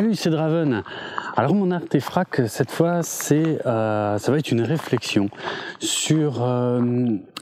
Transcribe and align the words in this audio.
Salut, 0.00 0.14
c'est 0.14 0.30
Draven. 0.30 0.82
Alors 1.36 1.54
mon 1.54 1.70
artefact 1.70 2.46
cette 2.46 2.70
fois, 2.70 3.02
c'est 3.02 3.58
euh, 3.66 4.16
ça 4.16 4.32
va 4.32 4.38
être 4.38 4.50
une 4.50 4.62
réflexion 4.62 5.28
sur 5.78 6.42
euh, 6.42 6.80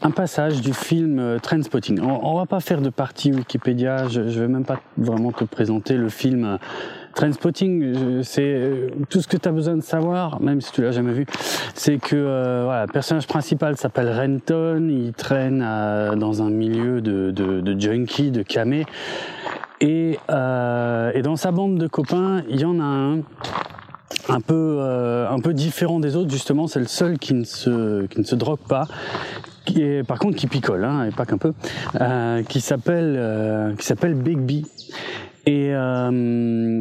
un 0.03 0.11
passage 0.11 0.61
du 0.61 0.73
film 0.73 1.21
euh, 1.21 1.39
Trainspotting. 1.39 2.01
On, 2.01 2.19
on 2.21 2.37
va 2.37 2.47
pas 2.47 2.59
faire 2.59 2.81
de 2.81 2.91
partie 2.91 3.31
Wikipédia. 3.31 4.09
Je, 4.09 4.27
je 4.29 4.41
vais 4.41 4.49
même 4.49 4.65
pas 4.65 4.81
vraiment 4.97 5.31
te 5.31 5.45
présenter 5.45 5.95
le 5.95 6.09
film. 6.09 6.59
Trainspotting, 7.15 8.25
c'est 8.25 8.89
tout 9.09 9.21
ce 9.21 9.29
que 9.29 9.37
tu 9.37 9.49
as 9.49 9.53
besoin 9.53 9.77
de 9.77 9.83
savoir, 9.83 10.41
même 10.41 10.61
si 10.61 10.73
tu 10.73 10.83
l'as 10.83 10.91
jamais 10.91 11.13
vu, 11.13 11.27
c'est 11.75 11.99
que 11.99 12.63
voilà, 12.65 12.87
le 12.87 12.93
personnage 12.93 13.27
principal 13.29 13.77
s'appelle 13.77 14.09
Renton, 14.11 14.89
il 14.89 15.13
traîne 15.15 15.61
dans 16.17 16.43
un 16.43 16.51
milieu 16.51 17.01
de, 17.01 17.31
de, 17.33 17.61
de 17.61 17.81
junkie, 17.81 18.31
de 18.31 18.43
camé, 18.43 18.85
et, 19.81 20.19
euh, 20.31 21.13
et, 21.15 21.23
dans 21.23 21.37
sa 21.37 21.53
bande 21.53 21.79
de 21.79 21.87
copains, 21.87 22.43
il 22.49 22.61
y 22.61 22.65
en 22.65 22.81
a 22.81 22.85
un 22.85 23.19
un 24.31 24.41
peu 24.41 24.79
euh, 24.81 25.29
un 25.29 25.39
peu 25.41 25.55
différent 25.55 26.01
des 26.01 26.17
autres 26.17 26.31
justement. 26.31 26.67
C'est 26.67 26.81
le 26.81 26.87
seul 26.87 27.19
qui 27.19 27.35
ne 27.35 27.45
se 27.45 28.07
qui 28.07 28.21
ne 28.21 28.25
se 28.25 28.35
drogue 28.35 28.61
pas. 28.69 28.87
Qui 29.65 30.03
par 30.07 30.19
contre, 30.19 30.37
qui 30.37 30.47
picole, 30.47 30.85
hein, 30.85 31.05
et 31.05 31.11
pas 31.11 31.27
qu'un 31.27 31.37
peu, 31.37 31.53
euh, 32.01 32.43
qui 32.43 32.61
s'appelle 32.61 33.17
euh, 33.19 33.75
qui 33.77 33.85
s'appelle 33.85 34.15
Bigby. 34.15 34.67
Et 35.45 35.75
euh, 35.75 36.81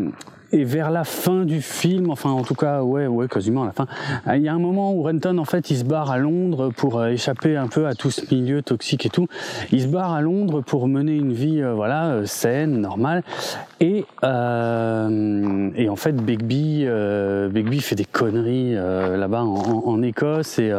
et 0.51 0.63
vers 0.63 0.91
la 0.91 1.03
fin 1.03 1.45
du 1.45 1.61
film, 1.61 2.09
enfin 2.09 2.29
en 2.29 2.43
tout 2.43 2.55
cas 2.55 2.81
ouais 2.81 3.07
ouais 3.07 3.27
quasiment 3.27 3.63
à 3.63 3.65
la 3.67 3.71
fin, 3.73 3.87
il 4.35 4.41
y 4.41 4.47
a 4.47 4.53
un 4.53 4.59
moment 4.59 4.93
où 4.93 5.03
Renton 5.03 5.37
en 5.37 5.45
fait 5.45 5.69
il 5.69 5.77
se 5.77 5.83
barre 5.83 6.11
à 6.11 6.17
Londres 6.17 6.71
pour 6.75 6.99
euh, 6.99 7.09
échapper 7.09 7.57
un 7.57 7.67
peu 7.67 7.87
à 7.87 7.95
tout 7.95 8.11
ce 8.11 8.33
milieu 8.33 8.61
toxique 8.61 9.05
et 9.05 9.09
tout. 9.09 9.27
Il 9.71 9.81
se 9.81 9.87
barre 9.87 10.13
à 10.13 10.21
Londres 10.21 10.61
pour 10.61 10.87
mener 10.87 11.15
une 11.15 11.33
vie 11.33 11.61
euh, 11.61 11.73
voilà 11.73 12.07
euh, 12.07 12.25
saine, 12.25 12.79
normale. 12.79 13.23
Et 13.79 14.05
euh, 14.23 15.69
et 15.75 15.89
en 15.89 15.95
fait 15.95 16.13
Begbie 16.13 16.83
euh, 16.85 17.49
Begbie 17.49 17.81
fait 17.81 17.95
des 17.95 18.05
conneries 18.05 18.73
là-bas 18.73 19.43
en, 19.43 19.83
en, 19.85 20.01
Écosse 20.01 20.59
et, 20.59 20.69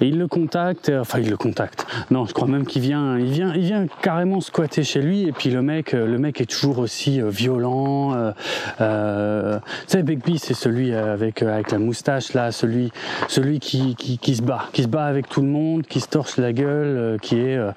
et 0.00 0.06
il 0.06 0.18
le 0.18 0.28
contacte, 0.28 0.92
enfin 0.94 1.18
il 1.20 1.30
le 1.30 1.36
contacte. 1.36 1.86
Non, 2.10 2.26
je 2.26 2.34
crois 2.34 2.46
même 2.46 2.66
qu'il 2.66 2.82
vient 2.82 3.18
il 3.18 3.30
vient 3.30 3.54
il 3.54 3.62
vient 3.62 3.86
carrément 4.02 4.40
squatter 4.40 4.82
chez 4.84 5.00
lui 5.00 5.26
et 5.26 5.32
puis 5.32 5.50
le 5.50 5.62
mec 5.62 5.92
le 5.92 6.18
mec 6.18 6.40
est 6.40 6.50
toujours 6.50 6.78
aussi 6.78 7.20
violent. 7.20 8.32
Euh, 8.90 9.40
euh, 9.40 9.58
tu 9.86 9.92
sais, 9.98 10.02
Begbie, 10.02 10.38
c'est 10.38 10.54
celui 10.54 10.94
avec 10.94 11.42
euh, 11.42 11.54
avec 11.54 11.70
la 11.70 11.78
moustache 11.78 12.34
là, 12.34 12.52
celui 12.52 12.92
celui 13.28 13.60
qui, 13.60 13.96
qui, 13.96 14.36
se 14.36 14.42
bat, 14.42 14.64
qui 14.72 14.82
se 14.82 14.88
bat 14.88 15.04
avec 15.04 15.28
tout 15.28 15.40
le 15.40 15.48
monde, 15.48 15.82
qui 15.86 16.00
se 16.00 16.08
torche 16.08 16.36
la 16.36 16.52
gueule, 16.52 16.96
euh, 16.96 17.18
qui 17.18 17.38
est 17.38 17.56
euh, 17.56 17.72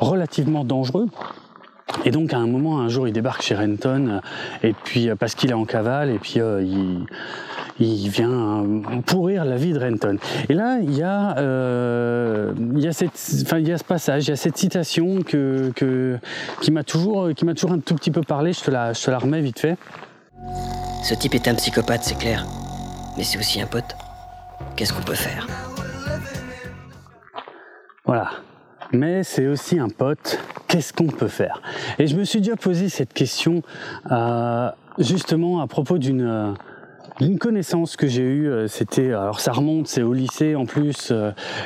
relativement 0.00 0.64
dangereux. 0.64 1.06
Et 2.04 2.10
donc 2.10 2.32
à 2.32 2.38
un 2.38 2.46
moment, 2.46 2.80
un 2.80 2.88
jour, 2.88 3.06
il 3.06 3.12
débarque 3.12 3.42
chez 3.42 3.54
Renton, 3.54 4.20
et 4.62 4.72
puis 4.72 5.10
parce 5.18 5.34
qu'il 5.34 5.50
est 5.50 5.54
en 5.54 5.64
cavale, 5.64 6.10
et 6.10 6.18
puis 6.18 6.40
euh, 6.40 6.62
il, 6.62 7.06
il 7.78 8.08
vient 8.08 8.64
pourrir 9.06 9.44
la 9.44 9.56
vie 9.56 9.72
de 9.72 9.78
Renton. 9.78 10.16
Et 10.48 10.54
là, 10.54 10.78
il 10.82 10.96
y 10.96 11.02
a, 11.02 11.36
euh, 11.38 12.52
il 12.74 12.80
y 12.80 12.88
a 12.88 12.92
cette, 12.92 13.12
enfin, 13.42 13.58
il 13.58 13.68
y 13.68 13.72
a 13.72 13.78
ce 13.78 13.84
passage, 13.84 14.26
il 14.26 14.30
y 14.30 14.32
a 14.32 14.36
cette 14.36 14.56
citation 14.56 15.22
que, 15.22 15.72
que 15.76 16.18
qui 16.62 16.70
m'a 16.72 16.84
toujours, 16.84 17.28
qui 17.34 17.44
m'a 17.44 17.54
toujours 17.54 17.72
un 17.72 17.80
tout 17.80 17.94
petit 17.94 18.10
peu 18.10 18.22
parlé. 18.22 18.52
Je 18.52 18.62
te 18.62 18.70
la, 18.70 18.92
je 18.92 19.04
te 19.04 19.10
la 19.10 19.18
remets 19.18 19.42
vite 19.42 19.60
fait. 19.60 19.76
Ce 21.02 21.14
type 21.14 21.34
est 21.34 21.48
un 21.48 21.54
psychopathe, 21.54 22.04
c'est 22.04 22.18
clair. 22.18 22.46
Mais 23.16 23.24
c'est 23.24 23.38
aussi 23.38 23.60
un 23.60 23.66
pote. 23.66 23.96
Qu'est-ce 24.76 24.92
qu'on 24.92 25.02
peut 25.02 25.14
faire? 25.14 25.46
Voilà. 28.04 28.30
Mais 28.92 29.22
c'est 29.22 29.46
aussi 29.46 29.78
un 29.78 29.88
pote. 29.88 30.38
Qu'est-ce 30.68 30.92
qu'on 30.92 31.06
peut 31.06 31.28
faire? 31.28 31.60
Et 31.98 32.06
je 32.06 32.16
me 32.16 32.24
suis 32.24 32.40
déjà 32.40 32.56
posé 32.56 32.88
cette 32.88 33.12
question 33.12 33.62
euh, 34.10 34.70
justement 34.98 35.60
à 35.60 35.66
propos 35.66 35.98
d'une 35.98 36.22
euh, 36.22 36.52
d'une 37.20 37.38
connaissance 37.38 37.96
que 37.96 38.06
j'ai 38.06 38.22
eue, 38.22 38.50
c'était 38.68 39.12
alors 39.12 39.40
ça 39.40 39.52
remonte, 39.52 39.86
c'est 39.88 40.02
au 40.02 40.12
lycée 40.12 40.54
en 40.54 40.66
plus. 40.66 41.12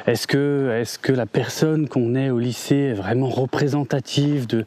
Est-ce 0.07 0.27
que 0.27 0.71
est-ce 0.81 0.99
que 0.99 1.13
la 1.13 1.27
personne 1.27 1.89
qu'on 1.89 2.15
est 2.15 2.31
au 2.31 2.39
lycée 2.39 2.77
est 2.77 2.95
vraiment 2.95 3.29
représentative 3.29 4.47
de 4.47 4.65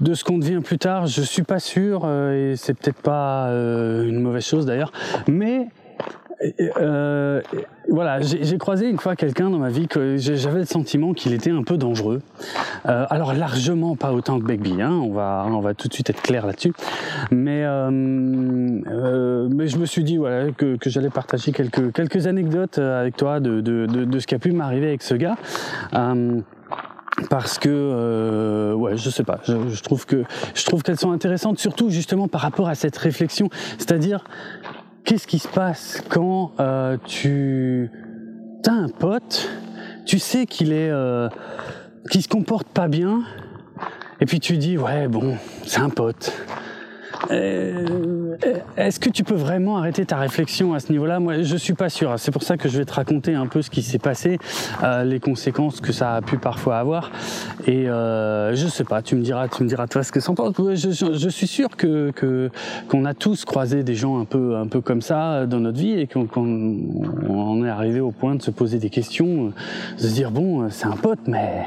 de 0.00 0.14
ce 0.14 0.24
qu'on 0.24 0.38
devient 0.38 0.60
plus 0.62 0.78
tard? 0.78 1.06
Je 1.06 1.22
suis 1.22 1.42
pas 1.42 1.58
sûr 1.58 2.08
et 2.10 2.54
c'est 2.56 2.74
peut-être 2.74 3.00
pas 3.00 3.48
une 3.48 4.20
mauvaise 4.20 4.44
chose 4.44 4.66
d'ailleurs, 4.66 4.92
mais 5.26 5.68
euh, 6.78 7.40
voilà, 7.88 8.20
j'ai 8.20 8.58
croisé 8.58 8.88
une 8.88 8.98
fois 8.98 9.16
quelqu'un 9.16 9.50
dans 9.50 9.58
ma 9.58 9.68
vie 9.68 9.88
que 9.88 10.16
j'avais 10.16 10.60
le 10.60 10.64
sentiment 10.64 11.12
qu'il 11.12 11.32
était 11.32 11.50
un 11.50 11.62
peu 11.62 11.76
dangereux. 11.76 12.22
Euh, 12.86 13.06
alors 13.10 13.34
largement 13.34 13.96
pas 13.96 14.12
autant 14.12 14.38
que 14.38 14.44
Begbie, 14.44 14.80
hein, 14.80 14.92
on 14.92 15.12
va 15.12 15.46
on 15.48 15.60
va 15.60 15.74
tout 15.74 15.88
de 15.88 15.94
suite 15.94 16.10
être 16.10 16.22
clair 16.22 16.46
là-dessus. 16.46 16.72
Mais 17.30 17.62
euh, 17.64 17.88
mais 19.50 19.68
je 19.68 19.78
me 19.78 19.86
suis 19.86 20.04
dit 20.04 20.16
voilà 20.16 20.50
que, 20.52 20.76
j'allais 20.86 21.10
partager 21.10 21.52
quelques 21.52 21.92
quelques 21.92 22.26
anecdotes 22.26 22.78
avec 22.78 23.16
toi 23.16 23.40
de 23.40 23.60
de, 23.60 23.86
de, 23.86 24.18
ce 24.18 24.26
qui 24.26 24.34
a 24.34 24.38
pu 24.38 24.52
m'arriver 24.52 24.88
avec 24.88 25.02
ce 25.02 25.14
gars. 25.14 25.36
Parce 27.30 27.58
que 27.58 27.68
euh, 27.70 28.74
ouais 28.74 28.96
je 28.96 29.08
sais 29.08 29.22
pas 29.22 29.38
je, 29.44 29.68
je 29.68 29.82
trouve 29.82 30.04
que 30.04 30.24
je 30.52 30.64
trouve 30.64 30.82
qu'elles 30.82 30.98
sont 30.98 31.12
intéressantes 31.12 31.60
surtout 31.60 31.88
justement 31.88 32.26
par 32.26 32.40
rapport 32.40 32.68
à 32.68 32.74
cette 32.74 32.96
réflexion 32.96 33.50
c'est-à-dire 33.78 34.24
qu'est-ce 35.04 35.26
qui 35.26 35.38
se 35.38 35.48
passe 35.48 36.02
quand 36.08 36.52
euh, 36.60 36.96
tu 37.04 37.90
as 38.66 38.72
un 38.72 38.88
pote, 38.88 39.48
tu 40.06 40.18
sais 40.18 40.46
qu'il 40.46 40.72
est, 40.72 40.90
euh, 40.90 41.28
qu'il 42.10 42.22
se 42.22 42.28
comporte 42.28 42.66
pas 42.68 42.88
bien, 42.88 43.22
et 44.20 44.26
puis 44.26 44.40
tu 44.40 44.56
dis 44.56 44.78
ouais 44.78 45.08
bon, 45.08 45.36
c'est 45.64 45.80
un 45.80 45.90
pote. 45.90 46.32
Euh, 47.30 48.36
Est-ce 48.76 49.00
que 49.00 49.10
tu 49.10 49.24
peux 49.24 49.34
vraiment 49.34 49.78
arrêter 49.78 50.04
ta 50.04 50.16
réflexion 50.16 50.74
à 50.74 50.80
ce 50.80 50.92
niveau-là? 50.92 51.20
Moi, 51.20 51.42
je 51.42 51.56
suis 51.56 51.74
pas 51.74 51.88
sûr. 51.88 52.14
C'est 52.18 52.30
pour 52.30 52.42
ça 52.42 52.56
que 52.56 52.68
je 52.68 52.78
vais 52.78 52.84
te 52.84 52.92
raconter 52.92 53.34
un 53.34 53.46
peu 53.46 53.62
ce 53.62 53.70
qui 53.70 53.82
s'est 53.82 53.98
passé, 53.98 54.38
euh, 54.82 55.04
les 55.04 55.20
conséquences 55.20 55.80
que 55.80 55.92
ça 55.92 56.14
a 56.14 56.22
pu 56.22 56.38
parfois 56.38 56.78
avoir. 56.78 57.10
Et 57.66 57.88
euh, 57.88 58.54
je 58.54 58.66
sais 58.66 58.84
pas. 58.84 59.02
Tu 59.02 59.14
me 59.14 59.22
diras, 59.22 59.48
tu 59.48 59.62
me 59.62 59.68
diras 59.68 59.86
toi 59.86 60.02
ce 60.02 60.12
que 60.12 60.20
ça 60.20 60.32
pense. 60.32 60.54
Je, 60.56 61.28
suis 61.28 61.46
sûr 61.46 61.76
que 61.76 62.12
qu'on 62.88 63.04
a 63.04 63.14
tous 63.14 63.44
croisé 63.44 63.82
des 63.82 63.94
gens 63.94 64.20
un 64.20 64.24
peu 64.24 64.56
un 64.56 64.66
peu 64.66 64.80
comme 64.80 65.02
ça 65.02 65.46
dans 65.46 65.60
notre 65.60 65.78
vie 65.78 65.98
et 65.98 66.06
qu'on 66.06 66.26
qu 66.26 66.38
on 66.38 67.64
est 67.64 67.68
arrivé 67.68 68.00
au 68.00 68.10
point 68.10 68.34
de 68.34 68.42
se 68.42 68.50
poser 68.50 68.78
des 68.78 68.90
questions, 68.90 69.52
de 69.98 70.02
se 70.02 70.12
dire 70.12 70.30
bon, 70.30 70.68
c'est 70.70 70.86
un 70.86 70.96
pote, 70.96 71.20
mais 71.26 71.64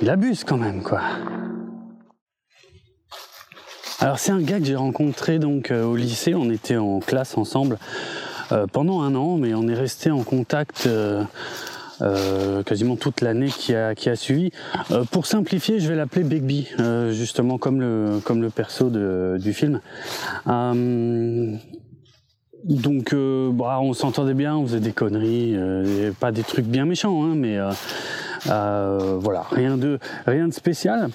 il 0.00 0.10
abuse 0.10 0.44
quand 0.44 0.56
même, 0.56 0.82
quoi. 0.82 1.00
Alors 4.00 4.20
c'est 4.20 4.30
un 4.30 4.40
gars 4.40 4.60
que 4.60 4.64
j'ai 4.64 4.76
rencontré 4.76 5.40
donc 5.40 5.72
euh, 5.72 5.82
au 5.84 5.96
lycée, 5.96 6.32
on 6.36 6.50
était 6.50 6.76
en 6.76 7.00
classe 7.00 7.36
ensemble 7.36 7.78
euh, 8.52 8.68
pendant 8.68 9.02
un 9.02 9.16
an, 9.16 9.38
mais 9.38 9.54
on 9.54 9.66
est 9.66 9.74
resté 9.74 10.12
en 10.12 10.22
contact 10.22 10.86
euh, 10.86 11.24
quasiment 12.62 12.94
toute 12.94 13.22
l'année 13.22 13.48
qui 13.48 13.74
a, 13.74 13.96
qui 13.96 14.08
a 14.08 14.14
suivi. 14.14 14.52
pour 15.10 15.26
simplifier, 15.26 15.80
je 15.80 15.88
vais 15.88 15.96
l'appeler 15.96 16.22
Bigby, 16.22 16.68
justement 17.10 17.58
comme 17.58 17.80
le, 17.80 18.20
comme 18.22 18.40
le 18.40 18.50
perso 18.50 18.88
de, 18.88 19.36
du 19.40 19.52
film. 19.52 19.80
donc 22.64 23.14
bah, 23.14 23.80
on 23.80 23.94
s'entendait 23.94 24.34
bien, 24.34 24.56
on 24.56 24.64
faisait 24.64 24.78
des 24.78 24.92
conneries, 24.92 25.56
pas 26.20 26.30
des 26.30 26.44
trucs 26.44 26.66
bien 26.66 26.84
méchants, 26.84 27.24
hein, 27.24 27.34
mais 27.34 27.58
voilà, 28.46 29.44
rien 29.50 29.76
de, 29.76 29.98
rien 30.24 30.46
de 30.46 30.54
spécial. 30.54 31.10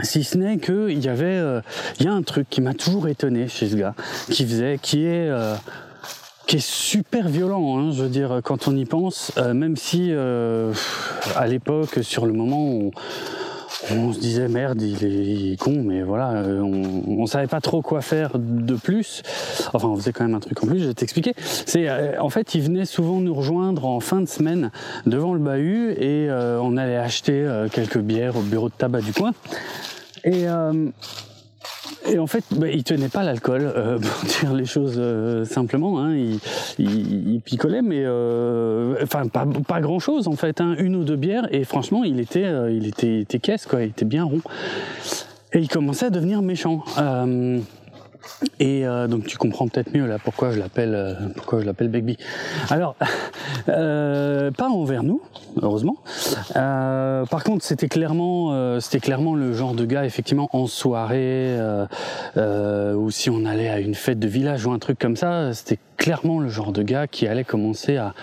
Si 0.00 0.24
ce 0.24 0.38
n'est 0.38 0.58
qu'il 0.58 1.04
y 1.04 1.08
avait, 1.08 1.36
il 1.36 1.40
euh, 1.40 1.60
y 2.00 2.06
a 2.06 2.12
un 2.12 2.22
truc 2.22 2.48
qui 2.48 2.60
m'a 2.60 2.74
toujours 2.74 3.08
étonné 3.08 3.48
chez 3.48 3.68
ce 3.68 3.76
gars, 3.76 3.94
qui 4.30 4.46
faisait, 4.46 4.78
qui 4.80 5.04
est, 5.04 5.28
euh, 5.28 5.54
qui 6.46 6.56
est 6.56 6.66
super 6.66 7.28
violent. 7.28 7.78
Hein, 7.78 7.92
je 7.92 8.02
veux 8.02 8.08
dire, 8.08 8.40
quand 8.42 8.68
on 8.68 8.76
y 8.76 8.84
pense, 8.84 9.32
euh, 9.36 9.54
même 9.54 9.76
si 9.76 10.08
euh, 10.10 10.72
à 11.36 11.46
l'époque, 11.46 11.98
sur 12.02 12.26
le 12.26 12.32
moment, 12.32 12.64
on, 12.64 12.90
on 13.90 14.12
se 14.12 14.20
disait 14.20 14.48
merde, 14.48 14.80
il 14.80 15.52
est, 15.52 15.56
con, 15.56 15.82
mais 15.84 16.02
voilà, 16.02 16.42
on, 16.46 17.02
on 17.08 17.26
savait 17.26 17.46
pas 17.46 17.60
trop 17.60 17.82
quoi 17.82 18.00
faire 18.00 18.38
de 18.38 18.74
plus. 18.74 19.22
Enfin, 19.72 19.88
on 19.88 19.96
faisait 19.96 20.12
quand 20.12 20.24
même 20.24 20.34
un 20.34 20.40
truc 20.40 20.62
en 20.62 20.66
plus. 20.66 20.80
Je 20.80 20.88
vais 20.88 20.94
t'expliquer. 20.94 21.34
C'est, 21.36 21.88
euh, 21.88 22.20
en 22.20 22.28
fait, 22.28 22.54
il 22.54 22.62
venait 22.62 22.84
souvent 22.84 23.20
nous 23.20 23.34
rejoindre 23.34 23.86
en 23.86 24.00
fin 24.00 24.20
de 24.20 24.28
semaine 24.28 24.70
devant 25.06 25.34
le 25.34 25.40
bahut 25.40 25.92
et 25.92 26.28
euh, 26.28 26.60
on 26.60 26.76
allait 26.76 26.96
acheter 26.96 27.32
euh, 27.32 27.68
quelques 27.68 27.98
bières 27.98 28.36
au 28.36 28.42
bureau 28.42 28.68
de 28.68 28.74
tabac 28.74 29.00
du 29.00 29.12
coin. 29.12 29.32
Et 30.24 30.44
et 32.10 32.18
en 32.18 32.26
fait, 32.26 32.44
bah, 32.52 32.68
il 32.68 32.84
tenait 32.84 33.08
pas 33.08 33.22
l'alcool, 33.22 33.62
euh, 33.64 33.98
pour 33.98 34.28
dire 34.28 34.52
les 34.54 34.64
choses 34.64 34.96
euh, 34.98 35.44
simplement. 35.44 36.00
Hein. 36.00 36.14
Il, 36.14 36.38
il, 36.78 37.34
il, 37.34 37.40
picolait, 37.40 37.82
mais 37.82 38.02
euh, 38.04 38.96
enfin 39.02 39.26
pas, 39.26 39.46
pas 39.66 39.80
grand 39.80 39.98
chose 39.98 40.28
en 40.28 40.36
fait. 40.36 40.60
Hein. 40.60 40.74
Une 40.78 40.96
ou 40.96 41.04
deux 41.04 41.16
bières, 41.16 41.46
et 41.50 41.64
franchement, 41.64 42.04
il 42.04 42.20
était, 42.20 42.44
euh, 42.44 42.70
il 42.70 42.86
était, 42.86 43.20
était 43.20 43.38
caisse 43.38 43.66
quoi. 43.66 43.82
Il 43.82 43.90
était 43.90 44.04
bien 44.04 44.24
rond. 44.24 44.40
Et 45.52 45.58
il 45.58 45.68
commençait 45.68 46.06
à 46.06 46.10
devenir 46.10 46.40
méchant. 46.42 46.82
Euh, 48.22 48.46
et 48.60 48.86
euh, 48.86 49.06
donc 49.06 49.26
tu 49.26 49.36
comprends 49.36 49.68
peut-être 49.68 49.94
mieux 49.94 50.06
là 50.06 50.18
pourquoi 50.18 50.52
je 50.52 50.58
l'appelle 50.58 51.32
pourquoi 51.36 51.60
je 51.60 51.66
l'appelle 51.66 51.88
Begbie. 51.88 52.18
Alors 52.70 52.96
pas 53.66 54.68
envers 54.68 55.02
nous, 55.02 55.22
heureusement. 55.60 55.96
Euh, 56.56 57.26
par 57.26 57.44
contre, 57.44 57.64
c'était 57.64 57.88
clairement, 57.88 58.52
euh, 58.52 58.80
c'était 58.80 59.00
clairement 59.00 59.34
le 59.34 59.52
genre 59.52 59.74
de 59.74 59.84
gars, 59.84 60.04
effectivement, 60.04 60.48
en 60.52 60.66
soirée, 60.66 61.56
euh, 62.36 62.94
ou 62.94 63.10
si 63.10 63.30
on 63.30 63.44
allait 63.44 63.68
à 63.68 63.80
une 63.80 63.94
fête 63.94 64.18
de 64.18 64.28
village 64.28 64.66
ou 64.66 64.72
un 64.72 64.78
truc 64.78 64.98
comme 64.98 65.16
ça, 65.16 65.52
c'était 65.54 65.78
clairement 65.96 66.40
le 66.40 66.48
genre 66.48 66.72
de 66.72 66.82
gars 66.82 67.06
qui 67.06 67.26
allait 67.26 67.44
commencer 67.44 67.96
à, 67.96 68.14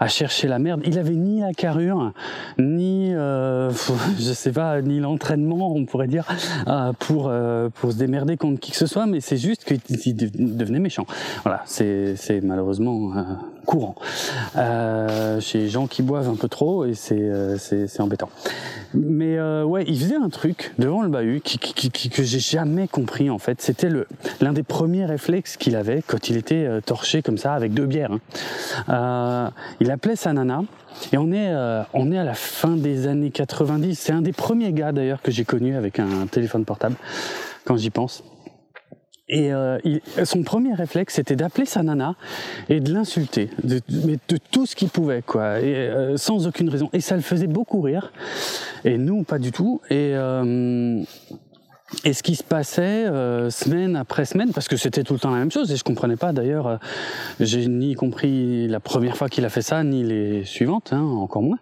à 0.00 0.08
chercher 0.08 0.48
la 0.48 0.58
merde. 0.58 0.80
Il 0.86 0.98
avait 0.98 1.14
ni 1.14 1.40
la 1.40 1.52
carrure, 1.52 2.12
ni, 2.58 3.14
euh, 3.14 3.70
je 4.18 4.32
sais 4.32 4.50
pas, 4.50 4.80
ni 4.80 4.98
l'entraînement, 4.98 5.74
on 5.74 5.84
pourrait 5.84 6.08
dire, 6.08 6.26
euh, 6.66 6.92
pour 6.98 7.28
euh, 7.28 7.68
pour 7.68 7.92
se 7.92 7.98
démerder 7.98 8.36
contre 8.36 8.58
qui 8.58 8.72
que 8.72 8.76
ce 8.78 8.86
soit. 8.86 9.06
Mais 9.06 9.20
c'est 9.20 9.36
juste 9.36 9.64
qu'il 9.64 10.16
devenait 10.16 10.78
méchant. 10.80 11.06
Voilà, 11.44 11.62
c'est 11.66 12.16
c'est 12.16 12.40
malheureusement 12.40 13.12
euh, 13.14 13.22
courant 13.64 13.94
euh, 14.56 15.40
chez 15.40 15.68
gens 15.68 15.86
qui 15.86 16.02
boivent 16.02 16.28
un 16.28 16.36
peu 16.36 16.48
trop 16.48 16.84
et 16.84 16.94
c'est 16.94 17.30
c'est 17.58 17.86
c'est 17.86 18.00
embêtant. 18.00 18.30
Mais 18.94 19.40
ouais, 19.62 19.84
il 19.86 19.98
faisait 19.98 20.16
un 20.16 20.30
truc 20.30 20.72
devant 20.78 21.02
le 21.02 21.08
bahut 21.08 21.40
qui, 21.40 21.58
qui, 21.58 21.90
qui 21.90 22.10
que 22.10 22.22
j'ai 22.22 22.40
jamais 22.40 22.88
compris 22.88 23.30
en 23.30 23.38
fait. 23.38 23.60
C'était 23.60 23.88
le 23.88 24.06
l'un 24.40 24.52
des 24.52 24.62
premiers 24.62 25.04
réflexes 25.04 25.56
qu'il 25.56 25.76
avait 25.76 26.02
quand 26.06 26.28
il 26.28 26.36
était 26.36 26.66
torché 26.84 27.22
comme 27.22 27.38
ça 27.38 27.54
avec 27.54 27.74
deux 27.74 27.86
bières. 27.86 28.12
Hein. 28.88 29.50
il 29.80 29.90
il 29.90 29.92
appelait 29.92 30.14
sa 30.14 30.32
nana. 30.32 30.62
Et 31.12 31.18
on 31.18 31.32
est, 31.32 31.52
euh, 31.52 31.82
on 31.94 32.12
est 32.12 32.18
à 32.18 32.24
la 32.24 32.34
fin 32.34 32.76
des 32.76 33.06
années 33.06 33.30
90. 33.30 33.98
C'est 33.98 34.12
un 34.12 34.22
des 34.22 34.32
premiers 34.32 34.72
gars 34.72 34.92
d'ailleurs 34.92 35.22
que 35.22 35.30
j'ai 35.30 35.44
connu 35.44 35.76
avec 35.76 35.98
un 35.98 36.26
téléphone 36.30 36.64
portable, 36.64 36.96
quand 37.64 37.76
j'y 37.76 37.90
pense. 37.90 38.22
Et 39.32 39.52
euh, 39.52 39.78
son 40.24 40.42
premier 40.42 40.74
réflexe, 40.74 41.14
c'était 41.14 41.36
d'appeler 41.36 41.64
sa 41.64 41.82
nana 41.82 42.16
et 42.68 42.80
de 42.80 42.92
l'insulter, 42.92 43.48
de, 43.62 43.80
mais 44.04 44.18
de 44.28 44.38
tout 44.50 44.66
ce 44.66 44.74
qu'il 44.74 44.88
pouvait, 44.88 45.22
quoi, 45.22 45.60
et, 45.60 45.74
euh, 45.74 46.16
sans 46.16 46.46
aucune 46.46 46.68
raison. 46.68 46.90
Et 46.92 47.00
ça 47.00 47.14
le 47.14 47.22
faisait 47.22 47.46
beaucoup 47.46 47.80
rire. 47.80 48.12
Et 48.84 48.98
nous, 48.98 49.22
pas 49.22 49.38
du 49.38 49.52
tout. 49.52 49.80
Et 49.88 50.14
et 52.04 52.12
ce 52.12 52.22
qui 52.22 52.36
se 52.36 52.44
passait 52.44 53.06
euh, 53.06 53.50
semaine 53.50 53.96
après 53.96 54.24
semaine, 54.24 54.52
parce 54.52 54.68
que 54.68 54.76
c'était 54.76 55.02
tout 55.02 55.14
le 55.14 55.18
temps 55.18 55.30
la 55.30 55.38
même 55.38 55.50
chose, 55.50 55.70
et 55.72 55.76
je 55.76 55.84
comprenais 55.84 56.16
pas 56.16 56.32
d'ailleurs, 56.32 56.66
euh, 56.66 56.76
j'ai 57.40 57.66
ni 57.66 57.94
compris 57.94 58.68
la 58.68 58.80
première 58.80 59.16
fois 59.16 59.28
qu'il 59.28 59.44
a 59.44 59.48
fait 59.48 59.62
ça, 59.62 59.82
ni 59.82 60.04
les 60.04 60.44
suivantes, 60.44 60.92
hein, 60.92 61.02
encore 61.02 61.42
moins. 61.42 61.58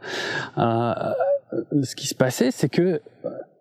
Euh, 0.59 0.93
ce 1.82 1.97
qui 1.97 2.06
se 2.06 2.14
passait, 2.14 2.50
c'est 2.50 2.69
que 2.69 3.00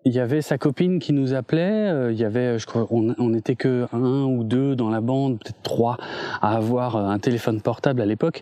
il 0.06 0.14
y 0.14 0.20
avait 0.20 0.42
sa 0.42 0.58
copine 0.58 1.00
qui 1.00 1.14
nous 1.14 1.34
appelait. 1.34 2.12
il 2.12 2.18
y 2.18 2.24
avait, 2.24 2.60
je 2.60 2.66
crois, 2.66 2.88
on, 2.90 3.14
on 3.18 3.34
était 3.34 3.56
que 3.56 3.88
un 3.92 4.24
ou 4.24 4.44
deux 4.44 4.76
dans 4.76 4.90
la 4.90 5.02
bande, 5.02 5.40
peut-être 5.40 5.62
trois, 5.64 5.98
à 6.42 6.56
avoir 6.56 6.96
un 6.96 7.20
téléphone 7.20 7.62
portable 7.62 8.02
à 8.02 8.06
l'époque 8.06 8.42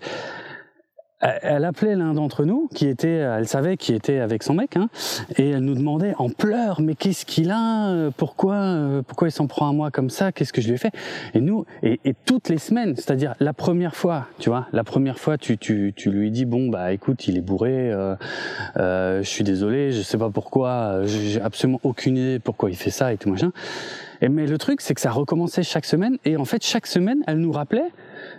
elle 1.41 1.65
appelait 1.65 1.95
l'un 1.95 2.13
d'entre 2.13 2.45
nous, 2.45 2.69
qui 2.73 2.87
était, 2.87 3.07
elle 3.07 3.47
savait 3.47 3.77
qui 3.77 3.93
était 3.93 4.19
avec 4.19 4.43
son 4.43 4.53
mec, 4.53 4.77
hein, 4.77 4.89
et 5.37 5.49
elle 5.49 5.63
nous 5.63 5.75
demandait 5.75 6.13
en 6.17 6.29
pleurs, 6.29 6.81
mais 6.81 6.95
qu'est-ce 6.95 7.25
qu'il 7.25 7.51
a 7.51 8.09
Pourquoi, 8.17 8.55
euh, 8.55 9.01
pourquoi 9.01 9.27
il 9.27 9.31
s'en 9.31 9.47
prend 9.47 9.69
à 9.69 9.73
moi 9.73 9.91
comme 9.91 10.09
ça 10.09 10.31
Qu'est-ce 10.31 10.53
que 10.53 10.61
je 10.61 10.67
lui 10.67 10.75
ai 10.75 10.77
fait? 10.77 10.93
Et 11.33 11.41
nous, 11.41 11.65
et, 11.83 11.99
toutes 12.25 12.49
les 12.49 12.57
semaines, 12.57 12.95
c'est-à-dire 12.95 13.35
la 13.39 13.53
première 13.53 13.95
fois, 13.95 14.27
tu 14.39 14.49
vois, 14.49 14.67
la 14.73 14.83
première 14.83 15.19
fois, 15.19 15.37
tu, 15.37 15.57
tu, 15.57 15.93
tu 15.95 16.09
lui 16.09 16.31
dis 16.31 16.45
bon 16.45 16.69
bah 16.69 16.91
écoute, 16.93 17.27
il 17.27 17.37
est 17.37 17.41
bourré, 17.41 17.91
euh, 17.91 18.15
euh, 18.77 19.21
je 19.21 19.29
suis 19.29 19.43
désolé, 19.43 19.91
je 19.91 20.01
sais 20.01 20.17
pas 20.17 20.29
pourquoi, 20.29 21.01
j'ai 21.05 21.41
absolument 21.41 21.79
aucune 21.83 22.17
idée 22.17 22.39
pourquoi 22.39 22.69
il 22.69 22.75
fait 22.75 22.89
ça 22.89 23.13
et 23.13 23.17
tout 23.17 23.29
machin. 23.29 23.51
Mais 24.29 24.47
le 24.47 24.57
truc, 24.57 24.81
c'est 24.81 24.93
que 24.93 25.01
ça 25.01 25.11
recommençait 25.11 25.63
chaque 25.63 25.85
semaine, 25.85 26.17
et 26.25 26.37
en 26.37 26.45
fait 26.45 26.63
chaque 26.63 26.87
semaine, 26.87 27.23
elle 27.27 27.39
nous 27.39 27.51
rappelait 27.51 27.91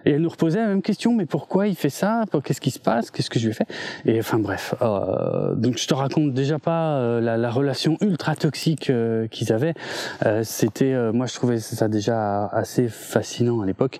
et 0.04 0.12
elle 0.12 0.22
nous 0.22 0.28
reposait 0.28 0.60
la 0.60 0.68
même 0.68 0.82
question, 0.82 1.12
mais 1.14 1.26
pourquoi 1.26 1.68
il 1.68 1.76
fait 1.76 1.90
ça? 1.90 2.24
Qu'est-ce 2.44 2.60
qui 2.60 2.70
se 2.70 2.78
passe? 2.78 3.10
Qu'est-ce 3.10 3.30
que 3.30 3.38
je 3.38 3.44
lui 3.46 3.50
ai 3.50 3.54
fait 3.54 3.66
Et 4.04 4.18
enfin 4.18 4.38
bref, 4.38 4.74
euh, 4.82 5.54
donc 5.54 5.78
je 5.78 5.86
te 5.86 5.94
raconte 5.94 6.32
déjà 6.32 6.58
pas 6.58 6.96
euh, 6.96 7.20
la, 7.20 7.36
la, 7.36 7.50
relation 7.50 7.96
ultra 8.00 8.36
toxique 8.36 8.90
euh, 8.90 9.26
qu'ils 9.28 9.52
avaient. 9.52 9.74
C'était, 10.42 10.94
moi 11.12 11.26
je 11.26 11.34
trouvais 11.34 11.58
ça 11.58 11.88
déjà 11.88 12.46
assez 12.46 12.88
fascinant 12.88 13.60
à 13.60 13.66
l'époque. 13.66 13.98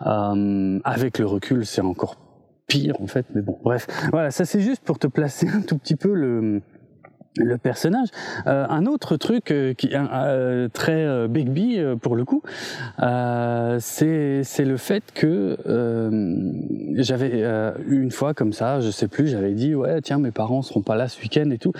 avec 0.00 1.18
le 1.18 1.26
recul, 1.26 1.66
c'est 1.66 1.82
encore 1.82 2.16
pire 2.66 2.96
en 3.00 3.06
fait, 3.06 3.26
mais 3.34 3.42
bon, 3.42 3.58
bref. 3.62 3.86
Voilà, 4.10 4.30
ça 4.30 4.44
c'est 4.44 4.60
juste 4.60 4.82
pour 4.82 4.98
te 4.98 5.06
placer 5.06 5.48
un 5.54 5.60
tout 5.60 5.78
petit 5.78 5.96
peu 5.96 6.12
le 6.12 6.62
le 7.36 7.58
personnage. 7.58 8.08
Euh, 8.46 8.66
un 8.68 8.86
autre 8.86 9.16
truc 9.16 9.50
euh, 9.50 9.74
qui 9.74 9.90
euh, 9.94 10.68
très 10.72 11.04
euh, 11.04 11.28
Bigby 11.28 11.78
pour 12.00 12.16
le 12.16 12.24
coup, 12.24 12.42
c'est 13.78 14.42
c'est 14.44 14.64
le 14.64 14.76
fait 14.76 15.02
que 15.14 15.56
j'avais 16.96 17.44
une 17.88 18.10
fois 18.10 18.34
comme 18.34 18.52
ça, 18.52 18.80
je 18.80 18.90
sais 18.90 19.08
plus, 19.08 19.28
j'avais 19.28 19.52
dit 19.52 19.74
ouais 19.74 20.00
tiens 20.00 20.18
mes 20.18 20.30
parents 20.30 20.62
seront 20.62 20.82
pas 20.82 20.96
là 20.96 21.08
ce 21.08 21.20
week-end 21.20 21.50
et 21.50 21.58
tout, 21.58 21.72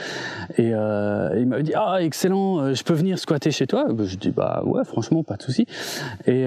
et 0.58 0.68
il 0.70 1.46
m'avait 1.46 1.62
dit 1.62 1.72
ah 1.74 1.98
excellent, 2.00 2.74
je 2.74 2.82
peux 2.82 2.94
venir 2.94 3.18
squatter 3.18 3.50
chez 3.50 3.66
toi. 3.66 3.86
Je 3.98 4.16
dis 4.16 4.30
bah 4.30 4.62
ouais 4.64 4.84
franchement 4.84 5.22
pas 5.22 5.36
de 5.36 5.42
souci. 5.42 5.66
Et 6.26 6.46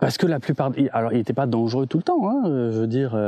parce 0.00 0.18
que 0.18 0.26
la 0.26 0.40
plupart, 0.40 0.72
alors 0.92 1.12
il 1.12 1.18
était 1.18 1.32
pas 1.32 1.46
dangereux 1.46 1.86
tout 1.86 1.98
le 1.98 2.04
temps, 2.04 2.28
hein, 2.28 2.42
je 2.44 2.78
veux 2.80 2.86
dire, 2.86 3.18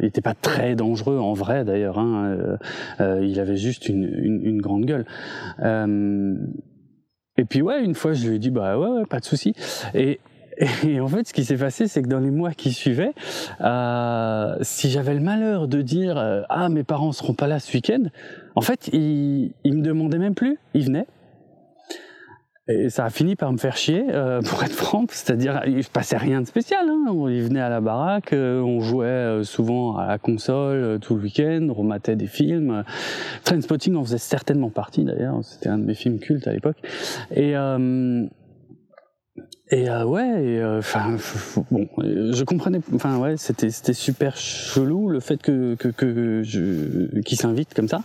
il 0.00 0.06
était 0.06 0.20
pas 0.20 0.34
très 0.34 0.74
dangereux 0.74 1.18
en 1.18 1.32
vrai 1.32 1.64
d'ailleurs. 1.64 1.98
Hein, 1.98 2.36
il 3.00 3.38
avait 3.40 3.56
juste 3.56 3.67
juste 3.68 3.88
une, 3.88 4.04
une, 4.04 4.60
grande 4.62 4.86
gueule. 4.86 5.04
Euh, 5.60 6.34
et 7.36 7.44
puis 7.44 7.60
ouais, 7.60 7.84
une 7.84 7.94
fois, 7.94 8.14
je 8.14 8.28
lui 8.28 8.36
ai 8.36 8.38
dit 8.38 8.50
bah 8.50 8.78
ouais, 8.78 9.04
pas 9.04 9.20
de 9.20 9.24
souci. 9.24 9.54
Et, 9.94 10.20
et 10.86 11.00
en 11.00 11.08
fait, 11.08 11.28
ce 11.28 11.32
qui 11.34 11.44
s'est 11.44 11.56
passé, 11.56 11.86
c'est 11.86 12.02
que 12.02 12.08
dans 12.08 12.18
les 12.18 12.30
mois 12.30 12.52
qui 12.52 12.72
suivaient, 12.72 13.12
euh, 13.60 14.56
si 14.62 14.90
j'avais 14.90 15.14
le 15.14 15.20
malheur 15.20 15.68
de 15.68 15.82
dire 15.82 16.16
euh, 16.16 16.42
ah 16.48 16.68
mes 16.68 16.82
parents 16.82 17.12
seront 17.12 17.34
pas 17.34 17.46
là 17.46 17.60
ce 17.60 17.72
week-end, 17.74 18.04
en 18.54 18.62
fait, 18.62 18.88
ils, 18.92 19.52
ils 19.64 19.74
me 19.74 19.82
demandaient 19.82 20.18
même 20.18 20.34
plus, 20.34 20.58
ils 20.74 20.86
venaient. 20.86 21.06
Et 22.68 22.90
ça 22.90 23.06
a 23.06 23.10
fini 23.10 23.34
par 23.34 23.50
me 23.50 23.56
faire 23.56 23.76
chier, 23.76 24.04
euh, 24.10 24.42
pour 24.48 24.62
être 24.62 24.72
franc, 24.72 25.06
c'est-à-dire 25.08 25.62
il 25.66 25.82
se 25.82 25.90
passait 25.90 26.18
rien 26.18 26.42
de 26.42 26.46
spécial. 26.46 26.86
Hein. 26.88 27.06
Il 27.30 27.42
venait 27.42 27.60
à 27.60 27.70
la 27.70 27.80
baraque, 27.80 28.34
euh, 28.34 28.60
on 28.60 28.80
jouait 28.80 29.06
euh, 29.06 29.42
souvent 29.42 29.96
à 29.96 30.06
la 30.06 30.18
console 30.18 30.98
tout 31.00 31.14
le 31.14 31.22
week-end, 31.22 31.66
on 31.70 31.74
rematait 31.74 32.16
des 32.16 32.26
films. 32.26 32.84
Trainspotting 33.44 33.96
en 33.96 34.04
faisait 34.04 34.18
certainement 34.18 34.70
partie 34.70 35.04
d'ailleurs, 35.04 35.38
c'était 35.42 35.70
un 35.70 35.78
de 35.78 35.84
mes 35.84 35.94
films 35.94 36.18
cultes 36.18 36.46
à 36.46 36.52
l'époque. 36.52 36.76
Et 37.34 37.54
et 39.70 39.88
euh, 39.88 40.04
ouais, 40.04 40.62
enfin 40.78 41.16
bon, 41.70 41.86
je 41.98 42.44
comprenais, 42.44 42.80
enfin 42.94 43.18
ouais, 43.18 43.36
c'était 43.36 43.70
c'était 43.70 43.92
super 43.92 44.36
chelou 44.36 45.08
le 45.08 45.20
fait 45.20 45.40
que 45.42 45.74
que, 45.74 45.88
que 45.88 46.42
je 46.42 47.20
qui 47.20 47.36
s'invite 47.36 47.74
comme 47.74 47.88
ça. 47.88 48.00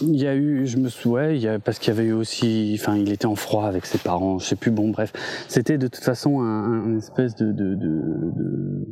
Il 0.00 0.16
y 0.16 0.26
a 0.26 0.34
eu, 0.34 0.66
je 0.66 0.76
me 0.78 0.88
souviens, 0.88 1.60
parce 1.60 1.78
qu'il 1.78 1.92
y 1.94 1.96
avait 1.96 2.08
eu 2.08 2.12
aussi, 2.12 2.76
enfin, 2.80 2.96
il 2.96 3.12
était 3.12 3.26
en 3.26 3.36
froid 3.36 3.66
avec 3.66 3.86
ses 3.86 3.98
parents, 3.98 4.38
je 4.38 4.46
sais 4.46 4.56
plus, 4.56 4.72
bon, 4.72 4.88
bref, 4.90 5.12
c'était 5.46 5.78
de 5.78 5.86
toute 5.86 6.02
façon 6.02 6.40
un, 6.40 6.84
un 6.84 6.98
espèce 6.98 7.36
de, 7.36 7.52
de, 7.52 7.74
de, 7.74 8.32
de 8.36 8.88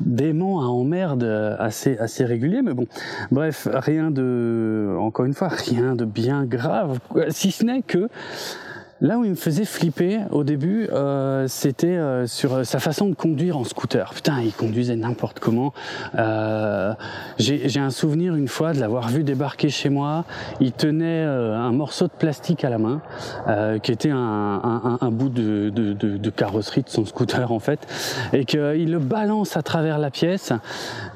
d'aimant 0.00 0.60
à 0.60 0.64
emmerde 0.64 1.22
assez 1.58 1.96
assez 1.98 2.24
régulier 2.24 2.62
mais 2.62 2.74
bon 2.74 2.86
bref 3.30 3.68
rien 3.72 4.10
de 4.10 4.96
encore 4.98 5.26
une 5.26 5.34
fois 5.34 5.48
rien 5.48 5.94
de 5.94 6.04
bien 6.04 6.44
grave 6.44 6.98
si 7.28 7.52
ce 7.52 7.64
n'est 7.64 7.82
que 7.82 8.08
Là 9.02 9.18
où 9.18 9.24
il 9.24 9.30
me 9.30 9.34
faisait 9.34 9.64
flipper 9.64 10.20
au 10.30 10.44
début, 10.44 10.88
euh, 10.92 11.48
c'était 11.48 11.88
euh, 11.88 12.28
sur 12.28 12.54
euh, 12.54 12.62
sa 12.62 12.78
façon 12.78 13.08
de 13.08 13.16
conduire 13.16 13.58
en 13.58 13.64
scooter. 13.64 14.14
Putain, 14.14 14.40
il 14.42 14.52
conduisait 14.52 14.94
n'importe 14.94 15.40
comment. 15.40 15.72
J'ai 17.36 17.80
un 17.80 17.90
souvenir 17.90 18.36
une 18.36 18.46
fois 18.46 18.72
de 18.72 18.78
l'avoir 18.78 19.08
vu 19.08 19.24
débarquer 19.24 19.70
chez 19.70 19.88
moi. 19.88 20.24
Il 20.60 20.70
tenait 20.70 21.24
un 21.24 21.72
morceau 21.72 22.06
de 22.06 22.12
plastique 22.12 22.62
à 22.64 22.70
la 22.70 22.78
main, 22.78 23.02
qui 23.82 23.90
était 23.90 24.10
un, 24.12 25.10
bout 25.10 25.30
de, 25.30 26.30
carrosserie 26.30 26.82
de 26.82 26.88
son 26.88 27.04
scooter 27.04 27.50
en 27.50 27.58
fait, 27.58 27.80
et 28.32 28.44
qu'il 28.44 28.92
le 28.92 28.98
balance 29.00 29.56
à 29.56 29.62
travers 29.62 29.98
la 29.98 30.10
pièce. 30.10 30.52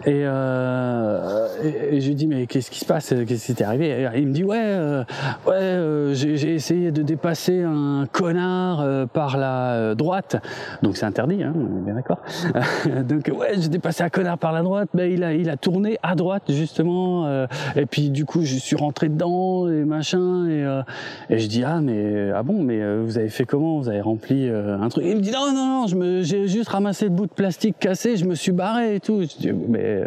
Et, 0.07 0.23
je 0.25 2.07
lui 2.07 2.15
dis 2.17 2.27
mais 2.27 2.49
qu'est-ce 2.49 2.71
qui 2.71 2.81
se 2.81 2.85
passe? 2.85 3.15
Qu'est-ce 3.27 3.47
qui 3.47 3.55
t'est 3.55 3.65
arrivé? 3.65 3.91
Et 3.91 4.19
Il 4.19 4.27
me 4.27 4.33
dit 4.33 4.43
ouais, 4.43 5.05
ouais, 5.47 6.11
j'ai 6.15 6.55
essayé 6.55 6.91
de 6.91 7.03
dépasser 7.03 7.63
un 7.77 8.07
connard 8.07 8.81
euh, 8.81 9.07
par 9.07 9.37
la 9.37 9.73
euh, 9.73 9.95
droite. 9.95 10.37
Donc 10.83 10.97
c'est 10.97 11.07
interdit, 11.07 11.43
hein, 11.43 11.53
on 11.55 11.79
est 11.79 11.85
bien 11.85 11.95
d'accord. 11.95 12.21
donc 13.09 13.31
ouais, 13.35 13.55
j'ai 13.59 13.69
dépassé 13.69 14.03
un 14.03 14.09
connard 14.09 14.39
par 14.39 14.53
la 14.53 14.63
droite, 14.63 14.89
mais 14.95 15.13
il 15.13 15.23
a, 15.23 15.35
il 15.35 15.51
a 15.51 15.57
tourné 15.57 15.99
à 16.03 16.15
droite 16.15 16.45
justement. 16.49 17.27
Euh, 17.27 17.47
et 17.77 17.87
puis 17.87 18.11
du 18.11 18.25
coup, 18.25 18.43
je 18.43 18.57
suis 18.57 18.77
rentré 18.77 19.09
dedans 19.09 19.69
et 19.69 19.85
machin. 19.85 20.47
Et, 20.49 21.39
je 21.39 21.47
dis 21.47 21.65
ah 21.65 21.81
mais 21.81 22.31
ah 22.35 22.43
bon, 22.43 22.63
mais 22.63 22.99
vous 22.99 23.19
avez 23.19 23.29
fait 23.29 23.45
comment? 23.45 23.79
Vous 23.79 23.89
avez 23.89 24.01
rempli 24.01 24.49
un 24.49 24.89
truc 24.89 25.05
Il 25.07 25.17
me 25.17 25.21
dit 25.21 25.31
non 25.31 25.53
non 25.53 25.67
non, 25.67 25.87
je 25.87 25.97
me, 25.97 26.23
j'ai 26.23 26.49
juste 26.49 26.71
ramassé 26.71 27.07
le 27.07 27.11
bout 27.11 27.27
de 27.27 27.33
plastique 27.33 27.77
cassé, 27.79 28.17
je 28.17 28.25
me 28.25 28.35
suis 28.35 28.53
barré 28.53 28.97
et 28.97 29.01
tout. 29.01 29.21
Je 29.23 29.27
dis 29.39 29.53
mais 29.53 30.03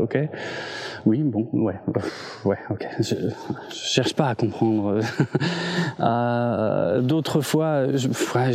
ok, 0.00 0.18
oui 1.06 1.22
bon 1.22 1.48
ouais 1.52 1.76
ouais 2.44 2.58
ok. 2.70 2.86
Je 3.00 3.14
cherche 3.70 4.14
pas 4.14 4.28
à 4.28 4.34
comprendre. 4.34 5.00
d'autres 7.06 7.40
fois, 7.40 7.96
je, 7.96 8.08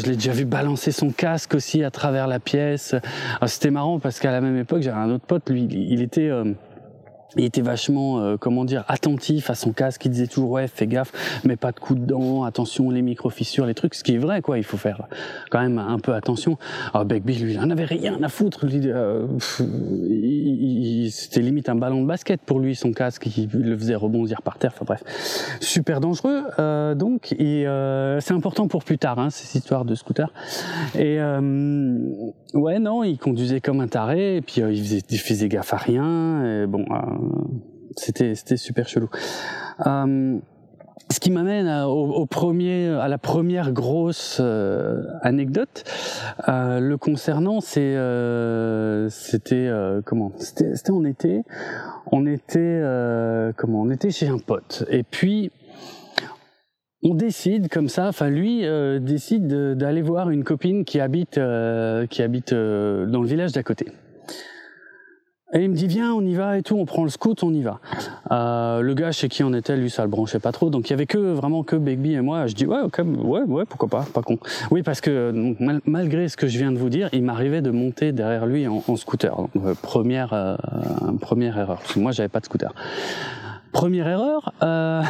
l'ai 0.05 0.15
déjà 0.15 0.31
vu 0.31 0.45
balancer 0.45 0.91
son 0.91 1.09
casque 1.09 1.55
aussi 1.55 1.83
à 1.83 1.91
travers 1.91 2.27
la 2.27 2.39
pièce. 2.39 2.95
Ah, 3.39 3.47
c'était 3.47 3.71
marrant 3.71 3.99
parce 3.99 4.19
qu'à 4.19 4.31
la 4.31 4.41
même 4.41 4.57
époque, 4.57 4.81
j'avais 4.81 4.99
un 4.99 5.09
autre 5.09 5.25
pote, 5.25 5.49
lui, 5.49 5.67
il 5.71 6.01
était 6.01 6.29
il 7.37 7.45
était 7.45 7.61
vachement, 7.61 8.19
euh, 8.19 8.35
comment 8.37 8.65
dire, 8.65 8.83
attentif 8.87 9.49
à 9.49 9.55
son 9.55 9.71
casque. 9.71 10.03
Il 10.05 10.11
disait 10.11 10.27
toujours 10.27 10.51
ouais, 10.51 10.67
fais 10.67 10.87
gaffe, 10.87 11.11
mais 11.45 11.55
pas 11.55 11.71
de 11.71 11.79
coups 11.79 12.01
dedans, 12.01 12.43
attention 12.43 12.89
les 12.89 13.01
micro-fissures, 13.01 13.65
les 13.65 13.73
trucs. 13.73 13.95
Ce 13.95 14.03
qui 14.03 14.15
est 14.15 14.17
vrai, 14.17 14.41
quoi. 14.41 14.57
Il 14.57 14.63
faut 14.63 14.77
faire 14.77 15.03
quand 15.49 15.61
même 15.61 15.77
un 15.77 15.99
peu 15.99 16.13
attention. 16.13 16.57
Alors 16.93 17.05
Begbie, 17.05 17.35
lui, 17.35 17.53
il 17.53 17.59
en 17.59 17.69
avait 17.69 17.85
rien 17.85 18.21
à 18.21 18.29
foutre. 18.29 18.65
Euh, 18.65 19.27
c'était 21.09 21.41
limite 21.41 21.69
un 21.69 21.75
ballon 21.75 22.01
de 22.01 22.07
basket 22.07 22.41
pour 22.41 22.59
lui, 22.59 22.75
son 22.75 22.91
casque. 22.91 23.27
Il 23.37 23.49
le 23.53 23.77
faisait 23.77 23.95
rebondir 23.95 24.41
par 24.41 24.57
terre. 24.57 24.71
Enfin 24.73 24.85
bref, 24.85 25.03
super 25.61 26.01
dangereux. 26.01 26.43
Euh, 26.59 26.95
donc, 26.95 27.33
et 27.33 27.65
c'est 28.19 28.33
important 28.33 28.67
pour 28.67 28.83
plus 28.83 28.97
tard, 28.97 29.19
hein, 29.19 29.29
ces 29.29 29.57
histoires 29.57 29.85
de 29.85 29.95
scooter. 29.95 30.33
Et 30.95 31.19
ouais, 32.53 32.79
non, 32.79 33.03
il 33.03 33.17
conduisait 33.17 33.61
comme 33.61 33.79
un 33.79 33.87
taré. 33.87 34.37
Et 34.37 34.41
puis 34.41 34.61
il 34.61 34.83
faisait, 34.83 35.01
il 35.09 35.19
faisait 35.19 35.47
gaffe 35.47 35.73
à 35.73 35.77
rien. 35.77 36.65
Bon 36.67 36.85
c'était 37.97 38.35
c'était 38.35 38.57
super 38.57 38.87
chelou. 38.87 39.09
Euh, 39.85 40.37
ce 41.09 41.19
qui 41.19 41.31
m'amène 41.31 41.67
au, 41.87 42.25
premier, 42.25 42.87
à 42.87 43.09
la 43.09 43.17
première 43.17 43.73
grosse 43.73 44.37
euh, 44.39 45.03
anecdote 45.21 45.83
euh, 46.47 46.79
le 46.79 46.97
concernant, 46.97 47.59
c'était 47.59 47.97
comment? 50.05 50.31
C'était 50.37 50.91
en 50.91 51.03
été. 51.03 51.41
On 52.11 52.25
était 52.25 52.81
comment? 53.57 53.81
On 53.81 53.89
était 53.89 54.11
chez 54.11 54.27
un 54.27 54.37
pote. 54.37 54.85
Et 54.89 55.03
puis 55.03 55.51
on 57.03 57.15
décide 57.15 57.67
comme 57.67 57.89
ça, 57.89 58.07
enfin 58.07 58.29
lui 58.29 58.63
décide 59.01 59.47
d'aller 59.75 60.01
voir 60.01 60.29
une 60.29 60.45
copine 60.45 60.85
qui 60.85 61.01
habite 61.01 61.41
qui 62.09 62.21
habite 62.21 62.53
dans 62.53 63.21
le 63.21 63.27
village 63.27 63.51
d'à 63.51 63.63
côté. 63.63 63.87
Et 65.53 65.63
il 65.63 65.69
me 65.69 65.75
dit 65.75 65.87
viens, 65.87 66.13
on 66.13 66.21
y 66.21 66.33
va 66.33 66.57
et 66.57 66.63
tout, 66.63 66.75
on 66.77 66.85
prend 66.85 67.03
le 67.03 67.09
scout, 67.09 67.43
on 67.43 67.53
y 67.53 67.61
va. 67.61 67.79
Euh, 68.31 68.81
le 68.81 68.93
gars 68.93 69.11
chez 69.11 69.27
qui 69.27 69.43
on 69.43 69.53
était, 69.53 69.75
lui, 69.75 69.89
ça 69.89 70.03
le 70.03 70.09
branchait 70.09 70.39
pas 70.39 70.51
trop, 70.53 70.69
donc 70.69 70.89
il 70.89 70.91
y 70.91 70.93
avait 70.93 71.05
que 71.05 71.17
vraiment 71.17 71.63
que 71.63 71.75
Begbie 71.75 72.13
et 72.13 72.21
moi. 72.21 72.47
Je 72.47 72.55
dis 72.55 72.65
ouais, 72.65 72.79
ok, 72.79 73.01
ouais, 73.23 73.41
ouais, 73.41 73.65
pourquoi 73.65 73.89
pas, 73.89 74.05
pas 74.13 74.21
con. 74.21 74.37
Oui, 74.71 74.81
parce 74.81 75.01
que 75.01 75.33
malgré 75.85 76.29
ce 76.29 76.37
que 76.37 76.47
je 76.47 76.57
viens 76.57 76.71
de 76.71 76.77
vous 76.77 76.89
dire, 76.89 77.09
il 77.11 77.23
m'arrivait 77.23 77.61
de 77.61 77.71
monter 77.71 78.13
derrière 78.13 78.45
lui 78.45 78.65
en, 78.67 78.95
scooter. 78.95 79.35
Euh, 79.57 79.73
première, 79.81 80.33
euh, 80.33 80.55
première 81.19 81.57
erreur, 81.57 81.79
parce 81.79 81.93
que 81.93 81.99
moi 81.99 82.11
j'avais 82.11 82.29
pas 82.29 82.39
de 82.39 82.45
scooter. 82.45 82.73
Première 83.71 84.07
erreur. 84.07 84.53
Euh, 84.63 85.01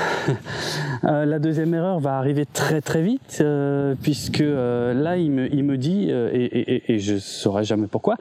euh, 1.03 1.25
la 1.25 1.39
deuxième 1.39 1.73
erreur 1.73 1.99
va 1.99 2.17
arriver 2.17 2.45
très 2.45 2.81
très 2.81 3.01
vite 3.01 3.39
euh, 3.41 3.95
puisque 4.01 4.43
là 4.43 5.17
il 5.17 5.31
me, 5.31 5.53
il 5.53 5.63
me 5.63 5.77
dit 5.77 6.09
et, 6.09 6.43
et, 6.43 6.93
et, 6.93 6.99
je 6.99 7.17
saurais 7.17 7.63
jamais 7.63 7.87
pourquoi. 7.87 8.17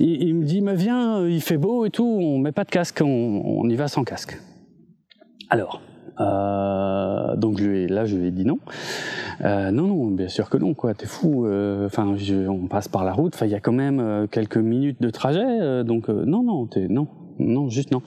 Il, 0.00 0.34
me 0.34 0.44
dit 0.44 0.60
mais 0.60 0.74
viens, 0.74 1.26
il 1.26 1.40
fait 1.40 1.56
beau 1.56 1.86
et 1.86 1.90
tout, 1.90 2.04
on 2.04 2.38
met 2.38 2.52
pas 2.52 2.64
de 2.64 2.70
casque, 2.70 3.00
on, 3.02 3.42
on 3.44 3.68
y 3.68 3.76
va 3.76 3.88
sans 3.88 4.04
casque. 4.04 4.40
Alors. 5.50 5.80
donc 6.18 7.58
je 7.60 7.86
là 7.92 8.06
je 8.06 8.16
lui 8.16 8.28
ai 8.28 8.30
dit 8.32 8.44
non. 8.44 8.58
non 9.44 9.86
non 9.86 10.06
bien 10.08 10.28
sûr 10.28 10.50
que 10.50 10.56
non 10.56 10.74
quoi 10.74 10.94
t'es 10.94 11.06
fou. 11.06 11.46
Enfin 11.86 12.16
on 12.48 12.66
passe 12.66 12.88
par 12.88 13.04
la 13.04 13.12
route. 13.12 13.34
Enfin 13.36 13.46
il 13.46 13.52
y 13.52 13.56
a 13.56 13.60
quand 13.60 13.72
même 13.72 14.26
quelques 14.30 14.56
minutes 14.56 15.00
de 15.00 15.10
trajet 15.10 15.84
donc 15.84 16.08
non 16.08 16.42
non 16.42 16.66
t'es 16.66 16.88
non 16.88 17.06
non 17.38 17.68
juste 17.68 17.92
non. 17.92 18.02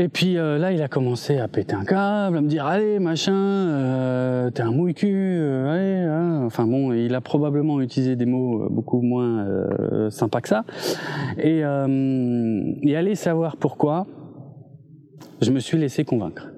Et 0.00 0.06
puis 0.06 0.38
euh, 0.38 0.58
là, 0.58 0.70
il 0.70 0.80
a 0.80 0.86
commencé 0.86 1.38
à 1.38 1.48
péter 1.48 1.74
un 1.74 1.84
câble, 1.84 2.36
à 2.36 2.40
me 2.40 2.46
dire 2.46 2.64
allez 2.64 3.00
machin, 3.00 3.34
euh, 3.34 4.48
t'es 4.48 4.62
un 4.62 4.70
mouille 4.70 4.94
cul, 4.94 5.38
euh, 5.40 5.72
allez. 5.72 6.08
Hein. 6.08 6.44
Enfin 6.46 6.66
bon, 6.66 6.92
il 6.92 7.12
a 7.16 7.20
probablement 7.20 7.80
utilisé 7.80 8.14
des 8.14 8.24
mots 8.24 8.62
euh, 8.62 8.68
beaucoup 8.70 9.00
moins 9.00 9.44
sympas 10.10 10.40
que 10.40 10.48
ça. 10.48 10.64
Et, 11.36 11.58
et 11.58 12.96
allez 12.96 13.14
savoir 13.16 13.56
pourquoi. 13.56 14.06
Je 15.40 15.50
me 15.52 15.60
suis 15.60 15.78
laissé 15.78 16.04
convaincre. 16.04 16.48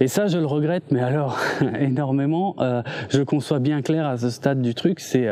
Et 0.00 0.08
ça, 0.08 0.26
je 0.26 0.38
le 0.38 0.46
regrette, 0.46 0.84
mais 0.90 1.00
alors 1.00 1.38
énormément. 1.80 2.56
je 3.08 3.22
conçois 3.22 3.58
bien 3.58 3.82
clair 3.82 4.06
à 4.06 4.18
ce 4.18 4.28
stade 4.30 4.60
du 4.60 4.74
truc, 4.74 5.00
c'est 5.00 5.28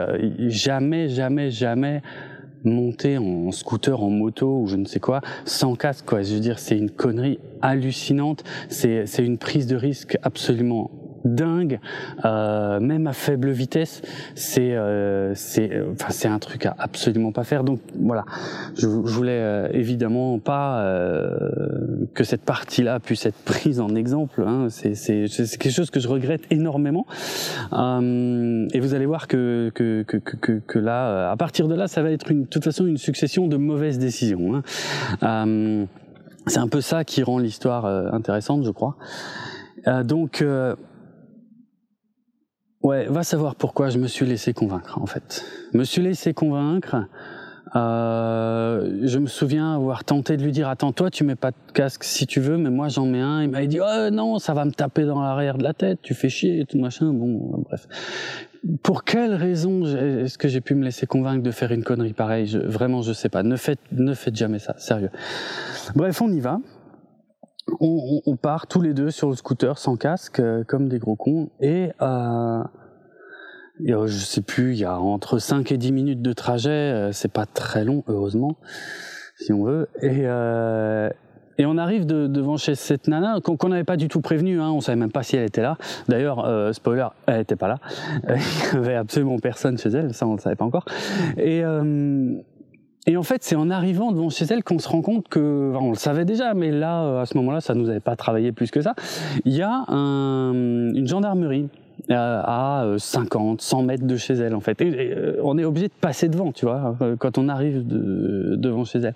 jamais, 0.48 1.08
jamais, 1.08 1.50
jamais 1.50 2.02
monter 2.64 3.18
en 3.18 3.52
scooter, 3.52 4.02
en 4.02 4.10
moto 4.10 4.60
ou 4.60 4.66
je 4.66 4.76
ne 4.76 4.84
sais 4.84 5.00
quoi, 5.00 5.20
sans 5.44 5.74
casque, 5.74 6.06
quoi. 6.06 6.22
Je 6.22 6.34
veux 6.34 6.40
dire, 6.40 6.58
c'est 6.58 6.76
une 6.76 6.90
connerie 6.90 7.38
hallucinante. 7.62 8.44
C'est, 8.68 9.06
c'est 9.06 9.24
une 9.24 9.38
prise 9.38 9.66
de 9.66 9.76
risque 9.76 10.18
absolument 10.22 10.90
dingue, 11.24 11.80
euh, 12.24 12.80
même 12.80 13.06
à 13.06 13.12
faible 13.12 13.50
vitesse, 13.50 14.02
c'est 14.34 14.74
euh, 14.74 15.34
c'est 15.34 15.82
enfin 15.92 16.10
c'est 16.10 16.28
un 16.28 16.38
truc 16.38 16.66
à 16.66 16.74
absolument 16.78 17.32
pas 17.32 17.44
faire. 17.44 17.64
Donc 17.64 17.80
voilà, 17.98 18.24
je, 18.76 18.82
je 18.82 18.86
voulais 18.88 19.40
euh, 19.40 19.68
évidemment 19.72 20.38
pas 20.38 20.80
euh, 20.80 21.50
que 22.14 22.24
cette 22.24 22.42
partie-là 22.42 23.00
puisse 23.00 23.26
être 23.26 23.38
prise 23.44 23.80
en 23.80 23.94
exemple. 23.94 24.44
Hein. 24.46 24.68
C'est 24.70 24.94
c'est 24.94 25.26
quelque 25.58 25.72
chose 25.72 25.90
que 25.90 26.00
je 26.00 26.08
regrette 26.08 26.42
énormément. 26.50 27.06
Euh, 27.72 28.66
et 28.72 28.80
vous 28.80 28.94
allez 28.94 29.06
voir 29.06 29.28
que 29.28 29.70
que, 29.74 30.02
que 30.02 30.16
que 30.16 30.52
que 30.66 30.78
là, 30.78 31.30
à 31.30 31.36
partir 31.36 31.68
de 31.68 31.74
là, 31.74 31.88
ça 31.88 32.02
va 32.02 32.10
être 32.10 32.30
une 32.30 32.42
de 32.42 32.48
toute 32.48 32.64
façon 32.64 32.86
une 32.86 32.96
succession 32.96 33.46
de 33.46 33.56
mauvaises 33.56 33.98
décisions. 33.98 34.62
Hein. 35.22 35.86
C'est 36.46 36.58
un 36.58 36.68
peu 36.68 36.80
ça 36.80 37.04
qui 37.04 37.22
rend 37.22 37.38
l'histoire 37.38 37.84
intéressante, 38.14 38.64
je 38.64 38.70
crois. 38.70 38.96
donc 40.04 40.42
Ouais, 42.82 43.06
va 43.06 43.22
savoir 43.24 43.56
pourquoi 43.56 43.90
je 43.90 43.98
me 43.98 44.06
suis 44.06 44.24
laissé 44.24 44.54
convaincre 44.54 44.98
en 44.98 45.06
fait. 45.06 45.44
Me 45.74 45.84
suis 45.84 46.00
laissé 46.00 46.32
convaincre. 46.32 46.96
Euh, 47.76 49.00
je 49.04 49.18
me 49.18 49.26
souviens 49.26 49.74
avoir 49.74 50.02
tenté 50.04 50.36
de 50.36 50.42
lui 50.42 50.50
dire 50.50 50.68
attends 50.68 50.90
toi 50.90 51.08
tu 51.08 51.22
mets 51.22 51.36
pas 51.36 51.52
de 51.52 51.72
casque 51.72 52.02
si 52.02 52.26
tu 52.26 52.40
veux 52.40 52.56
mais 52.56 52.70
moi 52.70 52.88
j'en 52.88 53.04
mets 53.04 53.20
un. 53.20 53.42
Il 53.42 53.50
m'avait 53.50 53.66
dit 53.66 53.80
oh 53.80 54.10
non 54.10 54.38
ça 54.38 54.54
va 54.54 54.64
me 54.64 54.72
taper 54.72 55.04
dans 55.04 55.20
l'arrière 55.20 55.58
de 55.58 55.62
la 55.62 55.74
tête, 55.74 56.00
tu 56.00 56.14
fais 56.14 56.30
chier 56.30 56.60
et 56.60 56.64
tout 56.64 56.78
machin. 56.78 57.12
Bon 57.12 57.52
euh, 57.52 57.62
bref. 57.62 57.86
Pour 58.82 59.04
quelle 59.04 59.34
raison 59.34 59.84
est-ce 59.84 60.38
que 60.38 60.48
j'ai 60.48 60.60
pu 60.62 60.74
me 60.74 60.82
laisser 60.82 61.06
convaincre 61.06 61.42
de 61.42 61.50
faire 61.50 61.72
une 61.72 61.84
connerie 61.84 62.14
pareille? 62.14 62.58
Vraiment 62.64 63.02
je 63.02 63.12
sais 63.12 63.28
pas. 63.28 63.42
Ne 63.42 63.56
faites 63.56 63.80
ne 63.92 64.14
faites 64.14 64.36
jamais 64.36 64.58
ça, 64.58 64.74
sérieux. 64.78 65.10
Bref 65.94 66.22
on 66.22 66.32
y 66.32 66.40
va. 66.40 66.60
On, 67.80 68.20
on, 68.26 68.36
part 68.36 68.66
tous 68.66 68.80
les 68.80 68.94
deux 68.94 69.10
sur 69.10 69.28
le 69.28 69.36
scooter 69.36 69.78
sans 69.78 69.96
casque, 69.96 70.40
euh, 70.40 70.64
comme 70.64 70.88
des 70.88 70.98
gros 70.98 71.16
cons, 71.16 71.50
et 71.60 71.90
euh, 72.00 72.62
je 73.78 74.24
sais 74.24 74.42
plus, 74.42 74.72
il 74.72 74.80
y 74.80 74.84
a 74.84 74.98
entre 74.98 75.38
5 75.38 75.70
et 75.72 75.78
10 75.78 75.92
minutes 75.92 76.22
de 76.22 76.32
trajet, 76.32 76.70
euh, 76.70 77.12
c'est 77.12 77.32
pas 77.32 77.46
très 77.46 77.84
long, 77.84 78.02
heureusement, 78.08 78.56
si 79.36 79.52
on 79.52 79.64
veut, 79.64 79.88
et, 80.02 80.22
euh, 80.24 81.10
et 81.60 81.66
on 81.66 81.76
arrive 81.76 82.06
de, 82.06 82.26
devant 82.26 82.56
chez 82.56 82.74
cette 82.74 83.06
nana 83.06 83.38
qu'on 83.42 83.68
n'avait 83.68 83.84
pas 83.84 83.98
du 83.98 84.08
tout 84.08 84.22
prévenu, 84.22 84.58
hein, 84.62 84.70
on 84.70 84.80
savait 84.80 84.96
même 84.96 85.12
pas 85.12 85.22
si 85.22 85.36
elle 85.36 85.44
était 85.44 85.60
là. 85.60 85.76
D'ailleurs, 86.08 86.46
euh, 86.46 86.72
spoiler, 86.72 87.06
elle 87.26 87.40
était 87.40 87.54
pas 87.54 87.68
là. 87.68 87.78
Il 88.72 88.76
y 88.76 88.76
avait 88.78 88.94
absolument 88.94 89.38
personne 89.38 89.76
chez 89.76 89.90
elle, 89.90 90.14
ça 90.14 90.26
on 90.26 90.36
le 90.36 90.40
savait 90.40 90.56
pas 90.56 90.64
encore. 90.64 90.86
Et 91.36 91.62
euh, 91.62 92.32
et 93.10 93.16
en 93.16 93.22
fait, 93.22 93.42
c'est 93.42 93.56
en 93.56 93.70
arrivant 93.70 94.12
devant 94.12 94.30
chez 94.30 94.44
elle 94.50 94.62
qu'on 94.62 94.78
se 94.78 94.88
rend 94.88 95.02
compte 95.02 95.28
que, 95.28 95.72
on 95.80 95.90
le 95.90 95.96
savait 95.96 96.24
déjà, 96.24 96.54
mais 96.54 96.70
là, 96.70 97.20
à 97.20 97.26
ce 97.26 97.36
moment-là, 97.38 97.60
ça 97.60 97.74
nous 97.74 97.88
avait 97.88 98.00
pas 98.00 98.16
travaillé 98.16 98.52
plus 98.52 98.70
que 98.70 98.80
ça. 98.80 98.94
Il 99.44 99.52
y 99.52 99.62
a 99.62 99.84
un, 99.88 100.52
une 100.52 101.06
gendarmerie 101.06 101.68
euh, 102.10 102.42
à 102.44 102.94
50, 102.98 103.60
100 103.60 103.82
mètres 103.82 104.06
de 104.06 104.16
chez 104.16 104.34
elle, 104.34 104.54
en 104.54 104.60
fait. 104.60 104.80
Et, 104.80 105.12
euh, 105.12 105.40
on 105.42 105.58
est 105.58 105.64
obligé 105.64 105.88
de 105.88 105.92
passer 105.92 106.28
devant, 106.28 106.50
tu 106.50 106.64
vois, 106.64 106.96
euh, 107.02 107.16
quand 107.16 107.38
on 107.38 107.48
arrive 107.48 107.86
de, 107.86 108.56
devant 108.56 108.84
chez 108.84 108.98
elle. 109.00 109.14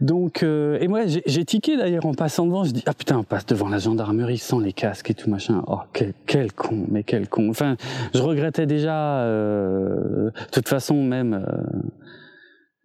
Donc, 0.00 0.42
et 0.42 0.88
moi, 0.88 1.02
j'ai 1.06 1.44
tiqué 1.44 1.76
d'ailleurs 1.76 2.04
en 2.04 2.12
passant 2.12 2.46
devant. 2.46 2.64
Je 2.64 2.72
dis 2.72 2.82
ah 2.86 2.92
putain, 2.92 3.18
on 3.18 3.22
passe 3.22 3.46
devant 3.46 3.68
la 3.68 3.78
gendarmerie 3.78 4.36
sans 4.36 4.58
les 4.58 4.74
casques 4.74 5.10
et 5.10 5.14
tout 5.14 5.30
machin. 5.30 5.62
Oh 5.66 5.80
quel 6.26 6.52
con, 6.52 6.84
mais 6.90 7.02
quel 7.02 7.28
con. 7.28 7.48
Enfin, 7.48 7.76
je 8.14 8.20
regrettais 8.20 8.66
déjà. 8.66 9.24
De 9.24 10.32
toute 10.52 10.68
façon, 10.68 11.02
même 11.02 11.46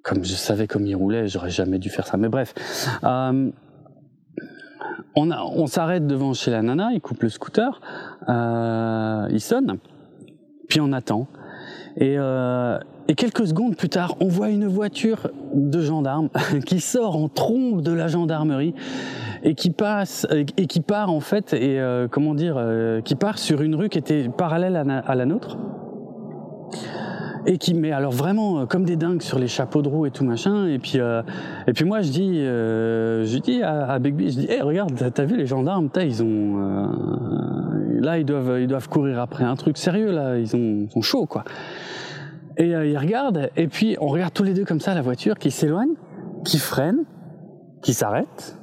comme 0.04 0.24
je 0.24 0.34
savais 0.34 0.68
comme 0.68 0.86
il 0.86 0.96
roulait, 0.96 1.28
j'aurais 1.28 1.50
jamais 1.50 1.80
dû 1.80 1.90
faire 1.90 2.08
ça. 2.08 2.18
Mais 2.18 2.30
bref, 2.30 2.54
euh, 3.04 3.52
on, 5.16 5.68
s'arrête 5.68 6.08
devant 6.08 6.34
chez 6.34 6.52
la 6.52 6.62
nana, 6.62 6.90
il 6.94 7.02
coupe 7.02 7.22
le 7.24 7.30
scooter, 7.30 7.82
euh, 8.30 9.28
il 9.30 9.42
sonne, 9.42 9.78
puis 10.70 10.80
on 10.82 10.92
attend. 10.92 11.28
Et, 11.98 12.16
euh, 12.18 12.80
et 13.08 13.16
quelques 13.16 13.48
secondes 13.48 13.76
plus 13.76 13.90
tard, 13.90 14.16
on 14.22 14.28
voit 14.28 14.50
une 14.50 14.68
voiture 14.68 15.30
de 15.54 15.82
gendarme 15.82 16.30
qui 16.66 16.80
sort 16.80 17.18
en 17.18 17.28
trombe 17.28 17.82
de 17.82 17.92
la 17.92 18.08
gendarmerie 18.08 18.74
et 19.44 19.56
qui 19.56 19.72
part 19.72 21.10
en 21.10 21.20
fait 21.20 21.54
et 21.54 21.84
comment 22.12 22.36
dire, 22.36 22.64
qui 23.04 23.16
part 23.16 23.40
sur 23.40 23.62
une 23.62 23.76
rue 23.76 23.90
qui 23.90 23.98
était 23.98 24.30
parallèle 24.30 24.76
à 24.76 25.16
la 25.16 25.26
nôtre 25.26 25.58
et 27.46 27.58
qui 27.58 27.74
met 27.74 27.92
alors 27.92 28.12
vraiment 28.12 28.60
euh, 28.60 28.66
comme 28.66 28.84
des 28.84 28.96
dingues 28.96 29.22
sur 29.22 29.40
les 29.40 29.48
chapeaux 29.48 29.82
de 29.82 29.90
roue 29.90 30.06
et 30.06 30.12
tout 30.12 30.24
machin 30.24 30.68
et 30.68 30.78
puis 30.80 31.00
euh, 31.00 31.24
et 31.68 31.74
puis 31.74 31.86
moi 31.86 32.02
je 32.02 32.12
dis 32.12 32.40
euh, 32.40 33.26
je 33.26 33.38
dis 33.40 33.64
à, 33.64 33.92
à 33.92 34.00
Begbie 34.00 34.32
je 34.32 34.40
dis 34.42 34.48
hey, 34.50 34.62
regarde 34.62 34.94
t'as 35.14 35.26
vu 35.26 35.38
les 35.38 35.48
gendarmes 35.48 35.90
ils 35.98 36.22
ont 36.22 36.60
euh, 36.60 36.86
là, 38.02 38.18
ils 38.18 38.26
doivent, 38.26 38.60
ils 38.60 38.68
doivent 38.68 38.90
courir 38.90 39.20
après 39.20 39.44
un 39.44 39.56
truc 39.56 39.78
sérieux, 39.78 40.12
là, 40.12 40.38
ils 40.38 40.56
ont, 40.56 40.90
sont 40.90 41.02
chauds, 41.02 41.26
quoi. 41.26 41.44
Et 42.58 42.76
euh, 42.76 42.86
ils 42.86 42.98
regardent, 42.98 43.50
et 43.56 43.68
puis 43.68 43.96
on 44.02 44.08
regarde 44.08 44.34
tous 44.34 44.44
les 44.44 44.54
deux 44.54 44.66
comme 44.66 44.82
ça 44.82 44.94
la 44.94 45.02
voiture 45.02 45.38
qui 45.38 45.52
s'éloigne, 45.52 45.94
qui 46.44 46.58
freine, 46.58 47.06
qui 47.82 47.94
s'arrête, 47.94 48.58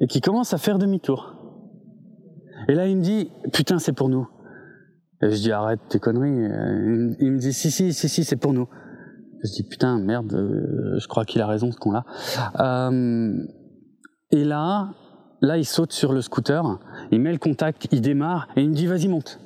et 0.00 0.06
qui 0.06 0.20
commence 0.20 0.54
à 0.54 0.58
faire 0.58 0.78
demi-tour. 0.78 1.34
Et 2.68 2.74
là, 2.74 2.86
il 2.86 2.96
me 2.96 3.02
dit, 3.02 3.30
putain, 3.52 3.78
c'est 3.78 3.92
pour 3.92 4.08
nous. 4.08 4.28
Je 5.20 5.34
dis, 5.34 5.52
arrête 5.52 5.80
tes 5.88 5.98
conneries. 5.98 6.30
Il 7.20 7.32
me 7.32 7.38
dit, 7.38 7.52
si, 7.52 7.70
si, 7.70 7.92
si, 7.92 8.08
si, 8.08 8.24
c'est 8.24 8.36
pour 8.36 8.52
nous. 8.52 8.68
Je 9.42 9.50
dis, 9.52 9.62
putain, 9.62 9.98
merde, 9.98 10.32
euh, 10.34 10.98
je 10.98 11.06
crois 11.06 11.24
qu'il 11.24 11.40
a 11.40 11.46
raison, 11.46 11.70
ce 11.70 11.76
con-là. 11.76 12.04
Euh, 12.58 13.36
et 14.30 14.44
là, 14.44 14.90
là, 15.40 15.56
il 15.56 15.64
saute 15.64 15.92
sur 15.92 16.12
le 16.12 16.20
scooter, 16.20 16.78
il 17.12 17.20
met 17.20 17.32
le 17.32 17.38
contact, 17.38 17.88
il 17.92 18.00
démarre, 18.00 18.48
et 18.56 18.62
il 18.62 18.70
me 18.70 18.74
dit, 18.74 18.86
vas-y, 18.86 19.08
monte. 19.08 19.38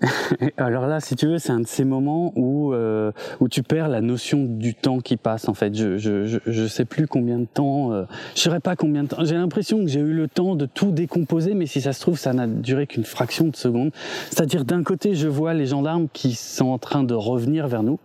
Alors 0.56 0.86
là, 0.86 1.00
si 1.00 1.16
tu 1.16 1.26
veux, 1.26 1.38
c'est 1.38 1.52
un 1.52 1.60
de 1.60 1.66
ces 1.66 1.84
moments 1.84 2.32
où 2.36 2.72
euh, 2.72 3.12
où 3.40 3.48
tu 3.48 3.62
perds 3.62 3.88
la 3.88 4.00
notion 4.00 4.44
du 4.44 4.74
temps 4.74 5.00
qui 5.00 5.16
passe. 5.16 5.48
En 5.48 5.54
fait, 5.54 5.74
je 5.74 5.98
je 5.98 6.38
je, 6.44 6.66
sais 6.66 6.84
plus 6.84 7.06
combien 7.06 7.38
de 7.38 7.46
temps. 7.46 7.92
Euh, 7.92 8.04
je 8.34 8.40
saurais 8.42 8.60
pas 8.60 8.76
combien 8.76 9.04
de 9.04 9.08
temps. 9.08 9.24
J'ai 9.24 9.34
l'impression 9.34 9.78
que 9.80 9.88
j'ai 9.88 10.00
eu 10.00 10.12
le 10.12 10.28
temps 10.28 10.54
de 10.54 10.66
tout 10.66 10.90
décomposer, 10.90 11.54
mais 11.54 11.66
si 11.66 11.80
ça 11.80 11.92
se 11.92 12.00
trouve, 12.00 12.18
ça 12.18 12.32
n'a 12.32 12.46
duré 12.46 12.86
qu'une 12.86 13.04
fraction 13.04 13.46
de 13.48 13.56
seconde. 13.56 13.90
C'est-à-dire, 14.30 14.64
d'un 14.64 14.82
côté, 14.82 15.14
je 15.14 15.28
vois 15.28 15.54
les 15.54 15.66
gendarmes 15.66 16.08
qui 16.12 16.34
sont 16.34 16.66
en 16.66 16.78
train 16.78 17.02
de 17.02 17.14
revenir 17.14 17.68
vers 17.68 17.82
nous. 17.82 17.98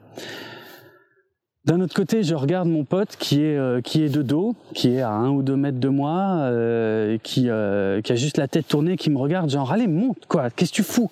D'un 1.65 1.79
autre 1.79 1.96
côté, 1.96 2.24
je 2.24 2.36
regarde 2.36 2.67
mon 2.67 2.84
pote 2.84 3.15
qui 3.17 3.41
est 3.41 3.58
euh, 3.58 3.79
qui 3.79 4.03
est 4.03 4.10
de 4.10 4.22
dos, 4.22 4.53
qui 4.74 4.96
est 4.96 5.01
à 5.01 5.12
un 5.12 5.29
ou 5.29 5.43
deux 5.43 5.55
mètres 5.55 5.79
de 5.79 5.88
moi, 5.88 6.39
euh, 6.41 7.17
qui 7.24 7.50
euh, 7.50 8.01
qui 8.01 8.12
a 8.12 8.15
juste 8.15 8.36
la 8.36 8.50
tête 8.50 8.67
tournée, 8.67 8.98
qui 8.98 9.10
me 9.10 9.17
regarde 9.17 9.50
genre 9.50 9.72
allez 9.72 9.88
monte 9.88 10.25
quoi, 10.27 10.50
qu'est-ce 10.50 10.72
que 10.72 10.75
tu 10.75 10.84
fous? 10.84 11.10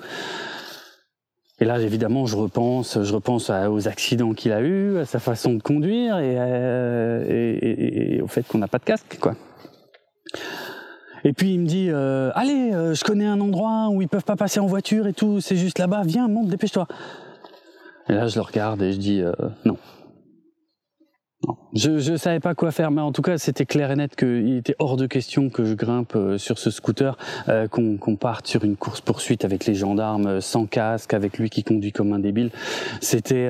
Et 1.62 1.66
là 1.66 1.80
évidemment 1.80 2.26
je 2.26 2.36
repense, 2.36 3.02
je 3.02 3.14
repense 3.14 3.50
aux 3.50 3.88
accidents 3.88 4.34
qu'il 4.34 4.52
a 4.52 4.60
eu, 4.60 4.98
à 4.98 5.06
sa 5.06 5.20
façon 5.20 5.54
de 5.54 5.62
conduire 5.62 6.20
et, 6.20 8.20
au 8.22 8.28
fait 8.28 8.46
qu'on 8.46 8.58
n'a 8.58 8.68
pas 8.68 8.80
de 8.80 8.84
casque 8.84 9.20
quoi. 9.22 9.36
Et 11.24 11.32
puis 11.32 11.54
il 11.54 11.62
me 11.62 11.66
dit 11.66 11.90
allez, 11.92 12.72
je 12.94 13.04
connais 13.06 13.28
un 13.28 13.40
endroit 13.40 13.88
où 13.90 14.02
ils 14.02 14.10
peuvent 14.10 14.26
pas 14.26 14.36
passer 14.36 14.60
en 14.60 14.66
voiture 14.66 15.08
et 15.08 15.14
tout, 15.14 15.40
c'est 15.40 15.56
juste 15.56 15.80
là-bas, 15.80 16.02
viens 16.04 16.28
monte, 16.28 16.48
dépêche-toi. 16.48 16.88
Et 18.10 18.14
là 18.14 18.28
je 18.28 18.36
le 18.36 18.42
regarde 18.42 18.82
et 18.82 18.92
je 18.92 18.98
dis 18.98 19.24
non. 19.64 19.78
Je 21.74 22.12
ne 22.12 22.18
savais 22.18 22.40
pas 22.40 22.54
quoi 22.54 22.72
faire, 22.72 22.92
mais 22.92 23.02
en 23.02 23.12
tout 23.12 23.22
cas, 23.22 23.38
c'était 23.38 23.66
clair 23.66 23.92
et 23.92 23.96
net 23.96 24.16
qu'il 24.16 24.58
était 24.58 24.76
hors 24.78 24.98
de 24.98 25.08
question 25.08 25.50
que 25.50 25.64
je 25.64 25.74
grimpe 25.74 26.16
euh, 26.16 26.38
sur 26.38 26.60
ce 26.60 26.70
scooter, 26.70 27.18
euh, 27.48 27.68
qu'on 27.68 28.16
parte 28.18 28.48
sur 28.48 28.66
une 28.66 28.76
course 28.76 29.00
poursuite 29.00 29.46
avec 29.46 29.66
les 29.66 29.74
gendarmes 29.74 30.28
euh, 30.28 30.42
sans 30.42 30.66
casque, 30.66 31.14
avec 31.14 31.38
lui 31.38 31.50
qui 31.50 31.64
conduit 31.64 31.94
comme 31.94 32.12
un 32.14 32.20
débile. 32.20 32.52
C'était 33.00 33.50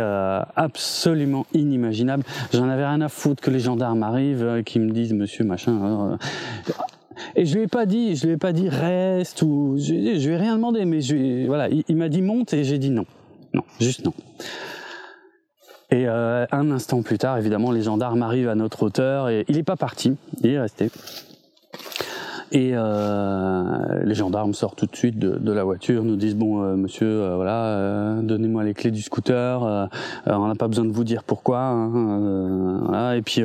absolument 0.55 1.45
inimaginable. 1.53 2.24
J'en 2.53 2.69
avais 2.69 2.86
rien 2.86 3.01
à 3.01 3.10
foutre 3.10 3.41
que 3.41 3.50
les 3.50 3.60
gendarmes 3.60 4.03
arrivent, 4.03 4.63
qui 4.65 4.79
me 4.79 4.91
disent 4.91 5.13
Monsieur 5.13 5.43
machin. 5.43 6.17
Et 7.36 7.45
je 7.45 7.55
lui 7.55 7.63
ai 7.63 7.67
pas 7.67 7.86
dit, 7.86 8.15
je 8.15 8.25
lui 8.25 8.33
ai 8.33 8.38
pas 8.38 8.53
dit 8.53 8.69
reste 8.69 9.41
ou 9.41 9.75
je, 9.77 9.83
je 10.17 10.27
lui 10.27 10.36
ai 10.36 10.38
rien 10.38 10.55
demandé, 10.55 10.86
mais 10.86 11.01
je, 11.01 11.45
voilà, 11.45 11.69
il 11.69 11.95
m'a 11.95 12.10
dit 12.10 12.21
monte 12.21 12.53
et 12.53 12.63
j'ai 12.63 12.77
dit 12.77 12.89
non, 12.89 13.05
non, 13.53 13.63
juste 13.79 14.05
non. 14.05 14.13
Et 15.91 16.07
euh, 16.07 16.45
un 16.51 16.71
instant 16.71 17.01
plus 17.01 17.17
tard, 17.17 17.38
évidemment, 17.38 17.71
les 17.71 17.81
gendarmes 17.81 18.24
arrivent 18.24 18.48
à 18.48 18.55
notre 18.55 18.83
hauteur 18.83 19.27
et 19.27 19.43
il 19.50 19.57
n'est 19.57 19.63
pas 19.63 19.75
parti, 19.75 20.15
il 20.41 20.51
est 20.51 20.60
resté. 20.60 20.89
Et 22.53 22.71
euh, 22.74 24.03
les 24.03 24.13
gendarmes 24.13 24.53
sortent 24.53 24.79
tout 24.79 24.86
de 24.86 24.95
suite 24.95 25.17
de, 25.17 25.51
la 25.51 25.63
voiture, 25.63 26.03
nous 26.03 26.17
disent 26.17 26.36
bon 26.36 26.62
euh, 26.62 26.75
monsieur, 26.75 27.07
euh, 27.07 27.36
voilà, 27.36 27.65
euh, 27.65 28.21
donnez-moi 28.21 28.65
les 28.65 28.73
clés 28.73 28.91
du 28.91 29.01
scooter. 29.01 29.89
on 30.25 30.47
n'a 30.47 30.56
pas 30.56 30.67
besoin 30.67 30.84
de 30.86 30.91
vous 30.91 31.06
dire 31.06 31.23
pourquoi. 31.23 31.60
Hein, 31.60 32.82
voilà. 32.86 33.15
Et 33.15 33.21
puis 33.21 33.43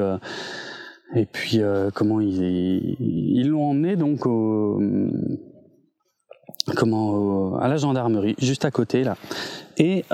et 1.14 1.24
puis 1.24 1.60
comment 1.94 2.20
ils 2.20 2.96
ils 2.98 3.48
l'ont 3.48 3.70
emmené 3.70 3.94
donc 3.94 4.26
au 4.26 4.82
comment 6.74 7.56
à 7.58 7.68
la 7.68 7.76
gendarmerie 7.76 8.34
juste 8.38 8.64
à 8.64 8.72
côté 8.72 9.04
là. 9.04 9.16
Et 9.78 10.04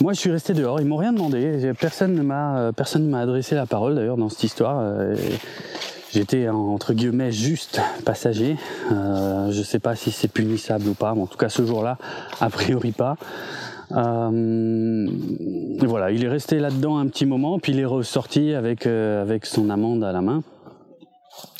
moi, 0.00 0.14
je 0.14 0.20
suis 0.20 0.30
resté 0.30 0.54
dehors. 0.54 0.80
Ils 0.80 0.86
m'ont 0.86 0.96
rien 0.96 1.12
demandé. 1.12 1.72
Personne 1.78 2.14
ne 2.14 2.22
m'a, 2.22 2.58
euh, 2.58 2.72
personne 2.72 3.04
ne 3.04 3.10
m'a 3.10 3.20
adressé 3.20 3.54
la 3.54 3.66
parole 3.66 3.94
d'ailleurs 3.94 4.16
dans 4.16 4.28
cette 4.28 4.44
histoire. 4.44 4.78
Euh, 4.80 5.14
j'étais 6.12 6.48
entre 6.48 6.94
guillemets 6.94 7.32
juste 7.32 7.80
passager. 8.04 8.56
Euh, 8.92 9.50
je 9.50 9.62
sais 9.62 9.78
pas 9.78 9.96
si 9.96 10.10
c'est 10.10 10.28
punissable 10.28 10.88
ou 10.88 10.94
pas, 10.94 11.14
mais 11.14 11.22
en 11.22 11.26
tout 11.26 11.38
cas 11.38 11.50
ce 11.50 11.66
jour-là, 11.66 11.98
a 12.40 12.48
priori 12.48 12.92
pas. 12.92 13.16
Euh, 13.92 15.06
voilà, 15.80 16.12
il 16.12 16.24
est 16.24 16.28
resté 16.28 16.60
là-dedans 16.60 16.96
un 16.98 17.08
petit 17.08 17.26
moment, 17.26 17.58
puis 17.58 17.72
il 17.72 17.80
est 17.80 17.84
ressorti 17.84 18.54
avec 18.54 18.86
avec 18.86 19.46
son 19.46 19.68
amende 19.68 20.04
à 20.04 20.12
la 20.12 20.20
main 20.20 20.42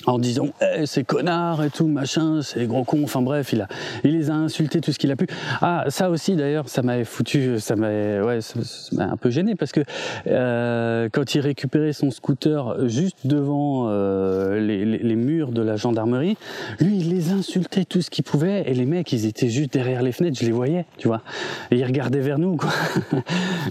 en 0.07 0.19
disant 0.19 0.49
eh, 0.61 0.87
c'est 0.87 1.05
connard 1.05 1.63
et 1.63 1.71
tout 1.71 1.87
machin 1.87 2.41
c'est 2.43 2.67
gros 2.67 2.85
con 2.85 3.01
enfin 3.05 3.21
bref 3.21 3.53
il 3.53 3.61
a 3.61 3.69
il 4.05 4.13
les 4.13 4.31
a 4.31 4.35
insultés 4.35 4.81
tout 4.81 4.93
ce 4.93 4.99
qu'il 4.99 5.11
a 5.11 5.17
pu. 5.17 5.27
Ah 5.61 5.85
ça 5.89 6.11
aussi 6.11 6.37
d'ailleurs 6.37 6.69
ça 6.69 6.83
m'avait 6.83 7.05
foutu 7.05 7.59
ça 7.61 7.77
m'avait 7.77 8.21
ouais 8.21 8.41
ça, 8.41 8.59
m'a 8.93 9.05
un 9.05 9.17
peu 9.17 9.31
gêné 9.31 9.55
parce 9.55 9.73
que 9.73 9.81
euh, 10.27 11.09
quand 11.13 11.35
il 11.35 11.41
récupérait 11.41 11.93
son 11.93 12.11
scooter 12.11 12.89
juste 12.89 13.27
devant 13.27 13.89
euh, 13.89 14.59
les, 14.61 14.85
les, 14.85 14.99
les, 14.99 15.17
murs 15.17 15.53
de 15.53 15.63
la 15.63 15.77
gendarmerie 15.77 16.37
lui 16.81 16.99
il 16.99 17.11
les 17.11 17.33
insultait 17.33 17.85
tout 17.85 18.01
ce 18.01 18.11
qu'il 18.11 18.25
pouvait 18.25 18.65
et 18.67 18.75
les 18.75 18.87
mecs 18.87 19.13
ils 19.13 19.27
étaient 19.27 19.51
juste 19.51 19.73
derrière 19.73 20.03
les 20.03 20.13
fenêtres 20.13 20.39
je 20.41 20.47
les 20.47 20.53
voyais 20.53 20.87
tu 20.97 21.09
vois. 21.09 21.23
Et 21.71 21.77
ils 21.77 21.85
regardaient 21.85 22.21
vers 22.21 22.39
nous 22.39 22.57
quoi. 22.57 22.71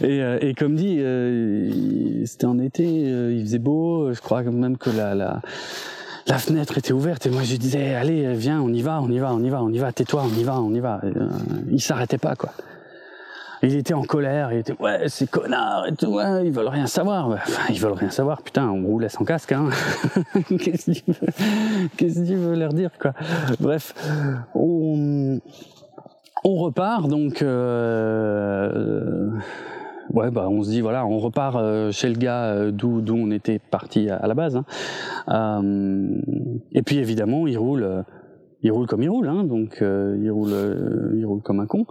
Et, 0.02 0.22
euh, 0.22 0.38
et 0.42 0.54
comme 0.54 0.76
dit 0.76 0.98
euh, 1.00 2.26
c'était 2.26 2.46
en 2.46 2.60
été 2.60 2.84
il 2.86 3.42
faisait 3.42 3.60
beau 3.60 4.14
je 4.14 4.22
crois 4.22 4.44
même 4.44 4.78
que 4.78 4.90
la, 4.90 5.16
la 5.16 5.42
la 6.30 6.38
fenêtre 6.38 6.78
était 6.78 6.94
ouverte 6.94 7.26
et 7.26 7.32
moi 7.32 7.42
je 7.44 7.56
disais 7.56 7.96
allez 7.96 8.34
viens 8.36 8.62
on 8.62 8.70
y 8.70 8.84
va 8.84 9.02
on 9.02 9.10
y 9.10 9.18
va 9.18 9.34
on 9.34 9.40
y 9.40 9.50
va 9.50 9.64
on 9.64 9.70
y 9.70 9.80
va 9.80 9.92
tais-toi 9.92 10.24
on 10.24 10.40
y 10.40 10.44
va 10.44 10.62
on 10.62 10.72
y 10.74 10.80
va. 10.80 11.02
Euh, 11.04 11.28
il 11.72 11.82
s'arrêtait 11.82 12.20
pas 12.20 12.36
quoi. 12.36 12.52
Il 13.64 13.76
était 13.76 13.96
en 13.96 14.04
colère 14.04 14.54
il 14.54 14.60
était 14.60 14.80
ouais 14.80 15.06
c'est 15.08 15.30
connard 15.30 15.88
et 15.88 15.96
tout 15.96 16.14
ouais, 16.14 16.46
ils 16.46 16.52
veulent 16.52 16.68
rien 16.68 16.86
savoir. 16.86 17.30
Enfin 17.30 17.64
ils 17.70 17.80
veulent 17.80 17.94
rien 17.94 18.12
savoir 18.12 18.44
putain 18.44 18.70
on 18.70 18.86
roulait 18.86 19.10
sans 19.10 19.26
casque 19.26 19.54
hein. 19.54 19.70
Qu'est-ce 20.60 20.92
qu'il 20.92 21.04
veut 21.16 21.26
qu'est-ce 21.98 22.60
leur 22.60 22.74
dire 22.74 22.92
quoi. 23.02 23.14
Bref 23.60 23.96
on 24.54 25.40
on 26.44 26.56
repart 26.56 27.08
donc 27.08 27.42
euh, 27.42 29.30
ouais, 30.14 30.32
bah, 30.32 30.48
on 30.50 30.64
se 30.64 30.70
dit 30.70 30.82
voilà, 30.82 31.06
on 31.06 31.18
repart 31.20 31.56
euh, 31.56 31.92
chez 31.92 32.10
le 32.10 32.16
gars 32.16 32.46
euh, 32.46 32.72
d'où 32.72 33.02
d'où 33.02 33.16
on 33.16 33.32
était 33.32 33.60
parti 33.60 34.10
à, 34.10 34.26
la 34.28 34.34
base. 34.34 34.58
Hein. 34.58 34.66
Euh, 35.30 36.22
et 36.72 36.82
puis 36.82 36.98
évidemment, 36.98 37.48
il 37.48 37.58
roule. 37.58 38.04
il 38.64 38.72
roule 38.72 38.88
comme 38.88 39.04
il 39.04 39.10
roule, 39.10 39.28
hein, 39.28 39.44
donc 39.44 39.78
il 39.82 40.30
roule, 40.30 40.54
il 41.16 41.26
roule 41.26 41.42
comme 41.42 41.60
un 41.60 41.68
con. 41.68 41.86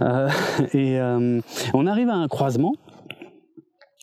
et 0.74 0.98
on 1.74 1.86
arrive 1.86 2.08
à 2.08 2.16
un 2.16 2.28
croisement. 2.28 2.74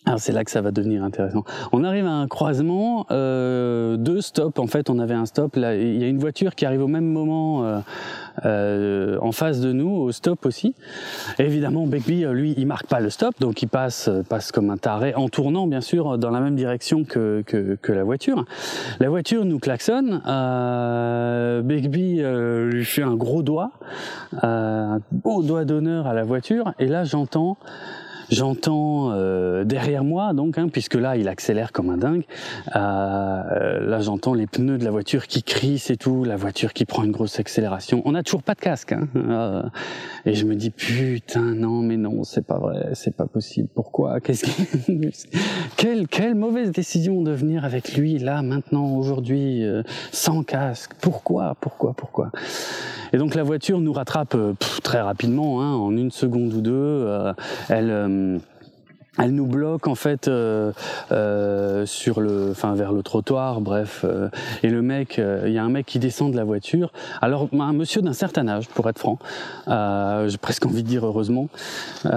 Alors 0.06 0.20
c'est 0.20 0.34
là 0.34 0.44
que 0.44 0.52
ça 0.52 0.62
va 0.62 0.72
devenir 0.72 1.04
intéressant. 1.04 1.44
On 1.72 1.84
arrive 1.84 2.06
à 2.06 2.12
un 2.12 2.28
croisement, 2.28 3.06
euh, 3.12 3.98
deux 3.98 4.22
stops. 4.22 4.60
En 4.60 4.68
fait, 4.68 4.90
on 4.90 5.00
avait 5.00 5.14
un 5.14 5.26
stop. 5.26 5.56
Là, 5.56 5.76
il 5.76 5.98
y 5.98 6.04
a 6.04 6.08
une 6.08 6.20
voiture 6.20 6.56
qui 6.56 6.66
arrive 6.66 6.84
au 6.84 6.88
même 6.88 7.06
moment 7.06 7.82
euh, 8.46 9.18
en 9.22 9.32
face 9.32 9.62
de 9.62 9.72
nous 9.72 9.90
au 9.90 10.12
stop 10.12 10.46
aussi. 10.46 10.74
évidemment, 11.40 11.86
Begbie, 11.86 12.26
euh, 12.26 12.34
lui, 12.34 12.54
il 12.58 12.66
marque 12.66 12.88
pas 12.88 13.00
le 13.00 13.10
stop, 13.10 13.36
donc 13.40 13.62
il 13.62 13.68
passe, 13.68 14.08
euh, 14.08 14.24
passe 14.24 14.52
comme 14.52 14.70
un 14.70 14.78
taré 14.78 15.14
en 15.16 15.30
tournant, 15.30 15.68
bien 15.68 15.82
sûr, 15.82 16.18
dans 16.18 16.32
la 16.32 16.40
même 16.40 16.56
direction 16.56 17.04
que, 17.04 17.44
que, 17.46 17.78
que 17.82 17.92
la 17.92 18.04
voiture. 18.04 18.46
La 19.00 19.10
voiture 19.10 19.46
nous 19.46 19.60
klaxonne. 19.60 20.22
Euh, 20.26 21.62
Begbie 21.62 22.22
euh, 22.22 22.70
lui 22.72 22.86
fait 22.86 23.04
un 23.04 23.16
gros 23.16 23.44
doigt, 23.44 23.72
un 24.42 25.00
beau 25.12 25.44
doigt 25.44 25.66
d'honneur 25.66 26.08
à 26.08 26.14
la 26.14 26.24
voiture, 26.24 26.74
et 26.80 26.88
là 26.88 27.04
j'entends 27.04 27.58
J'entends 28.30 29.12
euh, 29.12 29.64
derrière 29.64 30.04
moi, 30.04 30.34
donc, 30.34 30.58
hein, 30.58 30.68
puisque 30.72 30.96
là, 30.96 31.18
il 31.18 31.28
accélère 31.28 31.72
comme 31.72 31.90
un 31.90 31.98
dingue. 31.98 32.24
Euh, 32.76 33.80
là, 33.80 34.00
j'entends 34.00 34.34
les 34.34 34.48
pneus 34.48 34.78
de 34.78 34.86
la 34.86 34.92
voiture 34.92 35.28
qui 35.28 35.44
crient, 35.44 35.80
c'est 35.80 35.98
tout. 35.98 36.24
La 36.24 36.36
voiture 36.36 36.74
qui 36.74 36.86
prend 36.86 37.04
une 37.04 37.12
grosse 37.12 37.40
accélération. 37.40 38.02
On 38.06 38.12
n'a 38.12 38.24
toujours 38.24 38.44
pas 38.44 38.54
de 38.54 38.60
casque. 38.60 38.94
Hein, 38.94 39.08
euh, 39.16 39.64
et 40.26 40.34
je 40.34 40.46
me 40.46 40.56
dis 40.56 40.70
putain, 40.70 41.42
non, 41.42 41.82
mais 41.82 41.98
non, 41.98 42.24
c'est 42.24 42.46
pas 42.46 42.58
vrai, 42.58 42.90
c'est 42.94 43.16
pas 43.16 43.26
possible. 43.26 43.68
Pourquoi 43.74 44.20
Qu'est-ce 44.20 44.46
quelle 45.78 46.08
quelle 46.08 46.36
mauvaise 46.36 46.72
décision 46.72 47.22
de 47.22 47.32
venir 47.32 47.66
avec 47.66 47.96
lui 47.96 48.18
là, 48.20 48.42
maintenant, 48.42 48.96
aujourd'hui, 48.96 49.64
euh, 49.64 49.84
sans 50.12 50.44
casque. 50.44 50.92
Pourquoi 51.02 51.56
Pourquoi 51.60 51.94
Pourquoi? 51.94 52.32
Et 53.12 53.18
donc 53.18 53.36
la 53.36 53.44
voiture 53.44 53.80
nous 53.80 53.94
rattrape 53.94 54.36
euh, 54.36 54.54
très 54.84 55.02
rapidement, 55.02 55.62
hein, 55.62 55.74
en 55.74 55.96
une 55.96 56.12
seconde 56.12 56.54
ou 56.54 56.62
deux. 56.62 57.08
elle 57.70 57.92
um, 58.14 58.44
elle 59.20 59.32
nous 59.32 59.46
bloque 59.46 59.88
en 59.88 59.96
fait 59.96 60.28
euh, 60.28 60.72
euh, 61.12 61.86
sur 61.86 62.20
le, 62.20 62.50
enfin 62.52 62.74
vers 62.74 62.92
le 62.92 63.04
trottoir, 63.04 63.62
bref. 63.62 64.04
Euh, 64.04 64.30
et 64.64 64.70
le 64.70 64.82
mec, 64.82 65.22
il 65.46 65.52
y 65.52 65.60
a 65.60 65.64
un 65.64 65.70
mec 65.70 65.86
qui 65.86 66.00
descend 66.00 66.32
de 66.32 66.38
la 66.38 66.44
voiture. 66.44 66.92
Alors 67.22 67.48
un 67.54 67.74
monsieur 67.74 68.02
d'un 68.02 68.14
certain 68.14 68.48
âge, 68.48 68.68
pour 68.70 68.90
être 68.90 68.98
franc, 68.98 69.20
j'ai 69.68 70.38
presque 70.38 70.66
envie 70.66 70.82
de 70.84 70.88
dire 70.88 71.06
heureusement, 71.06 71.48
et 72.06 72.10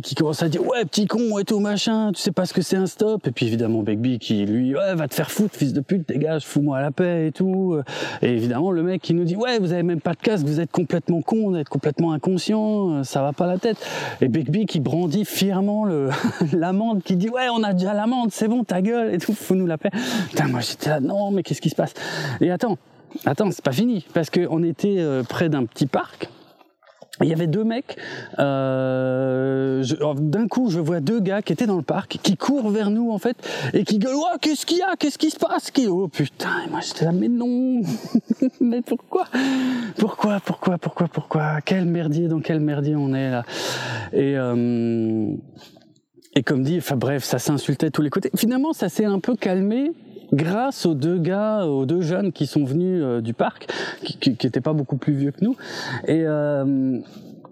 qui 0.00 0.14
commence 0.14 0.42
à 0.42 0.48
dire 0.48 0.66
ouais 0.66 0.84
petit 0.84 1.06
con 1.06 1.38
et 1.38 1.44
tout 1.44 1.60
machin, 1.60 2.12
tu 2.12 2.22
sais 2.22 2.32
pas 2.32 2.46
ce 2.46 2.54
que 2.54 2.62
c'est 2.62 2.76
un 2.76 2.86
stop. 2.86 3.26
Et 3.26 3.30
puis 3.30 3.46
évidemment 3.46 3.82
Begbie 3.82 4.18
qui 4.18 4.46
lui 4.46 4.74
ouais 4.74 4.94
va 4.94 5.08
te 5.08 5.14
faire 5.14 5.30
foutre 5.30 5.54
fils 5.54 5.72
de 5.72 5.80
pute, 5.80 6.08
dégage, 6.08 6.46
fous-moi 6.46 6.80
la 6.80 6.90
paix 6.90 7.26
et 7.26 7.32
tout. 7.32 7.78
Et 8.22 8.30
évidemment 8.30 8.72
le 8.72 8.82
mec 8.82 9.02
qui 9.02 9.12
nous 9.12 9.24
dit 9.24 9.36
ouais 9.36 9.58
vous 9.58 9.72
avez 9.72 9.82
même 9.82 10.00
pas 10.00 10.12
de 10.12 10.20
casque, 10.20 10.46
vous 10.46 10.60
êtes 10.60 10.72
complètement 10.72 11.20
con, 11.20 11.50
vous 11.50 11.56
êtes 11.56 11.68
complètement 11.68 12.12
inconscient, 12.12 13.04
ça 13.04 13.20
va 13.22 13.32
pas 13.32 13.46
la 13.46 13.58
tête. 13.58 13.76
Et 14.20 14.28
Begbie 14.28 14.66
qui 14.66 14.77
brandit 14.80 15.24
fièrement 15.24 15.86
l'amende, 16.52 17.02
qui 17.02 17.16
dit 17.16 17.28
ouais 17.28 17.48
on 17.52 17.62
a 17.62 17.72
déjà 17.72 17.94
l'amende, 17.94 18.30
c'est 18.32 18.48
bon 18.48 18.64
ta 18.64 18.82
gueule 18.82 19.14
et 19.14 19.18
tout, 19.18 19.34
faut 19.34 19.54
nous 19.54 19.66
la 19.66 19.78
paix. 19.78 19.90
Putain 20.30 20.48
moi 20.48 20.60
j'étais 20.60 20.90
là 20.90 21.00
non 21.00 21.30
mais 21.30 21.42
qu'est-ce 21.42 21.60
qui 21.60 21.70
se 21.70 21.76
passe? 21.76 21.94
Et 22.40 22.50
attends, 22.50 22.78
attends 23.24 23.50
c'est 23.50 23.64
pas 23.64 23.72
fini 23.72 24.06
parce 24.14 24.30
qu'on 24.30 24.62
était 24.62 24.96
euh, 24.98 25.22
près 25.22 25.48
d'un 25.48 25.64
petit 25.64 25.86
parc 25.86 26.28
il 27.26 27.30
y 27.30 27.32
avait 27.32 27.46
deux 27.46 27.64
mecs. 27.64 27.96
Euh, 28.38 29.84
D'un 30.16 30.48
coup, 30.48 30.70
je 30.70 30.80
vois 30.80 31.00
deux 31.00 31.20
gars 31.20 31.42
qui 31.42 31.52
étaient 31.52 31.66
dans 31.66 31.76
le 31.76 31.82
parc, 31.82 32.18
qui 32.22 32.36
courent 32.36 32.70
vers 32.70 32.90
nous 32.90 33.10
en 33.10 33.18
fait, 33.18 33.36
et 33.72 33.84
qui 33.84 33.98
gueulent 33.98 34.14
oh, 34.16 34.36
qu'est-ce 34.40 34.66
qu'il 34.66 34.78
y 34.78 34.82
a? 34.82 34.96
Qu'est-ce 34.96 35.18
qui 35.18 35.30
se 35.30 35.38
passe? 35.38 35.70
Oh 35.88 36.08
putain 36.08 36.50
Et 36.66 36.70
moi 36.70 36.80
j'étais 36.80 37.04
là, 37.04 37.12
mais 37.12 37.28
non! 37.28 37.82
Mais 38.60 38.82
pourquoi? 38.82 39.24
Pourquoi 39.96 40.40
Pourquoi 40.44 40.78
Pourquoi 40.78 41.08
Pourquoi? 41.08 41.60
Quel 41.64 41.84
merdier 41.86 42.28
Dans 42.28 42.40
quel 42.40 42.60
merdier 42.60 42.96
on 42.96 43.14
est 43.14 43.30
là? 43.30 43.44
Et 44.12 44.36
euh, 44.36 45.34
et 46.34 46.42
comme 46.42 46.62
dit, 46.62 46.78
enfin 46.78 46.96
bref, 46.96 47.24
ça 47.24 47.38
s'insultait 47.38 47.90
tous 47.90 48.02
les 48.02 48.10
côtés. 48.10 48.30
Finalement, 48.36 48.72
ça 48.72 48.88
s'est 48.88 49.04
un 49.04 49.18
peu 49.18 49.34
calmé 49.34 49.92
grâce 50.32 50.86
aux 50.86 50.94
deux 50.94 51.18
gars, 51.18 51.66
aux 51.66 51.86
deux 51.86 52.02
jeunes 52.02 52.32
qui 52.32 52.46
sont 52.46 52.64
venus 52.64 53.00
euh, 53.02 53.20
du 53.20 53.34
parc, 53.34 53.68
qui 54.02 54.30
n'étaient 54.30 54.60
pas 54.60 54.72
beaucoup 54.72 54.96
plus 54.96 55.14
vieux 55.14 55.32
que 55.32 55.44
nous. 55.44 55.56
Et 56.06 56.22
euh, 56.26 56.98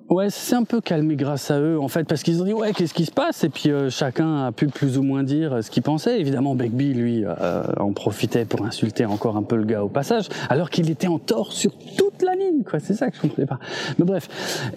Ouais, 0.08 0.30
c'est 0.30 0.54
un 0.54 0.62
peu 0.62 0.80
calmé 0.80 1.16
grâce 1.16 1.50
à 1.50 1.58
eux, 1.58 1.80
en 1.80 1.88
fait, 1.88 2.04
parce 2.04 2.22
qu'ils 2.22 2.40
ont 2.40 2.44
dit 2.44 2.52
ouais, 2.52 2.72
qu'est-ce 2.72 2.94
qui 2.94 3.06
se 3.06 3.10
passe? 3.10 3.42
Et 3.42 3.48
puis 3.48 3.72
euh, 3.72 3.90
chacun 3.90 4.44
a 4.44 4.52
pu 4.52 4.68
plus 4.68 4.98
ou 4.98 5.02
moins 5.02 5.24
dire 5.24 5.64
ce 5.64 5.70
qu'il 5.70 5.82
pensait. 5.82 6.20
Évidemment, 6.20 6.54
Begbie, 6.54 6.94
lui, 6.94 7.24
euh, 7.24 7.64
en 7.76 7.92
profitait 7.92 8.44
pour 8.44 8.64
insulter 8.64 9.04
encore 9.04 9.36
un 9.36 9.42
peu 9.42 9.56
le 9.56 9.64
gars 9.64 9.82
au 9.82 9.88
passage, 9.88 10.28
alors 10.48 10.70
qu'il 10.70 10.90
était 10.90 11.08
en 11.08 11.18
tort 11.18 11.52
sur 11.52 11.72
toute 11.98 12.22
la 12.22 12.36
ligne, 12.36 12.62
quoi. 12.62 12.78
C'est 12.78 12.94
ça 12.94 13.10
que 13.10 13.16
je 13.16 13.22
comprenais 13.22 13.48
pas. 13.48 13.58
Mais 13.98 14.04
bref. 14.04 14.28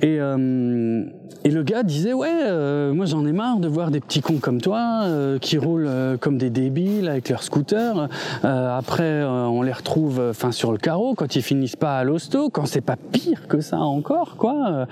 Et 0.02 0.20
euh, 0.20 1.04
et 1.46 1.52
le 1.52 1.64
gars 1.64 1.84
disait 1.84 2.12
ouais, 2.12 2.92
moi 2.92 3.06
j'en 3.06 3.26
ai 3.26 3.32
marre 3.32 3.60
de 3.60 3.68
voir 3.70 3.92
des 3.92 4.02
petits 4.02 4.20
cons 4.20 4.40
comme 4.40 4.60
toi 4.60 5.06
qui 5.40 5.58
roulent 5.58 5.90
comme 6.20 6.38
des 6.38 6.50
débiles 6.50 7.08
avec 7.08 7.30
leur 7.30 7.44
scooter. 7.44 8.10
après, 8.44 9.24
on 9.24 9.62
les 9.62 9.72
retrouve, 9.72 10.22
enfin, 10.32 10.52
sur 10.52 10.74
le 10.74 10.78
carreau 10.78 11.14
quand 11.14 11.38
ils 11.38 11.42
finissent 11.42 11.78
pas 11.78 11.98
à 11.98 12.04
l'hosto, 12.04 12.50
quand 12.50 12.66
c'est 12.66 12.82
pas 12.82 12.98
pire 12.98 13.48
que 13.48 13.62
ça 13.62 13.78
encore, 13.80 14.36
quoi. 14.36 14.86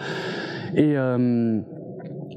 Et 0.75 0.97
euh, 0.97 1.59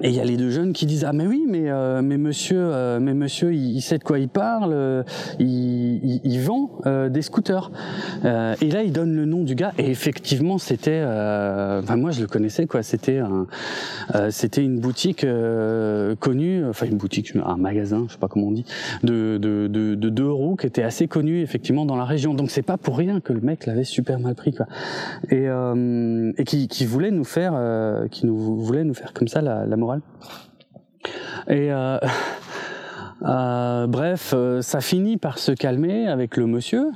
et 0.02 0.08
il 0.08 0.14
y 0.14 0.20
a 0.20 0.24
les 0.24 0.36
deux 0.36 0.50
jeunes 0.50 0.72
qui 0.72 0.86
disent 0.86 1.04
ah 1.04 1.12
mais 1.12 1.26
oui 1.26 1.44
mais 1.48 1.70
euh, 1.70 2.00
mais 2.02 2.16
monsieur 2.16 2.58
euh, 2.60 3.00
mais 3.00 3.14
monsieur 3.14 3.52
il, 3.52 3.80
sait 3.82 3.98
de 3.98 4.04
quoi 4.04 4.18
il 4.18 4.28
parle 4.28 4.72
euh, 4.72 5.02
il, 5.38 6.20
il, 6.24 6.40
vend 6.40 6.70
des 7.08 7.22
scooters. 7.22 7.70
Et 8.24 8.70
là 8.70 8.82
il 8.82 8.92
donne 8.92 9.14
le 9.14 9.24
nom 9.24 9.42
du 9.42 9.54
gars. 9.54 9.72
Et 9.78 9.90
effectivement 9.90 10.58
c'était 10.58 11.02
enfin 11.02 11.96
moi 11.96 12.10
je 12.10 12.20
le 12.20 12.26
connaissais 12.26 12.66
quoi. 12.66 12.82
C'était 12.82 13.18
un 13.18 13.46
c'était 14.30 14.62
une 14.62 14.80
boutique 14.80 15.26
connue 16.20 16.64
enfin 16.66 16.86
une 16.86 16.96
boutique 16.96 17.32
un 17.44 17.56
magasin 17.56 18.04
je 18.08 18.12
sais 18.14 18.18
pas 18.18 18.28
comment 18.28 18.48
on 18.48 18.52
dit 18.52 18.64
de 19.02 19.38
de, 19.38 19.68
de, 19.68 19.94
de 19.94 20.08
deux 20.08 20.30
roues 20.30 20.56
qui 20.56 20.66
était 20.66 20.82
assez 20.82 21.08
connu 21.08 21.40
effectivement 21.40 21.84
dans 21.84 21.96
la 21.96 22.04
région. 22.04 22.34
Donc 22.34 22.50
c'est 22.50 22.62
pas 22.62 22.78
pour 22.78 22.96
rien 22.96 23.20
que 23.20 23.32
le 23.32 23.40
mec 23.40 23.66
l'avait 23.66 23.84
super 23.84 24.18
mal 24.18 24.34
pris 24.34 24.52
quoi. 24.52 24.66
Et 25.30 25.46
et 26.38 26.44
qui, 26.44 26.68
qui 26.68 26.86
voulait 26.86 27.10
nous 27.10 27.24
faire 27.24 27.52
qui 28.10 28.26
nous 28.26 28.36
voulait 28.36 28.84
nous 28.84 28.94
faire 28.94 29.12
comme 29.12 29.28
ça 29.28 29.42
la, 29.42 29.66
la 29.66 29.76
et 31.48 31.72
euh, 31.72 31.98
euh, 33.22 33.86
bref, 33.86 34.32
euh, 34.34 34.62
ça 34.62 34.80
finit 34.80 35.16
par 35.16 35.38
se 35.38 35.52
calmer 35.52 36.08
avec 36.08 36.36
le 36.36 36.46
monsieur 36.46 36.90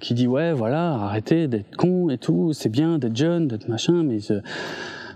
qui 0.00 0.14
dit 0.14 0.26
ouais 0.26 0.52
voilà 0.52 0.94
arrêtez 0.94 1.48
d'être 1.48 1.76
con 1.76 2.10
et 2.10 2.18
tout, 2.18 2.52
c'est 2.52 2.68
bien 2.68 2.98
d'être 2.98 3.16
jeune, 3.16 3.48
d'être 3.48 3.68
machin, 3.68 4.02
mais 4.04 4.18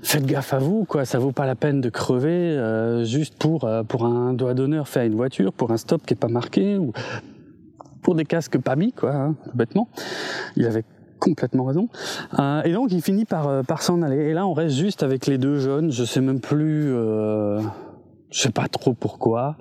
faites 0.03 0.27
gaffe 0.27 0.55
à 0.55 0.59
vous 0.59 0.85
quoi, 0.85 1.05
ça 1.05 1.19
vaut 1.19 1.33
pas 1.33 1.47
la 1.47 1.55
peine 1.55 1.81
de 1.81 1.89
crever 1.89 3.03
juste 3.05 3.37
pour 3.39 3.69
pour 3.89 4.05
un 4.05 4.35
doigt 4.35 4.55
d'honneur 4.55 4.89
fait 4.89 5.01
à 5.01 5.05
une 5.05 5.15
voiture, 5.15 5.53
pour 5.53 5.71
un 5.71 5.77
stop 5.77 6.05
qui 6.05 6.15
est 6.15 6.17
pas 6.17 6.29
marqué 6.29 6.79
ou 6.79 6.93
pour 8.03 8.17
des 8.17 8.25
casques 8.25 8.59
pas 8.59 8.77
mis 8.77 8.93
quoi, 8.93 9.15
hein, 9.15 9.37
bêtement. 9.55 9.89
Il 10.57 10.67
avait 10.67 10.85
complètement 11.23 11.65
raison. 11.65 11.89
Euh, 12.39 12.63
et 12.65 12.73
donc 12.73 12.91
il 12.91 13.01
finit 13.01 13.25
par, 13.25 13.47
euh, 13.49 13.63
par 13.63 13.83
s'en 13.83 14.03
aller. 14.03 14.17
Et 14.17 14.33
là 14.33 14.45
on 14.47 14.55
reste 14.55 14.77
juste 14.77 15.05
avec 15.05 15.27
les 15.27 15.39
deux 15.39 15.59
jeunes. 15.59 15.93
Je 15.93 16.05
sais 16.05 16.21
même 16.21 16.41
plus, 16.41 16.93
euh, 16.93 17.61
je 18.31 18.41
sais 18.41 18.51
pas 18.51 18.67
trop 18.69 18.93
pourquoi. 18.93 19.57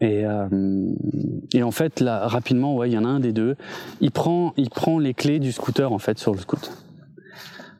Et, 0.00 0.26
en 1.62 1.70
fait 1.70 2.00
là 2.00 2.26
rapidement 2.26 2.82
il 2.84 2.92
y 2.92 2.98
en 2.98 3.04
a 3.04 3.08
un 3.08 3.20
des 3.20 3.32
deux. 3.32 3.56
Il 4.00 4.10
prend 4.10 4.52
les 4.98 5.14
clés 5.14 5.38
du 5.38 5.52
scooter 5.52 5.92
en 5.92 5.98
fait 5.98 6.18
sur 6.18 6.32
le 6.32 6.38
scoot. 6.38 6.70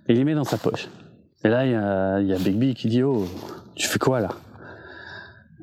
Et 0.08 0.12
il 0.12 0.18
les 0.18 0.24
met 0.24 0.34
dans 0.34 0.44
sa 0.44 0.56
poche. 0.56 0.88
Et 1.44 1.48
là 1.48 1.66
il 1.66 1.72
y 1.72 1.74
a, 1.74 2.20
y 2.20 2.32
a 2.32 2.38
Bigby 2.38 2.74
qui 2.74 2.88
dit 2.88 3.02
oh 3.02 3.26
tu 3.74 3.86
fais 3.88 3.98
quoi 3.98 4.20
là? 4.20 4.30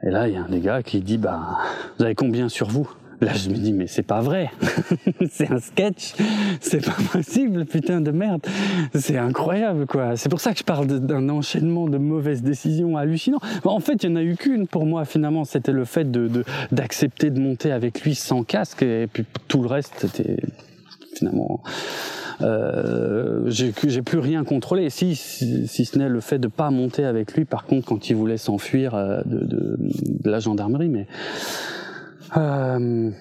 Et 0.04 0.12
là 0.12 0.28
il 0.28 0.34
y 0.36 0.38
a 0.38 0.44
un 0.44 0.50
des 0.50 0.60
gars 0.60 0.84
qui 0.84 1.00
dit 1.00 1.18
bah 1.18 1.58
vous 1.98 2.06
avez 2.06 2.16
combien 2.16 2.50
sur 2.50 2.68
vous? 2.68 2.88
Là, 3.20 3.34
je 3.34 3.50
me 3.50 3.56
dis, 3.56 3.74
mais 3.74 3.88
c'est 3.88 4.04
pas 4.04 4.22
vrai. 4.22 4.52
c'est 5.32 5.52
un 5.52 5.60
sketch. 5.60 6.14
C'est 6.62 6.86
pas 6.86 6.96
possible, 7.12 7.66
putain 7.66 8.00
de 8.00 8.12
merde. 8.12 8.46
C'est 8.94 9.18
incroyable, 9.18 9.88
quoi. 9.88 10.16
C'est 10.16 10.30
pour 10.30 10.40
ça 10.40 10.54
que 10.54 10.60
je 10.60 10.64
parle 10.64 10.86
d'un 10.88 11.28
enchaînement 11.30 11.88
de 11.88 11.98
mauvaises 11.98 12.44
décisions 12.44 12.96
hallucinants. 12.96 13.40
En 13.64 13.80
fait, 13.80 14.04
il 14.04 14.10
y 14.10 14.14
en 14.14 14.16
a 14.18 14.22
eu 14.22 14.36
qu'une 14.36 14.68
pour 14.68 14.86
moi, 14.86 15.06
finalement. 15.06 15.46
C'était 15.46 15.72
le 15.72 15.86
fait 15.86 16.12
de, 16.12 16.44
d'accepter 16.72 17.32
de, 17.32 17.40
monter 17.40 17.72
avec 17.72 18.02
lui 18.02 18.14
sans 18.14 18.44
casque. 18.44 18.84
Et 18.84 19.08
puis 19.12 19.26
tout 19.48 19.62
le 19.62 19.68
reste, 19.68 19.94
c'était 19.98 20.38
finalement. 21.16 21.64
Euh, 22.42 23.50
j'ai 23.50 23.72
plus 23.72 24.20
rien 24.20 24.44
contrôlé, 24.44 24.92
si, 24.92 25.16
si, 25.16 25.86
ce 25.86 25.98
n'est 25.98 26.10
le 26.10 26.20
fait 26.20 26.38
de 26.38 26.48
pas 26.48 26.70
monter 26.70 27.04
avec 27.04 27.34
lui. 27.34 27.46
Par 27.46 27.66
contre, 27.66 27.88
quand 27.88 28.12
il 28.12 28.16
voulait 28.16 28.38
s'enfuir 28.38 28.94
euh, 28.94 29.22
de, 29.26 29.40
de, 29.40 29.78
de, 29.80 30.30
la 30.30 30.40
gendarmerie, 30.40 30.90
mais 30.90 31.08
euh, 32.36 33.12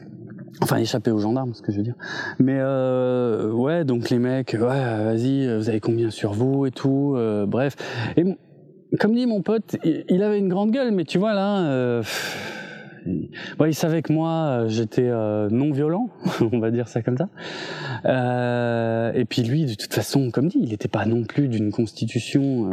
enfin 0.62 0.76
échapper 0.78 1.10
aux 1.10 1.18
gendarmes, 1.18 1.54
ce 1.54 1.62
que 1.62 1.70
je 1.72 1.76
veux 1.78 1.82
dire. 1.82 1.94
Mais 2.38 2.58
euh, 2.58 3.52
ouais, 3.52 3.84
donc 3.84 4.10
les 4.10 4.18
mecs, 4.18 4.54
ouais, 4.54 4.58
vas-y, 4.60 5.56
vous 5.56 5.68
avez 5.68 5.80
combien 5.80 6.10
sur 6.10 6.32
vous 6.32 6.66
et 6.66 6.70
tout, 6.70 7.14
euh, 7.16 7.46
bref. 7.46 7.76
Et 8.16 8.24
comme 8.98 9.14
dit 9.14 9.26
mon 9.26 9.42
pote, 9.42 9.76
il, 9.84 10.22
avait 10.22 10.38
une 10.38 10.48
grande 10.48 10.70
gueule, 10.70 10.92
mais 10.92 11.04
tu 11.04 11.18
vois 11.18 11.34
là. 11.34 12.02
Il 13.06 13.74
savait 13.74 14.02
que 14.02 14.12
moi, 14.12 14.64
j'étais 14.66 15.08
non 15.50 15.70
violent, 15.70 16.08
on 16.40 16.58
va 16.58 16.70
dire 16.70 16.88
ça 16.88 17.02
comme 17.02 17.16
ça. 17.16 17.28
Et 19.14 19.24
puis 19.24 19.42
lui, 19.42 19.66
de 19.66 19.74
toute 19.74 19.94
façon, 19.94 20.30
comme 20.30 20.48
dit, 20.48 20.58
il 20.60 20.70
n'était 20.70 20.88
pas 20.88 21.04
non 21.04 21.22
plus 21.22 21.48
d'une 21.48 21.70
constitution 21.70 22.70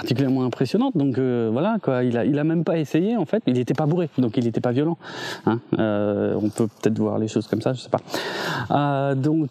particulièrement 0.00 0.44
impressionnante. 0.44 0.96
Donc 0.96 1.18
euh, 1.18 1.48
voilà, 1.52 1.78
quoi. 1.82 2.04
Il 2.04 2.16
a, 2.16 2.24
il 2.24 2.38
a 2.38 2.44
même 2.44 2.64
pas 2.64 2.78
essayé 2.78 3.16
en 3.16 3.24
fait. 3.24 3.42
Il 3.46 3.54
n'était 3.54 3.74
pas 3.74 3.86
bourré, 3.86 4.08
donc 4.18 4.36
il 4.36 4.44
n'était 4.44 4.60
pas 4.60 4.72
violent. 4.72 4.98
Hein. 5.46 5.60
on 5.72 6.48
peut 6.48 6.68
peut-être 6.68 6.98
voir 6.98 7.18
les 7.18 7.28
choses 7.28 7.46
comme 7.46 7.62
ça, 7.62 7.72
je 7.72 7.80
sais 7.80 7.90
pas. 7.90 9.14
donc, 9.14 9.50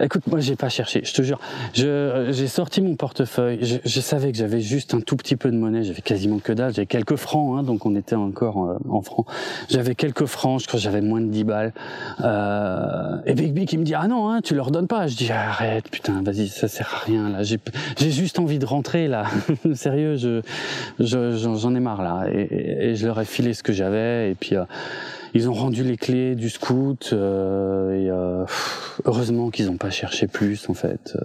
écoute, 0.00 0.26
moi 0.28 0.40
j'ai 0.40 0.56
pas 0.56 0.68
cherché, 0.68 1.02
je 1.04 1.14
te 1.14 1.22
jure. 1.22 1.40
J'ai 1.74 2.46
sorti 2.46 2.80
mon 2.80 2.94
portefeuille. 2.94 3.58
Je, 3.84 4.00
savais 4.00 4.32
que 4.32 4.38
j'avais 4.38 4.60
juste 4.60 4.94
un 4.94 5.00
tout 5.00 5.16
petit 5.16 5.36
peu 5.36 5.50
de 5.50 5.56
monnaie. 5.56 5.82
J'avais 5.82 6.02
quasiment 6.02 6.38
que 6.38 6.52
dalle. 6.52 6.72
J'avais 6.72 6.86
quelques 6.86 7.16
francs 7.16 7.40
Hein, 7.48 7.62
donc 7.62 7.86
on 7.86 7.94
était 7.94 8.16
encore 8.16 8.64
euh, 8.64 8.78
en 8.88 9.02
francs. 9.02 9.26
J'avais 9.68 9.94
quelques 9.94 10.26
francs, 10.26 10.60
je 10.60 10.66
crois 10.66 10.78
que 10.78 10.84
j'avais 10.84 11.00
moins 11.00 11.20
de 11.20 11.26
10 11.26 11.44
balles. 11.44 11.72
Euh, 12.20 13.18
et 13.26 13.34
Big 13.34 13.66
qui 13.66 13.78
me 13.78 13.84
dit 13.84 13.94
ah 13.94 14.08
non, 14.08 14.30
hein, 14.30 14.40
tu 14.42 14.54
leur 14.54 14.70
donnes 14.70 14.86
pas. 14.86 15.06
Je 15.06 15.16
dis 15.16 15.30
arrête, 15.30 15.88
putain, 15.90 16.22
vas-y, 16.22 16.48
ça 16.48 16.68
sert 16.68 16.92
à 16.94 17.04
rien 17.04 17.28
là. 17.30 17.42
J'ai 17.42 18.10
juste 18.10 18.38
envie 18.38 18.58
de 18.60 18.66
rentrer 18.66 19.08
là. 19.08 19.26
Sérieux, 19.74 20.16
je 20.16 20.42
j'en 21.00 21.74
ai 21.74 21.80
marre 21.80 22.02
là. 22.02 22.26
Et, 22.32 22.94
je 22.94 23.06
leur 23.06 23.20
ai 23.20 23.24
filé 23.24 23.54
ce 23.54 23.62
que 23.62 23.72
j'avais 23.72 24.30
et 24.30 24.34
puis. 24.34 24.56
Euh, 24.56 24.64
ils 25.32 25.48
ont 25.48 25.52
rendu 25.52 25.84
les 25.84 25.96
clés 25.96 26.34
du 26.34 26.50
scout 26.50 27.10
euh, 27.12 27.92
et 27.94 28.10
heureusement 29.04 29.50
qu'ils 29.50 29.66
n'ont 29.66 29.76
pas 29.76 29.90
cherché 29.90 30.26
plus 30.26 30.68
en 30.68 30.74
fait 30.74 31.16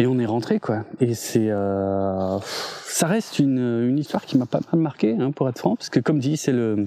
et 0.00 0.06
on 0.06 0.18
est 0.18 0.26
rentré 0.26 0.58
quoi. 0.60 0.84
Et 1.00 1.14
c'est, 1.14 1.50
euh, 1.50 2.38
ça 2.84 3.06
reste 3.06 3.38
une, 3.38 3.84
une 3.86 3.98
histoire 3.98 4.24
qui 4.24 4.38
m'a 4.38 4.46
pas 4.46 4.60
mal 4.72 4.80
marqué, 4.80 5.16
hein, 5.18 5.30
pour 5.30 5.48
être 5.48 5.58
franc, 5.58 5.76
parce 5.76 5.90
que 5.90 6.00
comme 6.00 6.18
dit, 6.18 6.36
c'est 6.36 6.52
le 6.52 6.86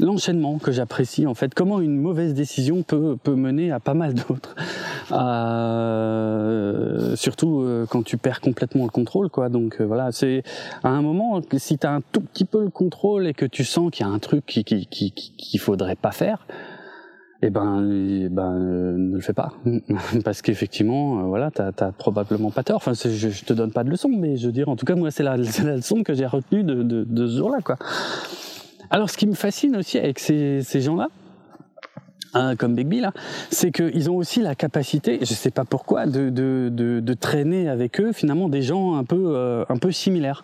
l'enchaînement 0.00 0.58
que 0.58 0.72
j'apprécie 0.72 1.26
en 1.26 1.34
fait. 1.34 1.54
Comment 1.54 1.80
une 1.80 1.96
mauvaise 1.96 2.34
décision 2.34 2.82
peut 2.82 3.16
peut 3.22 3.34
mener 3.34 3.72
à 3.72 3.80
pas 3.80 3.94
mal 3.94 4.14
d'autres. 4.14 4.54
Euh, 5.12 7.16
surtout 7.16 7.60
euh, 7.60 7.86
quand 7.88 8.02
tu 8.02 8.16
perds 8.16 8.40
complètement 8.40 8.84
le 8.84 8.90
contrôle, 8.90 9.28
quoi. 9.28 9.48
Donc 9.48 9.80
euh, 9.80 9.84
voilà, 9.84 10.12
c'est 10.12 10.42
à 10.82 10.88
un 10.88 11.02
moment 11.02 11.40
si 11.56 11.78
tu 11.78 11.86
as 11.86 11.92
un 11.92 12.00
tout 12.00 12.20
petit 12.20 12.44
peu 12.44 12.62
le 12.62 12.70
contrôle 12.70 13.26
et 13.26 13.34
que 13.34 13.46
tu 13.46 13.64
sens 13.64 13.90
qu'il 13.90 14.06
y 14.06 14.08
a 14.08 14.12
un 14.12 14.18
truc 14.18 14.46
qui 14.46 14.64
qu'il 14.64 14.86
qui, 14.86 15.12
qui, 15.12 15.58
faudrait 15.58 15.96
pas 15.96 16.12
faire, 16.12 16.46
eh 17.42 17.50
ben, 17.50 17.88
eh 18.24 18.28
ben 18.28 18.58
ne 18.58 19.14
le 19.14 19.20
fais 19.20 19.32
pas 19.32 19.52
parce 20.24 20.42
qu'effectivement 20.42 21.28
voilà 21.28 21.50
t'as 21.50 21.70
as 21.78 21.92
probablement 21.92 22.50
pas 22.50 22.62
tort 22.62 22.76
enfin 22.76 22.92
je, 22.94 23.44
te 23.44 23.52
donne 23.52 23.72
pas 23.72 23.84
de 23.84 23.90
leçon 23.90 24.08
mais 24.08 24.36
je 24.36 24.46
veux 24.46 24.52
dire 24.52 24.68
en 24.68 24.76
tout 24.76 24.86
cas 24.86 24.94
moi 24.94 25.10
c'est 25.10 25.22
la, 25.22 25.36
la, 25.36 25.76
leçon 25.76 26.02
que 26.02 26.14
j'ai 26.14 26.26
retenue 26.26 26.64
de, 26.64 26.82
de, 26.82 27.04
de 27.04 27.26
ce 27.26 27.38
jour-là 27.38 27.58
quoi 27.64 27.76
alors 28.92 29.10
ce 29.10 29.18
qui 29.18 29.26
me 29.26 29.34
fascine 29.34 29.74
aussi 29.76 29.98
avec 29.98 30.20
ces, 30.20 30.62
ces 30.62 30.80
gens-là 30.80 31.08
Hein, 32.34 32.56
comme 32.56 32.74
Big 32.74 32.90
là, 32.94 33.12
c'est 33.50 33.70
qu'ils 33.70 34.10
ont 34.10 34.16
aussi 34.16 34.40
la 34.40 34.54
capacité, 34.54 35.18
je 35.20 35.34
sais 35.34 35.50
pas 35.50 35.66
pourquoi, 35.66 36.06
de, 36.06 36.30
de, 36.30 36.70
de, 36.72 37.00
de, 37.00 37.14
traîner 37.14 37.68
avec 37.68 38.00
eux 38.00 38.12
finalement 38.12 38.48
des 38.48 38.62
gens 38.62 38.94
un 38.94 39.04
peu 39.04 39.34
euh, 39.36 39.66
un 39.68 39.76
peu 39.76 39.92
similaires. 39.92 40.42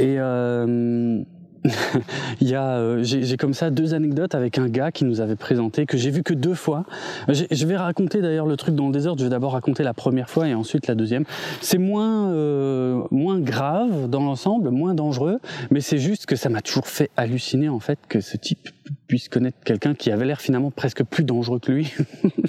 Et 0.00 0.16
euh, 0.18 1.22
il 2.40 2.48
y 2.48 2.54
a, 2.54 2.76
euh, 2.76 3.02
j'ai 3.02 3.36
comme 3.36 3.54
ça 3.54 3.70
deux 3.70 3.94
anecdotes 3.94 4.34
avec 4.34 4.58
un 4.58 4.68
gars 4.68 4.90
qui 4.90 5.04
nous 5.04 5.20
avait 5.20 5.36
présenté 5.36 5.86
que 5.86 5.96
j'ai 5.96 6.10
vu 6.10 6.22
que 6.22 6.34
deux 6.34 6.54
fois. 6.54 6.84
Je 7.28 7.66
vais 7.66 7.76
raconter 7.76 8.20
d'ailleurs 8.20 8.46
le 8.46 8.56
truc 8.56 8.74
dans 8.74 8.86
le 8.86 8.92
désordre. 8.92 9.20
Je 9.20 9.24
vais 9.24 9.30
d'abord 9.30 9.52
raconter 9.52 9.82
la 9.82 9.94
première 9.94 10.28
fois 10.28 10.48
et 10.48 10.54
ensuite 10.54 10.86
la 10.86 10.94
deuxième. 10.94 11.24
C'est 11.60 11.78
moins 11.78 12.30
euh, 12.30 13.02
moins 13.10 13.40
grave 13.40 14.08
dans 14.08 14.22
l'ensemble, 14.22 14.70
moins 14.70 14.94
dangereux, 14.94 15.38
mais 15.70 15.80
c'est 15.80 15.98
juste 15.98 16.26
que 16.26 16.36
ça 16.36 16.48
m'a 16.48 16.62
toujours 16.62 16.86
fait 16.86 17.10
halluciner 17.16 17.68
en 17.68 17.80
fait 17.80 17.98
que 18.08 18.20
ce 18.20 18.36
type 18.36 18.70
puisse 19.06 19.28
connaître 19.28 19.58
quelqu'un 19.64 19.94
qui 19.94 20.10
avait 20.10 20.24
l'air 20.24 20.40
finalement 20.40 20.70
presque 20.70 21.04
plus 21.04 21.24
dangereux 21.24 21.60
que 21.60 21.72
lui. 21.72 21.92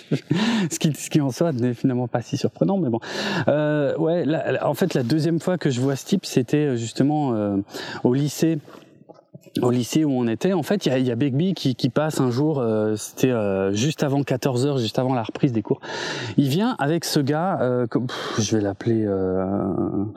ce, 0.72 0.80
qui, 0.80 0.94
ce 0.94 1.10
qui 1.10 1.22
en 1.22 1.30
soi 1.30 1.52
n'est 1.52 1.74
finalement 1.74 2.08
pas 2.08 2.22
si 2.22 2.38
surprenant, 2.38 2.78
mais 2.78 2.90
bon. 2.90 3.00
Euh, 3.48 3.96
ouais, 3.98 4.26
en 4.62 4.74
fait, 4.74 4.94
la 4.94 5.04
deuxième 5.04 5.40
fois 5.40 5.58
que 5.58 5.70
je 5.70 5.82
vois 5.82 5.96
ce 5.96 6.06
type, 6.06 6.26
c'était 6.26 6.78
justement 6.78 7.34
euh, 7.34 7.58
au 8.04 8.14
lycée 8.14 8.60
au 9.62 9.70
lycée 9.70 10.04
où 10.04 10.12
on 10.12 10.28
était, 10.28 10.54
en 10.54 10.64
fait, 10.64 10.86
il 10.86 10.90
y 10.90 10.92
a, 10.92 11.00
y 11.00 11.12
a 11.12 11.16
Bigby 11.16 11.54
qui, 11.54 11.76
qui, 11.76 11.90
passe 11.90 12.20
un 12.20 12.32
jour, 12.32 12.60
euh, 12.60 12.96
c'était 12.96 13.30
euh, 13.30 13.72
juste 13.72 14.02
avant 14.04 14.22
14h, 14.22 14.80
juste 14.80 14.98
avant 14.98 15.14
la 15.14 15.24
reprise 15.24 15.52
des 15.52 15.62
cours. 15.62 15.80
Il 16.38 16.48
vient 16.50 16.76
avec 16.80 17.06
ce 17.06 17.20
gars, 17.20 17.60
euh, 17.62 17.86
je 18.40 18.56
vais 18.56 18.64
l'appeler 18.64 19.08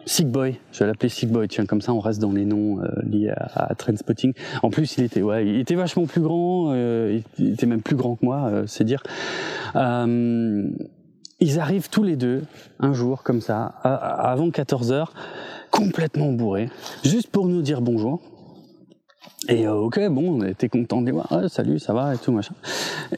Sick 0.07 0.29
Boy, 0.29 0.59
je 0.73 0.81
vais 0.81 0.87
l'appeler 0.87 1.11
Sick 1.11 1.31
Boy, 1.31 1.49
tiens, 1.49 1.67
comme 1.67 1.83
ça 1.83 1.93
on 1.93 2.01
reste 2.01 2.21
dans 2.21 2.33
les 2.33 2.45
noms 2.45 2.79
liés 3.03 3.31
à, 3.37 3.71
à 3.71 3.75
Trendspotting. 3.75 4.33
En 4.63 4.71
plus, 4.71 4.97
il 4.97 5.05
était, 5.05 5.23
ouais, 5.23 5.47
il 5.47 5.61
était 5.61 5.75
vachement 5.75 6.07
plus 6.07 6.23
grand, 6.23 6.75
il 6.75 7.53
était 7.53 7.67
même 7.67 7.83
plus 7.83 7.97
grand 7.97 8.17
que 8.17 8.25
moi, 8.25 8.51
c'est 8.67 8.85
dire. 8.85 9.03
ils 9.75 11.59
arrivent 11.61 11.91
tous 11.91 12.03
les 12.03 12.17
deux, 12.17 12.45
un 12.81 12.95
jour, 12.95 13.23
comme 13.23 13.43
ça, 13.43 13.65
avant 13.65 14.49
14h, 14.49 15.09
complètement 15.71 16.33
bourrés, 16.33 16.71
juste 17.05 17.29
pour 17.29 17.49
nous 17.49 17.61
dire 17.61 17.83
bonjour. 17.83 18.23
Et 19.49 19.67
euh, 19.67 19.75
ok, 19.75 20.01
bon, 20.09 20.41
on 20.41 20.45
était 20.45 20.69
content 20.69 21.01
de 21.01 21.07
les 21.07 21.13
voir. 21.13 21.29
salut, 21.49 21.79
ça 21.79 21.93
va 21.93 22.15
et 22.15 22.19
tout 22.19 22.33
machin. 22.33 22.55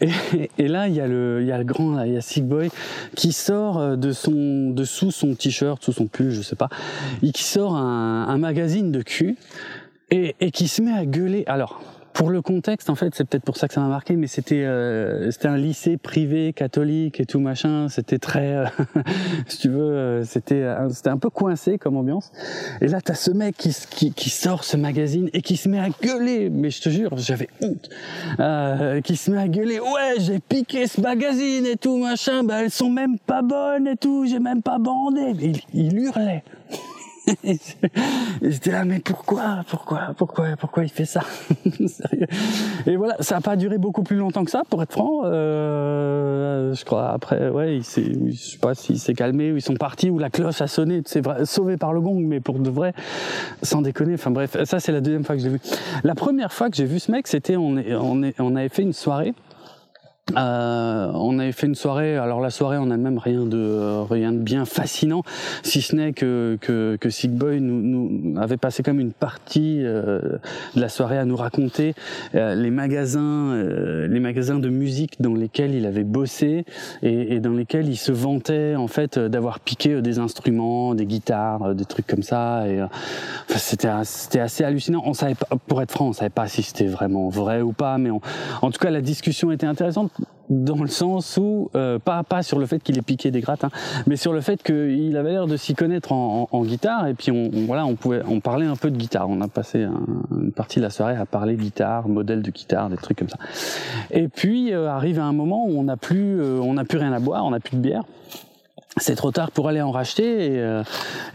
Et, 0.01 0.51
et, 0.59 0.69
là, 0.69 0.89
il 0.89 0.95
y 0.95 1.01
a 1.01 1.07
le, 1.07 1.39
il 1.41 1.47
y 1.47 1.53
a 1.53 1.59
le 1.59 1.65
grand, 1.65 2.03
il 2.05 2.13
y 2.13 2.17
a 2.17 2.21
Sick 2.21 2.47
Boy 2.47 2.71
qui 3.15 3.33
sort 3.33 3.79
euh, 3.79 3.97
de 3.97 4.13
son, 4.13 4.71
dessous 4.71 5.11
son 5.11 5.35
t-shirt, 5.35 5.83
sous 5.83 5.93
son 5.93 6.07
pull, 6.07 6.31
je 6.31 6.43
sais 6.43 6.57
pas, 6.57 6.69
et 7.23 7.33
qui 7.33 7.45
sort 7.45 7.77
un, 7.77 8.27
un 8.29 8.39
magazine 8.39 8.93
de 8.93 9.03
cul 9.03 9.37
et, 10.11 10.35
et 10.41 10.51
qui 10.51 10.69
se 10.69 10.83
met 10.83 10.93
à 10.93 11.07
gueuler. 11.07 11.45
Alors, 11.47 11.81
pour 12.19 12.31
le 12.31 12.43
contexte, 12.43 12.91
en 12.91 12.97
fait, 12.97 13.15
c'est 13.15 13.23
peut-être 13.23 13.45
pour 13.45 13.57
ça 13.57 13.69
que 13.69 13.75
ça 13.75 13.81
m'a 13.81 13.87
marqué, 13.87 14.17
mais 14.17 14.27
c'était 14.27 14.65
euh, 14.65 15.31
c'était 15.31 15.47
un 15.47 15.57
lycée 15.57 15.97
privé 15.97 16.53
catholique 16.53 17.21
et 17.21 17.27
tout 17.27 17.39
machin. 17.39 17.89
C'était 17.89 18.19
très, 18.19 18.57
euh, 18.57 18.65
si 19.47 19.59
tu 19.59 19.69
veux, 19.69 19.93
euh, 19.93 20.25
c'était 20.25 20.67
c'était 20.91 21.11
un 21.11 21.19
peu 21.19 21.31
coincé 21.31 21.79
comme 21.79 21.97
ambiance. 21.97 22.33
Et 22.81 22.89
là, 22.89 23.01
t'as 23.01 23.15
ce 23.15 23.31
mec 23.31 23.57
qui, 23.57 23.73
qui, 23.89 24.13
qui 24.13 24.31
sort 24.31 24.65
ce 24.65 24.77
magazine 24.77 25.31
et 25.33 25.43
qui 25.43 25.57
se 25.57 25.69
met 25.69 25.79
à 25.79 25.91
gueuler. 25.91 26.51
Mais 26.51 26.71
je 26.71 26.83
te 26.83 26.89
jure, 26.89 27.17
j'avais 27.19 27.49
honte. 27.63 27.89
qui 29.05 29.15
se 29.15 29.31
met 29.31 29.39
à 29.39 29.47
gueuler. 29.47 29.79
Ouais, 29.79 30.17
j'ai 30.19 30.41
piqué 30.41 30.89
ce 30.89 31.01
magazine 31.01 31.67
et 31.67 31.77
tout 31.77 31.99
machin. 31.99 32.43
Bah, 32.43 32.65
elles 32.65 32.73
sont 32.73 32.91
même 32.91 33.21
pas 33.21 33.43
bonnes 33.43 33.87
et 33.87 33.97
tout. 33.97 34.27
J'ai 34.27 34.41
même 34.41 34.63
pas 34.63 34.81
bandé. 34.81 35.37
Il, 35.41 35.61
il 35.73 35.97
hurlait. 35.97 36.43
Et 37.45 37.59
j'étais 38.43 38.71
là, 38.71 38.85
mais 38.85 39.01
pourquoi, 39.01 39.65
pourquoi, 39.69 40.15
pourquoi, 40.17 40.57
pourquoi 40.59 40.85
il 40.85 40.89
fait 40.89 41.05
ça? 41.05 41.23
Et 42.87 42.97
voilà, 42.97 43.17
ça 43.21 43.37
n'a 43.37 43.41
pas 43.41 43.57
duré 43.57 43.79
beaucoup 43.79 44.03
plus 44.03 44.17
longtemps 44.17 44.45
que 44.45 44.51
ça, 44.51 44.63
pour 44.69 44.83
être 44.83 44.93
franc. 44.93 45.23
Euh, 45.25 46.75
je 46.75 46.85
crois 46.85 47.11
après, 47.11 47.49
ouais, 47.51 47.77
il 47.77 47.85
je 47.85 48.37
sais 48.37 48.59
pas 48.59 48.75
s'il 48.75 48.99
s'est 48.99 49.15
calmé 49.15 49.53
ou 49.53 49.57
ils 49.57 49.63
sont 49.63 49.75
partis 49.75 50.11
ou 50.11 50.19
la 50.19 50.31
cloche 50.31 50.61
a 50.61 50.67
sonné. 50.67 51.03
C'est 51.05 51.21
vrai, 51.21 51.45
sauvé 51.45 51.77
par 51.77 51.93
le 51.93 52.01
gong, 52.01 52.21
mais 52.21 52.41
pour 52.41 52.59
de 52.59 52.71
vrai, 52.71 52.95
sans 53.63 53.83
déconner. 53.83 54.15
Enfin 54.15 54.31
bref, 54.31 54.57
ça 54.65 54.81
c'est 54.81 54.93
la 54.93 55.01
deuxième 55.01 55.25
fois 55.25 55.37
que 55.37 55.43
j'ai 55.43 55.51
vu. 55.51 55.61
La 56.05 56.15
première 56.15 56.53
fois 56.53 56.71
que 56.71 56.77
j'ai 56.77 56.85
vu 56.85 56.99
ce 56.99 57.11
mec, 57.11 57.27
c'était 57.27 57.57
on, 57.57 57.77
on, 57.77 58.31
on 58.39 58.57
avait 58.57 58.69
fait 58.69 58.83
une 58.83 58.93
soirée 58.93 59.35
euh, 60.37 61.11
on 61.15 61.39
avait 61.39 61.53
fait 61.53 61.67
une 61.67 61.75
soirée. 61.75 62.17
Alors 62.17 62.41
la 62.41 62.51
soirée, 62.51 62.77
on 62.79 62.91
a 62.91 62.97
même 62.97 63.19
rien 63.19 63.45
de 63.47 64.03
rien 64.09 64.33
de 64.33 64.39
bien 64.39 64.65
fascinant, 64.65 65.23
si 65.63 65.81
ce 65.81 65.97
n'est 65.97 66.13
que 66.13 66.59
que, 66.61 66.97
que 67.01 67.11
Sick 67.11 67.33
Boy 67.33 67.61
nous, 67.61 67.81
nous 67.81 68.41
avait 68.41 68.57
passé 68.57 68.83
comme 68.83 69.01
une 69.01 69.13
partie 69.13 69.81
euh, 69.83 70.21
de 70.75 70.81
la 70.81 70.89
soirée 70.89 71.19
à 71.19 71.25
nous 71.25 71.37
raconter 71.37 71.95
euh, 72.35 72.55
les 72.55 72.71
magasins, 72.71 73.53
euh, 73.53 74.07
les 74.07 74.21
magasins 74.21 74.59
de 74.59 74.69
musique 74.69 75.21
dans 75.21 75.35
lesquels 75.35 75.75
il 75.75 75.87
avait 75.87 76.05
bossé 76.05 76.65
et, 77.03 77.35
et 77.35 77.41
dans 77.41 77.53
lesquels 77.53 77.89
il 77.89 77.97
se 77.97 78.13
vantait 78.13 78.77
en 78.77 78.89
fait 78.89 79.19
d'avoir 79.19 79.61
piqué 79.61 80.03
des 80.03 80.19
instruments, 80.19 80.95
des 80.95 81.07
guitares, 81.07 81.75
des 81.75 81.85
trucs 81.85 82.07
comme 82.07 82.23
ça. 82.23 82.69
Et 82.69 82.83
enfin, 82.83 83.59
c'était 83.59 83.89
c'était 84.05 84.41
assez 84.41 84.65
hallucinant. 84.65 85.03
On 85.07 85.15
savait 85.15 85.35
pas, 85.35 85.49
pour 85.67 85.81
être 85.83 85.93
franc, 85.93 86.09
on 86.09 86.13
savait 86.13 86.29
pas 86.31 86.49
si 86.49 86.63
c'était 86.63 86.87
vraiment 86.87 87.29
vrai 87.29 87.63
ou 87.63 87.73
pas, 87.73 87.99
mais 87.99 88.11
en 88.11 88.71
tout 88.71 88.79
cas 88.79 88.91
la 88.91 89.01
discussion 89.01 89.51
était 89.51 89.67
intéressante 89.67 90.11
dans 90.51 90.83
le 90.83 90.89
sens 90.89 91.37
où 91.37 91.71
euh, 91.75 91.99
pas 91.99 92.23
pas 92.23 92.43
sur 92.43 92.59
le 92.59 92.67
fait 92.67 92.83
qu'il 92.83 92.99
ait 92.99 93.03
piqué 93.03 93.31
des 93.31 93.41
grattes, 93.41 93.65
hein, 93.65 93.71
mais 94.07 94.17
sur 94.17 94.33
le 94.33 94.41
fait 94.41 94.63
qu'il 94.63 95.17
avait 95.17 95.33
l'air 95.33 95.47
de 95.47 95.57
s'y 95.57 95.75
connaître 95.75 96.13
en, 96.13 96.49
en, 96.51 96.63
guitare 96.63 97.07
et 97.07 97.15
puis 97.15 97.31
on, 97.31 97.51
voilà 97.67 97.87
on 97.87 97.95
pouvait 97.95 98.23
on 98.29 98.41
parlait 98.41 98.67
un 98.67 98.77
peu 98.77 98.91
de 98.91 98.97
guitare. 98.97 99.29
On 99.29 99.41
a 99.41 99.49
passé 99.49 99.87
une 100.31 100.53
partie 100.53 100.79
de 100.79 100.85
la 100.85 100.91
soirée 100.91 101.17
à 101.17 101.27
parler 101.27 101.57
guitare, 101.57 102.09
modèle 102.09 102.43
de 102.43 102.51
guitare, 102.51 102.89
des 102.91 102.97
trucs 102.97 103.19
comme 103.19 103.29
ça. 103.29 103.39
Et 104.11 104.29
puis 104.29 104.73
euh, 104.73 104.89
arrive 104.89 105.19
un 105.21 105.33
moment 105.33 105.67
où 105.67 105.79
on 105.79 105.85
n'a 105.85 105.97
plus 105.97 106.41
euh, 106.41 106.61
on 106.61 106.75
n'a 106.75 106.85
plus 106.85 106.99
rien 106.99 107.13
à 107.13 107.21
boire, 107.21 107.45
on 107.45 107.51
n'a 107.51 107.61
plus 107.61 107.77
de 107.77 107.83
bière 107.83 108.05
c'est 109.01 109.15
trop 109.15 109.31
tard 109.31 109.51
pour 109.51 109.69
aller 109.69 109.81
en 109.81 109.91
racheter 109.91 110.47
et, 110.47 110.61
euh, 110.61 110.83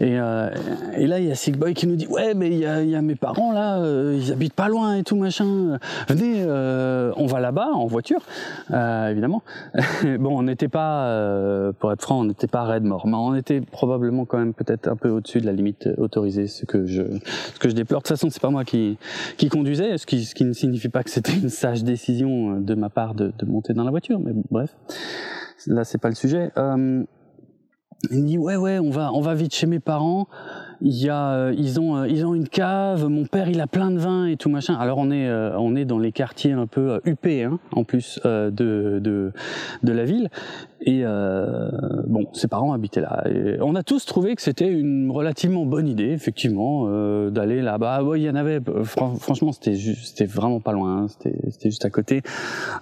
et, 0.00 0.18
euh, 0.18 0.50
et, 0.96 1.06
là 1.06 1.18
il 1.18 1.26
y 1.26 1.30
a 1.30 1.34
Sick 1.34 1.58
Boy 1.58 1.74
qui 1.74 1.86
nous 1.86 1.96
dit 1.96 2.06
ouais 2.06 2.34
mais 2.34 2.48
il 2.48 2.58
y 2.58 2.66
a, 2.66 2.82
y 2.82 2.94
a, 2.94 3.02
mes 3.02 3.14
parents 3.14 3.52
là 3.52 3.78
euh, 3.78 4.18
ils 4.20 4.32
habitent 4.32 4.54
pas 4.54 4.68
loin 4.68 4.96
et 4.96 5.02
tout 5.02 5.16
machin. 5.16 5.78
Venez 6.08 6.44
on 7.16 7.26
va 7.26 7.40
là-bas 7.40 7.70
en 7.72 7.86
voiture. 7.86 8.22
Évidemment. 8.70 9.42
Bon 10.18 10.38
on 10.38 10.42
n'était 10.42 10.68
pas 10.68 11.72
pour 11.78 11.92
être 11.92 12.02
franc 12.02 12.20
on 12.20 12.24
n'était 12.24 12.46
pas 12.46 12.64
raide 12.64 12.84
mort 12.84 13.06
mais 13.06 13.16
on 13.16 13.34
était 13.34 13.60
probablement 13.60 14.24
quand 14.24 14.38
même 14.38 14.54
peut-être 14.54 14.88
un 14.88 14.96
peu 14.96 15.08
au-dessus 15.08 15.40
de 15.40 15.46
la 15.46 15.52
limite 15.52 15.88
autorisée 15.98 16.46
ce 16.46 16.64
que 16.64 16.86
je 16.86 17.02
ce 17.54 17.58
que 17.58 17.68
je 17.68 17.74
déplore. 17.74 18.00
De 18.00 18.06
toute 18.06 18.16
façon 18.16 18.28
c'est 18.30 18.42
pas 18.42 18.50
moi 18.50 18.64
qui 18.64 18.98
qui 19.36 19.48
conduisais 19.48 19.98
ce 19.98 20.06
qui 20.06 20.24
ce 20.24 20.34
qui 20.34 20.44
ne 20.44 20.52
signifie 20.52 20.88
pas 20.88 21.02
que 21.02 21.10
c'était 21.10 21.34
une 21.34 21.48
sage 21.48 21.84
décision 21.84 22.60
de 22.60 22.74
ma 22.74 22.88
part 22.88 23.14
de, 23.14 23.32
de 23.38 23.46
monter 23.46 23.72
dans 23.72 23.84
la 23.84 23.90
voiture 23.90 24.18
mais 24.20 24.32
bref. 24.50 24.74
Là 25.66 25.84
c'est 25.84 25.98
pas 25.98 26.08
le 26.08 26.14
sujet 26.14 26.50
il 28.10 28.24
dit 28.24 28.38
ouais 28.38 28.56
ouais 28.56 28.78
on 28.78 28.90
va 28.90 29.12
on 29.12 29.20
va 29.20 29.34
vite 29.34 29.54
chez 29.54 29.66
mes 29.66 29.80
parents. 29.80 30.28
Il 30.80 30.94
y 31.02 31.08
a 31.08 31.30
euh, 31.30 31.54
ils 31.56 31.80
ont 31.80 31.96
euh, 31.96 32.08
ils 32.08 32.26
ont 32.26 32.34
une 32.34 32.48
cave. 32.48 33.06
Mon 33.08 33.24
père 33.24 33.48
il 33.48 33.60
a 33.60 33.66
plein 33.66 33.90
de 33.90 33.98
vin 33.98 34.26
et 34.26 34.36
tout 34.36 34.50
machin. 34.50 34.74
Alors 34.74 34.98
on 34.98 35.10
est 35.10 35.28
euh, 35.28 35.56
on 35.58 35.76
est 35.76 35.86
dans 35.86 35.98
les 35.98 36.12
quartiers 36.12 36.52
un 36.52 36.66
peu 36.66 37.00
huppés 37.04 37.44
hein, 37.44 37.58
en 37.72 37.84
plus 37.84 38.20
de, 38.24 38.50
de 38.50 39.32
de 39.82 39.92
la 39.92 40.04
ville. 40.04 40.28
Et 40.86 41.02
bon 42.06 42.26
ses 42.34 42.48
parents 42.48 42.74
habitaient 42.74 43.00
là. 43.00 43.24
Et 43.30 43.56
on 43.62 43.74
a 43.74 43.82
tous 43.82 44.04
trouvé 44.04 44.34
que 44.36 44.42
c'était 44.42 44.70
une 44.70 45.10
relativement 45.10 45.64
bonne 45.64 45.88
idée 45.88 46.10
effectivement 46.10 46.86
d'aller 47.30 47.62
là-bas. 47.62 48.02
Ouais 48.02 48.20
il 48.20 48.24
y 48.24 48.30
en 48.30 48.34
avait 48.34 48.60
franchement 48.84 49.52
c'était 49.52 49.76
c'était 49.76 50.26
vraiment 50.26 50.60
pas 50.60 50.72
loin. 50.72 51.04
Hein. 51.04 51.08
C'était 51.08 51.38
c'était 51.50 51.70
juste 51.70 51.86
à 51.86 51.90
côté. 51.90 52.20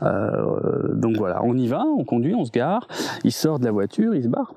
donc 0.00 1.16
voilà 1.16 1.42
on 1.44 1.56
y 1.56 1.68
va 1.68 1.84
on 1.96 2.04
conduit 2.04 2.34
on 2.34 2.44
se 2.44 2.50
gare. 2.50 2.88
Il 3.22 3.32
sort 3.32 3.60
de 3.60 3.64
la 3.64 3.70
voiture 3.70 4.14
il 4.16 4.24
se 4.24 4.28
barre. 4.28 4.52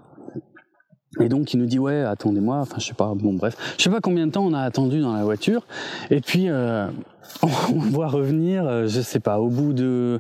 Et 1.20 1.30
donc 1.30 1.54
il 1.54 1.60
nous 1.60 1.66
dit 1.66 1.80
ouais 1.80 2.02
attendez-moi, 2.02 2.58
enfin 2.58 2.76
je 2.80 2.86
sais 2.86 2.94
pas, 2.94 3.14
bon 3.16 3.34
bref, 3.34 3.56
je 3.78 3.84
sais 3.84 3.90
pas 3.90 4.02
combien 4.02 4.28
de 4.28 4.32
temps 4.32 4.46
on 4.46 4.54
a 4.54 4.62
attendu 4.62 5.02
dans 5.02 5.14
la 5.14 5.24
voiture. 5.24 5.66
Et 6.12 6.22
puis 6.22 6.50
euh, 6.50 6.88
on, 7.44 7.48
voit 7.48 8.08
revenir, 8.08 8.66
euh, 8.66 8.88
je 8.88 9.02
sais 9.02 9.20
pas, 9.20 9.40
au 9.40 9.48
bout 9.48 9.74
de 9.74 10.20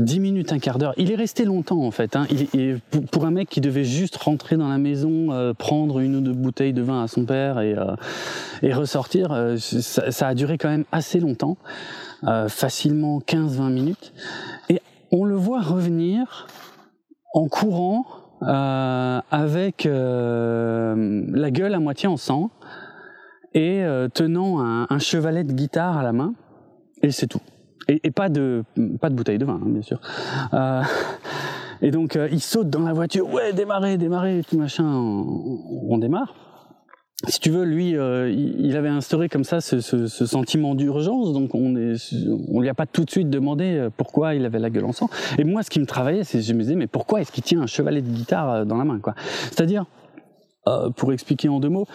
10 0.00 0.20
minutes, 0.20 0.52
un 0.52 0.58
quart 0.58 0.78
d'heure. 0.78 0.94
Il 0.96 1.12
est 1.12 1.16
resté 1.16 1.44
longtemps 1.44 1.82
en 1.82 1.90
fait. 1.90 2.16
Hein. 2.16 2.26
Il, 2.30 2.80
pour 3.10 3.26
un 3.26 3.30
mec 3.30 3.48
qui 3.48 3.60
devait 3.60 3.84
juste 3.84 4.16
rentrer 4.16 4.56
dans 4.56 4.68
la 4.68 4.78
maison, 4.78 5.32
euh, 5.32 5.52
prendre 5.52 6.00
une 6.00 6.16
ou 6.16 6.20
deux 6.20 6.32
bouteilles 6.32 6.72
de 6.72 6.82
vin 6.82 7.02
à 7.02 7.08
son 7.08 7.24
père 7.24 7.60
et, 7.60 7.76
euh, 7.76 7.94
et 8.62 8.72
ressortir, 8.72 9.32
euh, 9.32 9.56
ça, 9.58 10.10
ça, 10.10 10.28
a 10.28 10.34
duré 10.34 10.58
quand 10.58 10.68
même 10.68 10.84
assez 10.92 11.20
longtemps, 11.20 11.56
facilement 12.48 13.20
15-20 13.20 13.70
minutes. 13.70 14.12
Et 14.68 14.80
on 15.12 15.24
le 15.24 15.34
voit 15.34 15.60
revenir 15.60 16.46
en 17.34 17.48
courant 17.48 18.06
avec 18.42 19.84
la 19.84 21.50
gueule 21.50 21.74
à 21.74 21.78
moitié 21.78 22.08
en 22.08 22.16
sang 22.16 22.50
et 23.54 23.84
tenant 24.14 24.60
un, 24.60 24.98
chevalet 24.98 25.44
de 25.44 25.52
guitare 25.52 25.98
à 25.98 26.02
la 26.02 26.12
main, 26.12 26.34
et 27.02 27.10
c'est 27.10 27.26
tout. 27.26 27.40
Et, 27.88 28.10
pas 28.10 28.28
de 28.28 28.62
pas 29.00 29.10
de 29.10 29.14
bouteille 29.14 29.38
de 29.38 29.44
vin, 29.44 29.60
hein, 29.62 29.66
bien 29.66 29.82
sûr. 29.82 30.00
et 31.82 31.90
donc 31.90 32.18
il 32.30 32.40
saute 32.40 32.70
dans 32.70 32.82
la 32.82 32.92
voiture, 32.92 33.32
ouais, 33.32 33.52
démarrer, 33.52 33.96
démarrer, 33.96 34.42
tout 34.48 34.58
machin, 34.58 34.84
on 34.86 35.98
démarre 35.98 36.49
si 37.28 37.38
tu 37.38 37.50
veux, 37.50 37.64
lui, 37.64 37.96
euh, 37.96 38.30
il 38.30 38.76
avait 38.76 38.88
instauré 38.88 39.28
comme 39.28 39.44
ça 39.44 39.60
ce, 39.60 39.80
sentiment 40.06 40.74
d'urgence, 40.74 41.32
donc 41.32 41.54
on 41.54 41.74
on 42.48 42.60
lui 42.60 42.68
a 42.68 42.74
pas 42.74 42.86
tout 42.86 43.04
de 43.04 43.10
suite 43.10 43.28
demandé 43.28 43.76
euh, 43.76 43.90
pourquoi 43.94 44.34
il 44.34 44.44
avait 44.44 44.58
la 44.58 44.70
gueule 44.70 44.86
en 44.86 44.92
sang. 44.92 45.10
Et 45.38 45.44
moi, 45.44 45.62
ce 45.62 45.70
qui 45.70 45.80
me 45.80 45.86
travaillait, 45.86 46.24
c'est 46.24 46.40
je 46.40 46.52
me 46.54 46.60
disais, 46.60 46.76
mais 46.76 46.86
pourquoi 46.86 47.20
est-ce 47.20 47.30
qu'il 47.30 47.42
tient 47.42 47.60
un 47.60 47.66
chevalet 47.66 48.00
de 48.00 48.08
guitare 48.08 48.50
euh, 48.50 48.64
dans 48.64 48.76
la 48.76 48.84
main, 48.84 48.98
quoi? 49.00 49.14
C'est-à-dire, 49.50 49.84
pour 50.96 51.12
expliquer 51.12 51.48
en 51.48 51.58
deux 51.58 51.68
mots, 51.68 51.86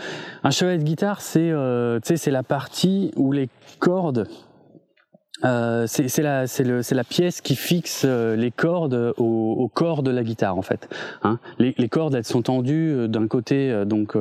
un 0.44 0.52
chevalet 0.52 0.78
de 0.78 0.84
guitare, 0.84 1.22
c'est, 1.22 1.50
euh, 1.50 2.00
c'est 2.04 2.32
la 2.32 2.44
partie 2.44 3.12
où 3.16 3.32
les 3.32 3.48
cordes 3.80 4.28
euh, 5.46 5.86
c'est 5.88 6.22
la, 6.22 6.46
la, 6.46 7.04
pièce 7.04 7.42
qui 7.42 7.56
fixe 7.56 8.04
euh, 8.06 8.36
les 8.36 8.50
cordes 8.50 9.14
au, 9.18 9.56
au, 9.60 9.68
corps 9.68 10.02
de 10.02 10.10
la 10.10 10.24
guitare 10.24 10.58
en 10.58 10.64
fait. 10.64 10.90
Hein. 11.24 11.38
Les, 11.60 11.76
les, 11.78 11.88
cordes 11.88 12.16
elles 12.16 12.26
sont 12.26 12.42
tendues 12.42 12.92
euh, 12.92 13.08
d'un 13.08 13.28
côté 13.28 13.84
donc 13.86 14.18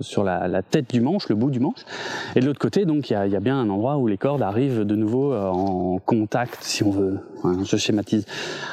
sur 0.00 0.24
la, 0.24 0.48
la, 0.48 0.62
tête 0.62 0.92
du 0.92 1.00
manche, 1.00 1.28
le 1.28 1.34
bout 1.34 1.50
du 1.50 1.60
manche, 1.60 1.84
et 2.36 2.40
de 2.40 2.46
l'autre 2.46 2.58
côté 2.58 2.84
donc 2.84 3.10
il 3.10 3.14
y 3.14 3.16
a, 3.16 3.26
y 3.26 3.36
a, 3.36 3.40
bien 3.40 3.58
un 3.58 3.68
endroit 3.70 3.96
où 3.96 4.06
les 4.06 4.18
cordes 4.18 4.42
arrivent 4.42 4.80
de 4.80 4.96
nouveau 4.96 5.34
en 5.34 5.98
contact, 6.04 6.58
si 6.60 6.82
on 6.82 6.90
veut, 6.90 7.20
hein, 7.44 7.58
je 7.64 7.76
schématise, 7.76 8.26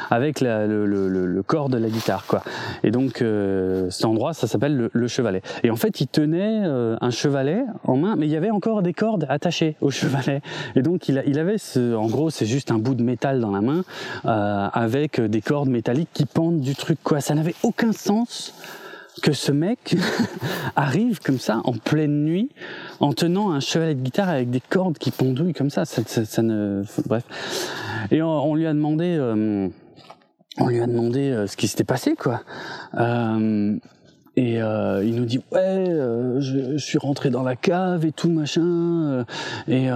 avec 0.09 0.41
le, 0.41 0.85
le, 0.85 1.07
le, 1.07 1.43
corps 1.43 1.69
de 1.69 1.77
la 1.77 1.89
guitare 1.89 2.25
quoi. 2.27 2.43
Et 2.83 2.91
donc 2.91 3.23
cet 3.89 4.05
endroit 4.05 4.33
ça 4.33 4.47
s'appelle 4.47 4.89
le, 4.91 5.07
chevalet. 5.07 5.41
Et 5.63 5.71
en 5.71 5.75
fait 5.75 6.01
il 6.01 6.07
tenait 6.07 6.63
un 6.63 7.09
chevalet 7.09 7.63
en 7.85 7.97
main, 7.97 8.15
mais 8.17 8.27
il 8.27 8.31
y 8.31 8.37
avait 8.37 8.51
encore 8.51 8.81
des 8.81 8.93
cordes 8.93 9.25
attachées 9.29 9.75
au 9.81 9.89
chevalet. 9.89 10.41
Et 10.75 10.81
donc 10.81 11.07
il, 11.07 11.23
il 11.25 11.39
avait 11.39 11.57
en 11.77 12.07
gros, 12.07 12.29
c'est 12.29 12.45
juste 12.45 12.71
un 12.71 12.77
bout 12.77 12.95
de 12.95 13.03
métal 13.03 13.39
dans 13.39 13.51
la 13.51 13.61
main 13.61 13.83
euh, 14.25 14.67
avec 14.73 15.19
des 15.19 15.41
cordes 15.41 15.69
métalliques 15.69 16.09
qui 16.13 16.25
pendent 16.25 16.61
du 16.61 16.75
truc. 16.75 16.99
Quoi, 17.03 17.21
ça 17.21 17.35
n'avait 17.35 17.55
aucun 17.63 17.91
sens 17.91 18.53
que 19.21 19.33
ce 19.33 19.51
mec 19.51 19.95
arrive 20.75 21.19
comme 21.19 21.39
ça 21.39 21.61
en 21.65 21.73
pleine 21.73 22.23
nuit 22.23 22.49
en 22.99 23.13
tenant 23.13 23.51
un 23.51 23.59
chevalet 23.59 23.95
de 23.95 24.01
guitare 24.01 24.29
avec 24.29 24.49
des 24.49 24.61
cordes 24.61 24.97
qui 24.97 25.11
pendouillent 25.11 25.53
comme 25.53 25.69
ça. 25.69 25.83
Bref. 27.05 27.23
Et 28.09 28.21
on, 28.21 28.55
lui 28.55 28.65
a 28.65 28.73
demandé, 28.73 29.15
euh, 29.19 29.67
euh, 30.59 31.47
ce 31.47 31.57
qui 31.57 31.67
s'était 31.67 31.83
passé, 31.83 32.15
quoi. 32.15 32.41
Et 34.41 34.59
euh, 34.59 35.03
il 35.05 35.17
nous 35.17 35.25
dit 35.25 35.37
ouais, 35.51 35.59
euh, 35.59 36.41
je, 36.41 36.75
suis 36.77 36.97
rentré 36.97 37.29
dans 37.29 37.43
la 37.43 37.55
cave 37.55 38.05
et 38.05 38.11
tout 38.11 38.31
machin. 38.31 38.63
Euh, 38.65 39.23
et 39.67 39.87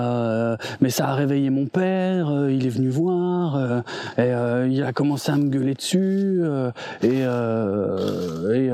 mais 0.82 0.92
ça 0.92 1.08
a 1.08 1.16
réveillé 1.16 1.50
mon 1.50 1.66
père. 1.66 2.48
Il 2.48 2.64
est 2.68 2.70
venu 2.70 2.90
voir 2.90 3.82
et 4.20 4.32
il 4.70 4.84
a 4.84 4.94
commencé 4.94 5.32
à 5.32 5.38
me 5.38 5.50
gueuler 5.50 5.74
dessus. 5.74 6.44
et 7.02 7.22
et 7.22 8.70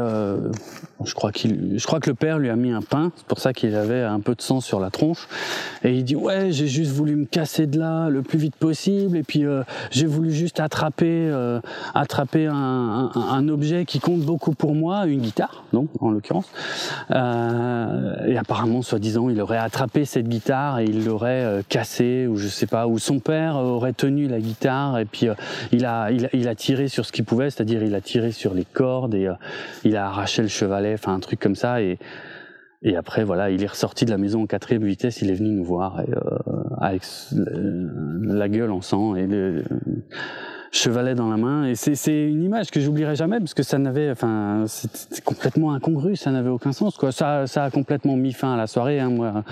je 1.06 1.14
crois 1.14 1.32
que 1.32 2.10
le 2.10 2.16
père 2.16 2.40
lui 2.40 2.50
a 2.50 2.56
mis 2.56 2.72
un 2.72 2.82
pain. 2.82 3.12
C'est 3.16 3.26
pour 3.26 3.40
ça 3.40 3.54
qu'il 3.54 3.76
avait 3.76 4.02
un 4.02 4.20
peu 4.20 4.36
de 4.36 4.42
sang 4.42 4.62
sur 4.62 4.80
la 4.80 4.90
tronche. 4.90 5.28
Et 5.84 5.96
il 5.96 6.04
dit 6.04 6.16
ouais, 6.16 6.52
j'ai 6.52 6.68
juste 6.68 6.92
voulu 6.92 7.16
me 7.16 7.26
casser 7.26 7.68
de 7.68 7.80
là 7.80 8.10
le 8.10 8.22
plus 8.22 8.40
vite 8.40 8.56
possible. 8.56 9.18
Et 9.18 9.24
puis 9.24 9.46
j'ai 9.92 10.06
voulu 10.06 10.32
juste 10.32 10.60
attraper 10.60 11.32
attraper 11.94 12.48
un, 12.48 13.48
objet 13.50 13.86
qui 13.86 14.00
compte 14.00 14.22
beaucoup 14.22 14.54
pour 14.54 14.76
moi, 14.76 15.06
une 15.08 15.22
guitare 15.22 15.64
non, 15.74 15.88
en 16.00 16.12
l'occurrence. 16.12 16.50
Euh, 17.12 18.28
et 18.28 18.38
apparemment, 18.38 18.82
soi-disant, 18.82 19.30
il 19.30 19.40
aurait 19.42 19.58
attrapé 19.58 20.06
cette 20.06 20.28
guitare 20.28 20.80
et 20.80 20.86
il 20.86 21.06
l'aurait 21.06 21.44
euh, 21.44 21.62
cassée, 21.68 22.28
ou 22.28 22.36
je 22.36 22.48
sais 22.48 22.68
pas, 22.68 22.88
ou 22.88 23.00
son 23.00 23.20
père 23.20 23.56
aurait 23.56 23.94
tenu 23.94 24.28
la 24.28 24.40
guitare 24.40 25.00
et 25.00 25.06
puis 25.06 25.28
euh, 25.28 25.34
il, 25.72 25.86
a, 25.86 26.56
tiré 26.56 26.88
sur 26.88 27.06
ce 27.06 27.12
qu'il 27.12 27.26
pouvait, 27.26 27.50
c'est-à-dire 27.50 27.84
il 27.84 27.96
a 27.96 28.02
tiré 28.02 28.32
sur 28.32 28.54
les 28.54 28.66
cordes 28.66 29.16
et 29.16 29.30
il 29.84 29.96
a 29.96 30.08
arraché 30.08 30.42
le 30.42 30.48
chevalet, 30.48 30.91
un 31.06 31.20
truc 31.20 31.40
comme 31.40 31.56
ça. 31.56 31.82
Et, 31.82 32.00
et 32.84 32.96
après, 32.96 33.24
voilà, 33.24 33.52
il 33.52 33.64
est 33.64 33.68
ressorti 33.68 34.06
de 34.06 34.10
la 34.12 34.18
maison 34.18 34.44
en 34.44 34.48
quatrième 34.48 34.84
vitesse, 34.84 35.22
il 35.22 35.30
est 35.30 35.36
venu 35.36 35.50
nous 35.50 35.64
voir 35.64 36.02
et, 36.02 36.10
avec 36.80 37.04
la 37.34 38.50
gueule 38.50 38.72
en 38.72 38.82
sang 38.82 39.16
et 39.16 39.28
chevalet 40.72 41.16
dans 41.16 41.30
la 41.30 41.38
main. 41.38 41.66
Et 41.66 41.76
c'est 41.76 42.24
une 42.24 42.44
image 42.44 42.72
que 42.72 42.80
j'oublierai 42.80 43.16
jamais 43.16 43.40
parce 43.40 43.54
que 43.54 43.64
ça 43.64 43.78
n'avait, 43.78 44.10
enfin, 44.10 44.64
c'est 44.68 45.24
complètement 45.24 45.74
incongru, 45.74 46.16
ça 46.16 46.32
n'avait 46.32 46.50
aucun 46.50 46.72
sens. 46.72 46.98
Quoi. 46.98 47.12
Ça, 47.12 47.46
ça 47.46 47.66
a 47.66 47.70
complètement 47.70 48.16
mis 48.16 48.32
fin 48.32 48.54
à 48.54 48.58
la 48.58 48.68
soirée. 48.68 49.00
Hein, 49.00 49.10
moi, 49.10 49.44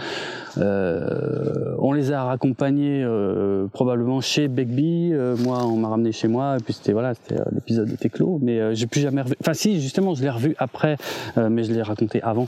euh, 0.57 1.75
on 1.79 1.91
les 1.91 2.11
a 2.11 2.23
raccompagnés 2.23 3.03
euh, 3.03 3.67
probablement 3.67 4.21
chez 4.21 4.47
Begbie. 4.47 5.11
Euh, 5.13 5.35
moi, 5.37 5.65
on 5.65 5.75
m'a 5.75 5.89
ramené 5.89 6.13
chez 6.13 6.29
moi. 6.29 6.55
Et 6.57 6.63
puis 6.63 6.73
c'était 6.73 6.93
voilà, 6.93 7.13
c'était 7.13 7.39
euh, 7.39 7.45
l'épisode 7.51 7.91
était 7.91 8.09
clos. 8.09 8.39
Mais 8.41 8.59
euh, 8.59 8.73
j'ai 8.73 8.87
plus 8.87 9.01
jamais 9.01 9.21
revu. 9.21 9.35
Enfin, 9.41 9.53
si, 9.53 9.81
justement, 9.81 10.15
je 10.15 10.23
l'ai 10.23 10.29
revu 10.29 10.55
après, 10.57 10.97
mais 11.35 11.63
je 11.63 11.73
l'ai 11.73 11.81
raconté 11.81 12.21
avant. 12.23 12.47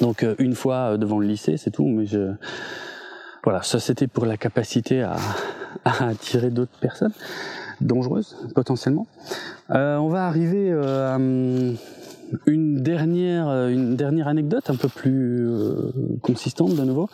Donc 0.00 0.24
une 0.38 0.54
fois 0.54 0.96
devant 0.96 1.18
le 1.18 1.26
lycée, 1.26 1.58
c'est 1.58 1.70
tout. 1.70 1.86
Mais 1.86 2.06
je 2.06 2.32
voilà, 3.42 3.62
ça 3.62 3.78
c'était 3.78 4.06
pour 4.06 4.24
la 4.24 4.38
capacité 4.38 5.02
à, 5.02 5.16
à 5.84 6.08
attirer 6.08 6.48
d'autres 6.48 6.78
personnes 6.80 7.12
dangereuse 7.84 8.36
potentiellement. 8.54 9.06
Euh, 9.70 9.96
on 9.96 10.08
va 10.08 10.26
arriver 10.26 10.70
euh, 10.70 11.12
à 11.12 11.16
hum, 11.16 11.76
une 12.46 12.82
dernière, 12.82 13.48
euh, 13.48 13.68
une 13.68 13.96
dernière 13.96 14.28
anecdote 14.28 14.70
un 14.70 14.76
peu 14.76 14.88
plus 14.88 15.48
consistante 16.22 16.74
de 16.74 16.82
nouveau, 16.82 17.08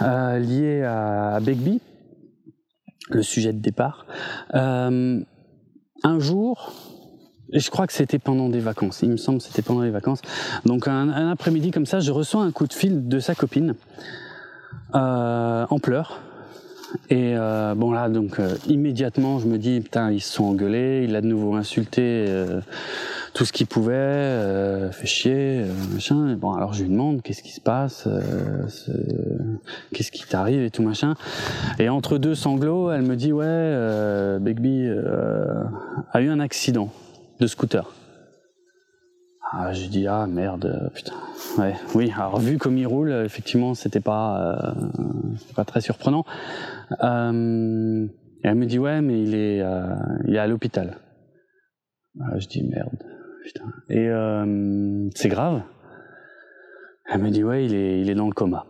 liée 0.00 0.82
à, 0.82 1.38
Begbie, 1.40 1.80
le 3.10 3.22
sujet 3.22 3.52
de 3.52 3.60
départ. 3.60 4.06
un 4.52 6.18
jour, 6.18 6.72
et 7.52 7.60
je 7.60 7.70
crois 7.70 7.86
que 7.86 7.92
c'était 7.92 8.18
pendant 8.18 8.48
des 8.48 8.60
vacances, 8.60 9.00
il 9.02 9.10
me 9.10 9.16
semble 9.16 9.38
que 9.38 9.44
c'était 9.44 9.62
pendant 9.62 9.82
les 9.82 9.90
vacances, 9.90 10.20
donc 10.66 10.88
un, 10.88 11.08
un 11.08 11.30
après-midi 11.30 11.70
comme 11.70 11.86
ça, 11.86 12.00
je 12.00 12.10
reçois 12.10 12.42
un 12.42 12.50
coup 12.50 12.66
de 12.66 12.72
fil 12.72 13.08
de 13.08 13.20
sa 13.20 13.34
copine, 13.34 13.74
en 14.92 15.78
pleurs, 15.80 16.20
et 17.10 17.34
euh, 17.36 17.74
bon 17.74 17.92
là, 17.92 18.08
donc 18.08 18.38
euh, 18.38 18.54
immédiatement, 18.66 19.38
je 19.38 19.46
me 19.46 19.58
dis 19.58 19.80
putain, 19.80 20.10
ils 20.10 20.20
se 20.20 20.32
sont 20.32 20.44
engueulés, 20.44 21.04
il 21.04 21.16
a 21.16 21.20
de 21.20 21.26
nouveau 21.26 21.54
insulté 21.54 22.02
euh, 22.02 22.60
tout 23.34 23.44
ce 23.44 23.52
qu'il 23.52 23.66
pouvait, 23.66 23.92
euh, 23.94 24.90
fait 24.90 25.06
chier, 25.06 25.60
euh, 25.60 25.72
machin. 25.92 26.36
Bon, 26.36 26.52
alors 26.52 26.72
je 26.72 26.82
lui 26.82 26.90
demande 26.90 27.22
qu'est-ce 27.22 27.42
qui 27.42 27.52
se 27.52 27.60
passe, 27.60 28.08
qu'est-ce 29.92 30.10
qui 30.10 30.26
t'arrive 30.26 30.62
et 30.62 30.70
tout 30.70 30.82
machin. 30.82 31.14
Et 31.78 31.88
entre 31.88 32.18
deux 32.18 32.34
sanglots, 32.34 32.90
elle 32.90 33.02
me 33.02 33.16
dit 33.16 33.32
ouais, 33.32 34.38
Begbie 34.40 34.88
a 36.12 36.20
eu 36.20 36.28
un 36.28 36.40
accident 36.40 36.90
de 37.40 37.46
scooter. 37.46 37.90
Ah, 39.54 39.72
je 39.74 39.86
dis 39.86 40.06
ah 40.06 40.26
merde, 40.26 40.90
putain. 40.94 41.12
Ouais, 41.58 41.74
oui. 41.94 42.10
Alors 42.16 42.38
vu 42.38 42.56
comme 42.56 42.78
il 42.78 42.86
roule, 42.86 43.12
effectivement, 43.12 43.74
c'était 43.74 44.00
pas, 44.00 44.74
pas 45.54 45.64
très 45.66 45.82
surprenant. 45.82 46.24
Euh, 47.02 48.06
et 48.44 48.48
elle 48.48 48.54
me 48.54 48.64
dit 48.64 48.78
ouais, 48.78 49.02
mais 49.02 49.22
il 49.22 49.34
est, 49.34 49.60
euh, 49.60 49.94
il 50.26 50.34
est 50.34 50.38
à 50.38 50.46
l'hôpital. 50.46 50.96
Ah, 52.20 52.38
je 52.38 52.48
dis 52.48 52.62
merde, 52.66 52.96
putain. 53.44 53.64
Et 53.90 54.08
euh, 54.08 55.08
c'est 55.14 55.28
grave. 55.28 55.62
Elle 57.10 57.20
me 57.20 57.30
dit 57.30 57.44
ouais, 57.44 57.66
il 57.66 57.74
est, 57.74 58.00
il 58.00 58.08
est 58.08 58.14
dans 58.14 58.26
le 58.26 58.32
coma. 58.32 58.64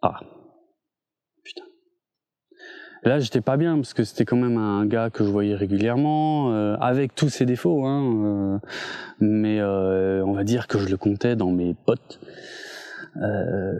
Ah, 0.00 0.20
là, 3.02 3.20
j'étais 3.20 3.40
pas 3.40 3.56
bien 3.56 3.76
parce 3.76 3.94
que 3.94 4.04
c'était 4.04 4.24
quand 4.24 4.36
même 4.36 4.58
un 4.58 4.86
gars 4.86 5.10
que 5.10 5.24
je 5.24 5.30
voyais 5.30 5.54
régulièrement, 5.54 6.52
euh, 6.52 6.76
avec 6.80 7.14
tous 7.14 7.28
ses 7.28 7.46
défauts, 7.46 7.84
hein, 7.84 8.24
euh, 8.24 8.58
mais 9.20 9.60
euh, 9.60 10.24
on 10.24 10.32
va 10.32 10.44
dire 10.44 10.66
que 10.66 10.78
je 10.78 10.88
le 10.88 10.96
comptais 10.96 11.36
dans 11.36 11.50
mes 11.50 11.74
potes. 11.74 12.20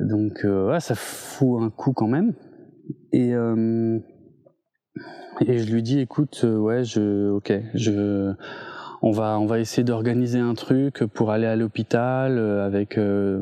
donc, 0.00 0.44
ouais, 0.44 0.80
ça 0.80 0.94
fout 0.94 1.62
un 1.62 1.70
coup 1.70 1.92
quand 1.92 2.08
même. 2.08 2.34
Et, 3.12 3.34
euh, 3.34 3.98
et 5.40 5.58
je 5.58 5.72
lui 5.72 5.82
dis, 5.82 6.00
écoute, 6.00 6.42
euh, 6.44 6.56
ouais, 6.56 6.84
je, 6.84 7.30
ok, 7.30 7.52
je, 7.74 8.32
on 9.02 9.10
va, 9.10 9.38
on 9.38 9.46
va 9.46 9.58
essayer 9.58 9.84
d'organiser 9.84 10.38
un 10.38 10.54
truc 10.54 11.04
pour 11.04 11.30
aller 11.30 11.46
à 11.46 11.56
l'hôpital 11.56 12.38
euh, 12.38 12.64
avec, 12.64 12.96
euh, 12.96 13.40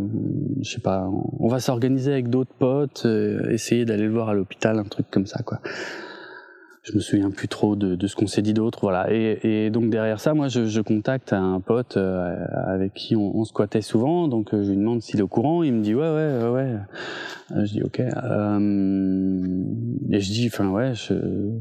je 0.63 0.71
sais 0.71 0.81
pas, 0.81 1.09
on 1.39 1.49
va 1.49 1.61
s'organiser 1.61 2.13
avec 2.13 2.29
d'autres 2.29 2.55
potes, 2.59 3.07
essayer 3.51 3.85
d'aller 3.85 4.05
le 4.05 4.13
voir 4.13 4.31
à 4.31 4.35
l'hôpital, 4.35 4.79
un 4.79 4.85
truc 4.85 5.07
comme 5.11 5.27
ça, 5.27 5.43
quoi 5.43 5.61
je 6.83 6.95
me 6.95 7.01
souviens 7.01 7.31
plus 7.31 7.49
trop 7.49 7.77
de, 7.77 7.95
de 7.95 8.07
ce 8.07 8.17
qu'on 8.17 8.27
s'est 8.27 8.41
dit 8.41 8.55
d'autre, 8.55 8.79
voilà. 8.81 9.13
Et, 9.13 9.39
et, 9.43 9.69
donc 9.71 9.91
derrière 9.91 10.19
ça, 10.19 10.33
moi, 10.33 10.49
je, 10.49 10.65
je 10.67 10.81
contacte 10.81 11.35
un 11.35 11.61
pote 11.61 11.99
euh, 11.99 12.35
avec 12.67 12.95
qui 12.95 13.17
on, 13.17 13.37
on, 13.37 13.45
squattait 13.45 13.83
souvent, 13.83 14.29
donc 14.29 14.55
euh, 14.55 14.63
je 14.63 14.71
lui 14.71 14.79
demande 14.79 15.03
s'il 15.03 15.21
est 15.21 15.23
au 15.23 15.29
courant. 15.29 15.63
Il 15.63 15.75
me 15.75 15.83
dit 15.83 15.95
ouais, 15.95 16.09
ouais, 16.09 16.39
ouais. 16.43 16.49
ouais. 16.49 16.77
Euh, 17.53 17.67
je 17.67 17.73
dis 17.73 17.83
ok. 17.83 18.01
et 18.01 20.21
je 20.21 20.33
dis, 20.33 20.47
enfin 20.47 20.71
ouais, 20.71 20.95
je 20.95 21.15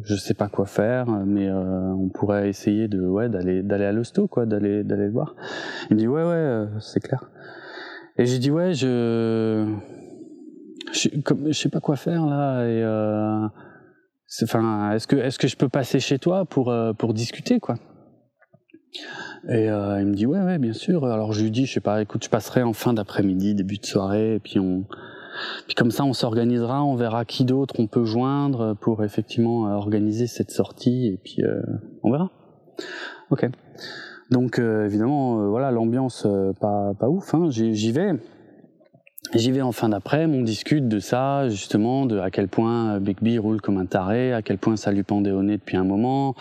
je 0.03 0.15
sais 0.15 0.35
pas 0.35 0.47
quoi 0.47 0.65
faire, 0.65 1.07
mais 1.25 1.51
on 1.51 2.07
pourrait 2.09 2.47
essayer 2.47 2.87
de 2.87 3.01
ouais 3.01 3.27
d'aller 3.27 3.63
d'aller 3.63 3.85
à 3.85 3.91
l'hosto 3.91 4.27
quoi, 4.27 4.45
d'aller 4.45 4.83
d'aller 4.83 5.05
le 5.05 5.11
voir. 5.11 5.35
Il 5.89 5.95
me 5.95 5.99
dit 5.99 6.07
ouais 6.07 6.23
ouais, 6.23 6.65
c'est 6.79 7.01
clair. 7.01 7.29
Et 8.17 8.25
j'ai 8.25 8.37
dit 8.37 8.51
ouais, 8.51 8.73
je 8.73 9.65
je, 10.93 11.09
comme, 11.23 11.47
je 11.47 11.53
sais 11.53 11.69
pas 11.69 11.79
quoi 11.79 11.95
faire 11.95 12.25
là 12.25 12.65
et 12.65 12.83
euh, 12.83 13.47
enfin 14.43 14.91
est-ce 14.93 15.07
que 15.07 15.15
est-ce 15.15 15.39
que 15.39 15.47
je 15.47 15.57
peux 15.57 15.69
passer 15.69 15.99
chez 15.99 16.19
toi 16.19 16.45
pour 16.45 16.73
pour 16.97 17.13
discuter 17.13 17.59
quoi? 17.59 17.75
Et 19.47 19.69
euh, 19.69 20.01
il 20.01 20.07
me 20.07 20.15
dit 20.15 20.25
ouais 20.25 20.41
ouais 20.41 20.57
bien 20.57 20.73
sûr. 20.73 21.05
Alors 21.05 21.33
je 21.33 21.43
lui 21.43 21.51
dis 21.51 21.65
je 21.65 21.73
sais 21.73 21.79
pas 21.79 22.01
écoute 22.01 22.23
je 22.23 22.29
passerai 22.29 22.63
en 22.63 22.73
fin 22.73 22.93
d'après-midi 22.93 23.55
début 23.55 23.77
de 23.77 23.85
soirée 23.85 24.35
et 24.35 24.39
puis 24.39 24.59
on 24.59 24.85
puis 25.67 25.75
comme 25.75 25.91
ça 25.91 26.03
on 26.03 26.13
s'organisera 26.13 26.83
on 26.83 26.95
verra 26.95 27.23
qui 27.23 27.45
d'autre 27.45 27.75
on 27.79 27.87
peut 27.87 28.03
joindre 28.03 28.75
pour 28.81 29.03
effectivement 29.03 29.67
euh, 29.67 29.73
organiser 29.73 30.27
cette 30.27 30.51
sortie 30.51 31.07
et 31.07 31.17
puis 31.23 31.43
euh, 31.43 31.61
on 32.03 32.11
verra. 32.11 32.31
Ok. 33.29 33.47
Donc 34.31 34.59
euh, 34.59 34.85
évidemment 34.85 35.41
euh, 35.41 35.47
voilà 35.47 35.71
l'ambiance 35.71 36.27
pas 36.59 36.93
pas 36.99 37.09
ouf 37.09 37.33
hein. 37.33 37.49
j'y 37.49 37.91
vais 37.91 38.13
J'y 39.35 39.51
vais 39.51 39.61
en 39.61 39.71
fin 39.71 39.89
d'après, 39.89 40.25
on 40.25 40.41
discute 40.41 40.87
de 40.87 40.99
ça, 40.99 41.49
justement, 41.49 42.07
de 42.07 42.17
à 42.17 42.31
quel 42.31 42.47
point 42.47 42.95
euh, 42.95 42.99
Bigby 42.99 43.37
roule 43.37 43.61
comme 43.61 43.77
un 43.77 43.85
taré, 43.85 44.33
à 44.33 44.41
quel 44.41 44.57
point 44.57 44.75
ça 44.75 44.91
lui 44.91 45.03
pendait 45.03 45.31
au 45.31 45.43
nez 45.43 45.57
depuis 45.57 45.77
un 45.77 45.83
moment, 45.83 46.33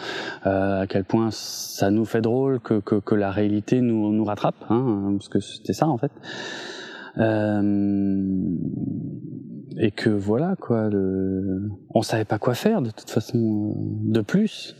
euh, 0.46 0.82
à 0.82 0.86
quel 0.86 1.04
point 1.04 1.28
ça 1.30 1.90
nous 1.90 2.06
fait 2.06 2.22
drôle 2.22 2.60
que, 2.60 2.80
que, 2.80 2.94
que 2.94 3.14
la 3.14 3.30
réalité 3.30 3.82
nous, 3.82 4.10
nous 4.10 4.24
rattrape, 4.24 4.64
hein, 4.70 5.16
parce 5.18 5.28
que 5.28 5.38
c'était 5.38 5.74
ça 5.74 5.86
en 5.86 5.98
fait. 5.98 6.12
Euh, 7.18 8.22
et 9.76 9.90
que 9.90 10.08
voilà 10.08 10.56
quoi, 10.58 10.88
le... 10.88 11.68
on 11.94 12.00
savait 12.00 12.24
pas 12.24 12.38
quoi 12.38 12.54
faire 12.54 12.80
de 12.80 12.90
toute 12.90 13.10
façon 13.10 13.74
euh, 13.76 14.12
de 14.12 14.20
plus, 14.22 14.74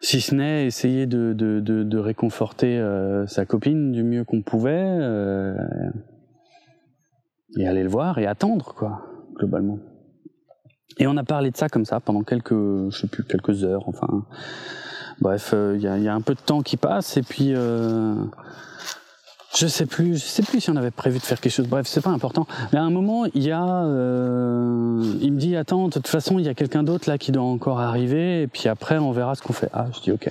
si 0.00 0.20
ce 0.20 0.36
n'est 0.36 0.66
essayer 0.66 1.06
de, 1.06 1.32
de, 1.32 1.58
de, 1.58 1.82
de 1.82 1.98
réconforter 1.98 2.78
euh, 2.78 3.26
sa 3.26 3.44
copine 3.44 3.90
du 3.90 4.04
mieux 4.04 4.22
qu'on 4.22 4.42
pouvait. 4.42 4.98
Et 7.58 7.66
aller 7.66 7.82
le 7.82 7.88
voir 7.88 8.18
et 8.18 8.26
attendre, 8.26 8.74
quoi, 8.74 9.02
globalement. 9.36 9.78
Et 10.98 11.06
on 11.06 11.16
a 11.16 11.24
parlé 11.24 11.50
de 11.50 11.56
ça 11.56 11.68
comme 11.68 11.84
ça 11.84 12.00
pendant 12.00 12.22
quelques, 12.22 12.52
je 12.52 12.98
sais 13.00 13.06
plus, 13.06 13.24
quelques 13.24 13.64
heures, 13.64 13.88
enfin. 13.88 14.24
Bref, 15.20 15.50
il 15.52 15.56
euh, 15.56 15.78
y, 15.78 15.86
a, 15.86 15.98
y, 15.98 16.08
a, 16.08 16.14
un 16.14 16.22
peu 16.22 16.34
de 16.34 16.40
temps 16.40 16.62
qui 16.62 16.78
passe 16.78 17.18
et 17.18 17.22
puis 17.22 17.54
euh, 17.54 18.14
je 19.54 19.66
sais 19.66 19.84
plus, 19.84 20.14
je 20.14 20.24
sais 20.24 20.42
plus 20.42 20.60
si 20.60 20.70
on 20.70 20.76
avait 20.76 20.90
prévu 20.90 21.18
de 21.18 21.22
faire 21.22 21.38
quelque 21.40 21.52
chose. 21.52 21.68
Bref, 21.68 21.86
c'est 21.86 22.00
pas 22.00 22.10
important. 22.10 22.46
Mais 22.72 22.78
à 22.78 22.82
un 22.82 22.90
moment, 22.90 23.26
il 23.34 23.42
y 23.42 23.50
a, 23.50 23.84
euh, 23.84 25.02
il 25.20 25.32
me 25.34 25.38
dit 25.38 25.56
attends, 25.56 25.88
de 25.88 25.92
toute 25.92 26.08
façon, 26.08 26.38
il 26.38 26.46
y 26.46 26.48
a 26.48 26.54
quelqu'un 26.54 26.82
d'autre 26.82 27.08
là 27.08 27.18
qui 27.18 27.32
doit 27.32 27.42
encore 27.42 27.80
arriver 27.80 28.42
et 28.42 28.46
puis 28.46 28.68
après 28.68 28.96
on 28.96 29.12
verra 29.12 29.34
ce 29.34 29.42
qu'on 29.42 29.52
fait. 29.52 29.68
Ah, 29.74 29.88
je 29.94 30.00
dis 30.00 30.12
ok. 30.12 30.30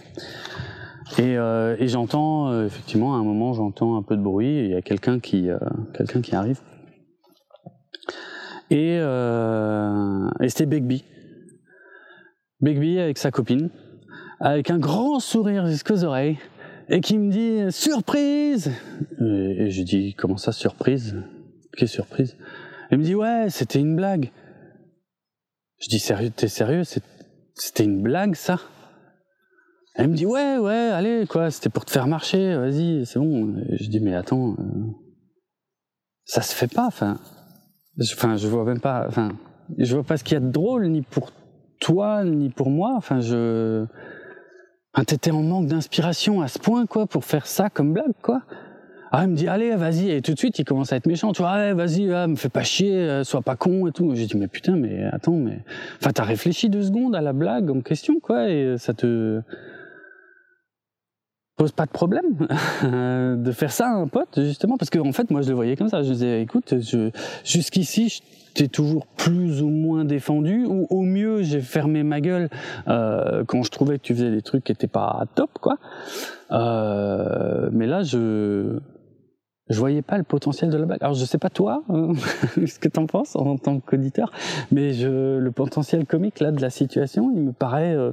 Et, 1.18 1.34
et 1.34 1.88
j'entends 1.88 2.64
effectivement 2.64 3.16
à 3.16 3.18
un 3.18 3.24
moment, 3.24 3.54
j'entends 3.54 3.98
un 3.98 4.04
peu 4.04 4.16
de 4.16 4.22
bruit 4.22 4.66
il 4.66 4.70
y 4.70 4.76
a 4.76 4.82
quelqu'un 4.84 5.20
qui, 5.20 5.50
quelqu'un 5.96 6.22
qui 6.22 6.36
arrive. 6.36 6.60
Et, 8.70 8.98
euh, 9.00 10.30
et 10.42 10.50
c'était 10.50 10.66
Begbie. 10.66 11.04
Begbie 12.62 13.00
avec 13.00 13.18
sa 13.18 13.32
copine, 13.32 13.70
avec 14.40 14.70
un 14.70 14.78
grand 14.78 15.20
sourire 15.20 15.66
jusqu'aux 15.66 16.04
oreilles, 16.04 16.38
et 16.90 17.02
qui 17.02 17.18
me 17.18 17.32
dit 17.32 17.72
surprise. 17.72 18.72
Et, 19.22 19.64
et 19.64 19.72
je 19.72 19.82
dis 19.84 20.14
comment 20.14 20.38
ça 20.38 20.52
surprise? 20.52 21.16
Quelle 21.78 21.88
surprise? 21.88 22.38
Elle 22.90 23.00
me 23.00 23.04
dit 23.04 23.16
ouais, 23.16 23.50
c'était 23.50 23.80
une 23.80 23.96
blague. 23.96 24.32
Je 25.80 25.88
dis 25.88 26.00
sérieux, 26.00 26.32
t'es 26.36 26.48
sérieux? 26.48 26.84
C'était 26.84 27.84
une 27.84 28.02
blague 28.02 28.36
ça? 28.36 28.60
Elle 29.96 30.10
me 30.10 30.16
dit 30.16 30.26
ouais 30.26 30.58
ouais, 30.58 30.92
allez 30.94 31.26
quoi, 31.28 31.52
c'était 31.52 31.70
pour 31.70 31.86
te 31.86 31.92
faire 31.92 32.08
marcher, 32.08 32.56
vas-y, 32.56 33.06
c'est 33.06 33.20
bon. 33.20 33.56
Et 33.70 33.78
je 33.84 33.90
dis 33.90 34.00
mais 34.00 34.16
attends, 34.16 34.54
euh, 34.60 34.86
ça 36.26 36.42
se 36.42 36.54
fait 36.54 36.72
pas, 36.72 36.86
enfin 36.86 37.20
Enfin, 38.02 38.38
je 38.38 38.48
vois 38.48 38.64
même 38.64 38.80
pas. 38.80 39.06
Enfin, 39.08 39.30
je 39.78 39.94
vois 39.94 40.04
pas 40.04 40.18
ce 40.18 40.24
qu'il 40.24 40.36
y 40.36 40.38
a 40.38 40.40
de 40.42 40.52
drôle 40.52 40.88
ni 40.88 41.02
pour 41.02 41.32
toi 41.80 42.24
ni 42.24 42.50
pour 42.50 42.70
moi. 42.70 42.94
Enfin, 42.96 43.20
je. 43.22 43.86
T'étais 45.08 45.32
en 45.32 45.44
manque 45.44 45.68
d'inspiration 45.68 46.42
à 46.42 46.50
ce 46.50 46.60
point, 46.60 46.86
quoi, 46.86 47.06
pour 47.06 47.24
faire 47.24 47.46
ça 47.46 47.70
comme 47.70 47.94
blague, 47.94 48.12
quoi. 48.22 48.42
Ah, 49.12 49.24
il 49.24 49.30
me 49.30 49.36
dit, 49.36 49.48
allez, 49.48 49.76
vas-y. 49.76 50.12
Et 50.12 50.22
tout 50.22 50.34
de 50.34 50.38
suite, 50.38 50.60
il 50.60 50.66
commence 50.66 50.92
à 50.92 50.98
être 50.98 51.08
méchant. 51.08 51.32
Tu 51.32 51.42
vois, 51.42 51.52
allez, 51.52 51.74
vas-y, 51.74 52.12
ah, 52.12 52.28
me 52.28 52.36
fais 52.36 52.50
pas 52.50 52.64
chier, 52.64 52.94
euh, 52.96 53.24
sois 53.24 53.42
pas 53.42 53.56
con 53.56 53.88
et 53.88 53.92
tout. 53.92 54.14
J'ai 54.14 54.26
dit, 54.26 54.38
mais 54.38 54.48
putain, 54.48 54.76
mais 54.76 55.06
attends, 55.06 55.34
mais. 55.34 55.60
Enfin, 56.02 56.12
t'as 56.12 56.24
réfléchi 56.24 56.70
deux 56.70 56.84
secondes 56.84 57.16
à 57.16 57.22
la 57.22 57.34
blague 57.34 57.72
en 57.72 57.82
question, 57.82 58.20
quoi, 58.20 58.50
et 58.50 58.76
ça 58.78 58.94
te 58.94 59.42
pose 61.60 61.74
pas 61.74 61.86
de 61.86 61.92
problème 61.92 62.48
de 63.44 63.52
faire 63.52 63.72
ça 63.72 63.90
à 63.90 63.92
un 63.92 64.08
pote 64.08 64.40
justement 64.40 64.78
parce 64.78 64.90
que 64.90 64.98
en 64.98 65.12
fait 65.12 65.30
moi 65.30 65.42
je 65.42 65.50
le 65.50 65.56
voyais 65.56 65.76
comme 65.76 65.90
ça. 65.90 66.02
Je 66.04 66.14
disais 66.14 66.42
écoute 66.42 66.76
je, 66.80 67.10
jusqu'ici 67.44 68.24
t'ai 68.54 68.70
toujours 68.70 69.06
plus 69.06 69.62
ou 69.62 69.68
moins 69.68 70.06
défendu 70.06 70.66
ou 70.66 70.88
au 70.90 71.02
mieux 71.02 71.44
j'ai 71.44 71.60
fermé 71.60 72.04
ma 72.04 72.22
gueule 72.22 72.50
euh, 72.88 73.44
quand 73.46 73.62
je 73.64 73.72
trouvais 73.72 73.98
que 73.98 74.04
tu 74.04 74.16
faisais 74.16 74.32
des 74.32 74.42
trucs 74.42 74.64
qui 74.64 74.72
étaient 74.72 74.88
pas 74.88 75.26
top 75.36 75.50
quoi. 75.60 75.78
Euh, 76.52 77.70
mais 77.74 77.88
là 77.88 78.04
je 78.04 78.80
je 79.70 79.78
voyais 79.78 80.02
pas 80.02 80.18
le 80.18 80.24
potentiel 80.24 80.70
de 80.70 80.78
la 80.78 80.86
blague. 80.86 81.04
Alors 81.04 81.14
je 81.14 81.26
sais 81.26 81.38
pas 81.38 81.50
toi, 81.50 81.84
hein, 81.90 82.14
ce 82.66 82.80
que 82.80 82.88
t'en 82.88 83.06
penses 83.06 83.36
en 83.36 83.58
tant 83.58 83.82
qu'auditeur, 83.82 84.32
mais 84.72 84.94
je, 84.94 85.38
le 85.38 85.52
potentiel 85.52 86.06
comique 86.06 86.40
là 86.40 86.52
de 86.52 86.62
la 86.62 86.70
situation, 86.70 87.32
il 87.36 87.42
me 87.42 87.52
paraît 87.52 87.94
euh, 87.94 88.12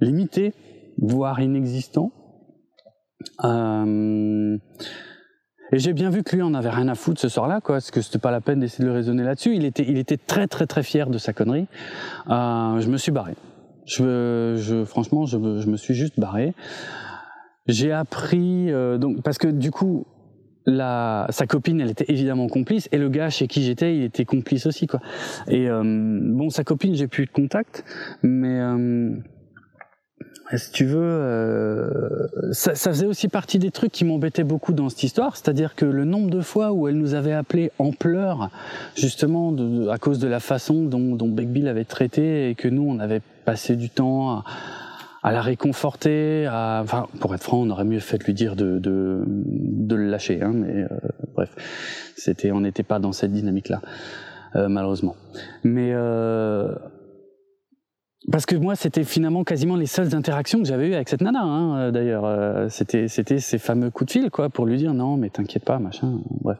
limité 0.00 0.52
voire 1.00 1.40
inexistant. 1.40 2.12
Euh, 3.44 4.58
et 5.72 5.78
j'ai 5.78 5.92
bien 5.92 6.10
vu 6.10 6.22
que 6.22 6.34
lui 6.34 6.42
en 6.42 6.54
avait 6.54 6.70
rien 6.70 6.88
à 6.88 6.94
foutre 6.94 7.20
ce 7.20 7.28
soir-là, 7.28 7.60
quoi, 7.60 7.76
parce 7.76 7.90
que 7.90 8.00
c'était 8.00 8.18
pas 8.18 8.30
la 8.30 8.40
peine 8.40 8.60
d'essayer 8.60 8.84
de 8.84 8.88
le 8.88 8.94
raisonner 8.94 9.22
là-dessus. 9.22 9.54
Il 9.54 9.64
était, 9.64 9.84
il 9.86 9.98
était 9.98 10.16
très 10.16 10.46
très 10.46 10.66
très 10.66 10.82
fier 10.82 11.10
de 11.10 11.18
sa 11.18 11.32
connerie. 11.32 11.66
Euh, 12.30 12.80
je 12.80 12.88
me 12.88 12.96
suis 12.96 13.12
barré. 13.12 13.34
Je, 13.84 14.84
franchement, 14.86 15.24
je, 15.24 15.38
je, 15.60 15.68
me 15.68 15.76
suis 15.76 15.94
juste 15.94 16.20
barré. 16.20 16.54
J'ai 17.66 17.92
appris 17.92 18.70
euh, 18.70 18.98
donc 18.98 19.22
parce 19.22 19.38
que 19.38 19.48
du 19.48 19.70
coup. 19.70 20.06
La, 20.70 21.26
sa 21.30 21.46
copine, 21.46 21.80
elle 21.80 21.88
était 21.88 22.04
évidemment 22.08 22.46
complice, 22.46 22.90
et 22.92 22.98
le 22.98 23.08
gars 23.08 23.30
chez 23.30 23.46
qui 23.46 23.62
j'étais, 23.62 23.96
il 23.96 24.02
était 24.02 24.26
complice 24.26 24.66
aussi, 24.66 24.86
quoi. 24.86 25.00
Et 25.46 25.66
bon, 25.66 26.50
sa 26.50 26.62
copine, 26.62 26.94
j'ai 26.94 27.06
plus 27.06 27.24
de 27.24 27.30
contact, 27.30 27.86
mais 28.22 28.60
si 30.56 30.72
tu 30.72 30.86
veux, 30.86 30.98
euh, 31.00 32.26
ça, 32.52 32.74
faisait 32.74 33.06
aussi 33.06 33.28
partie 33.28 33.58
des 33.58 33.70
trucs 33.70 33.92
qui 33.92 34.04
m'embêtaient 34.04 34.44
beaucoup 34.44 34.72
dans 34.72 34.88
cette 34.88 35.02
histoire, 35.02 35.36
c'est-à-dire 35.36 35.74
que 35.74 35.84
le 35.84 36.04
nombre 36.04 36.30
de 36.30 36.40
fois 36.40 36.72
où 36.72 36.88
elle 36.88 36.96
nous 36.96 37.14
avait 37.14 37.34
appelé 37.34 37.70
en 37.78 37.92
pleurs, 37.92 38.50
justement 38.96 39.54
à 39.90 39.98
cause 39.98 40.18
de 40.18 40.28
la 40.28 40.40
façon 40.40 40.84
dont, 40.84 41.16
dont 41.16 41.28
Begbie 41.28 41.60
l'avait 41.60 41.84
traité 41.84 42.48
et 42.48 42.54
que 42.54 42.68
nous 42.68 42.82
on 42.82 42.98
avait 42.98 43.20
passé 43.44 43.76
du 43.76 43.90
temps 43.90 44.30
à, 44.30 44.44
à 45.22 45.32
la 45.32 45.42
réconforter, 45.42 46.46
à, 46.46 46.80
enfin 46.82 47.08
pour 47.20 47.34
être 47.34 47.42
franc, 47.42 47.58
on 47.58 47.70
aurait 47.70 47.84
mieux 47.84 48.00
fait 48.00 48.18
de 48.18 48.24
lui 48.24 48.34
dire 48.34 48.56
de, 48.56 48.78
de, 48.78 49.22
de 49.26 49.94
le 49.94 50.08
lâcher, 50.08 50.40
hein, 50.42 50.52
mais 50.54 50.84
euh, 50.84 50.88
bref, 51.34 51.50
c'était, 52.16 52.52
on 52.52 52.60
n'était 52.60 52.82
pas 52.82 52.98
dans 52.98 53.12
cette 53.12 53.32
dynamique-là, 53.32 53.82
euh, 54.56 54.68
malheureusement. 54.68 55.16
Mais 55.64 55.90
euh, 55.92 56.74
parce 58.30 58.46
que 58.46 58.56
moi, 58.56 58.74
c'était 58.74 59.04
finalement 59.04 59.44
quasiment 59.44 59.76
les 59.76 59.86
seules 59.86 60.14
interactions 60.14 60.58
que 60.58 60.66
j'avais 60.66 60.88
eues 60.88 60.94
avec 60.94 61.08
cette 61.08 61.22
nana. 61.22 61.40
Hein, 61.40 61.78
euh, 61.78 61.90
D'ailleurs, 61.90 62.24
euh, 62.24 62.68
c'était 62.68 63.06
c'était 63.08 63.38
ces 63.38 63.58
fameux 63.58 63.90
coups 63.90 64.06
de 64.06 64.20
fil, 64.20 64.30
quoi, 64.30 64.48
pour 64.48 64.66
lui 64.66 64.76
dire 64.76 64.92
non, 64.92 65.16
mais 65.16 65.30
t'inquiète 65.30 65.64
pas, 65.64 65.78
machin. 65.78 66.20
Bref. 66.42 66.58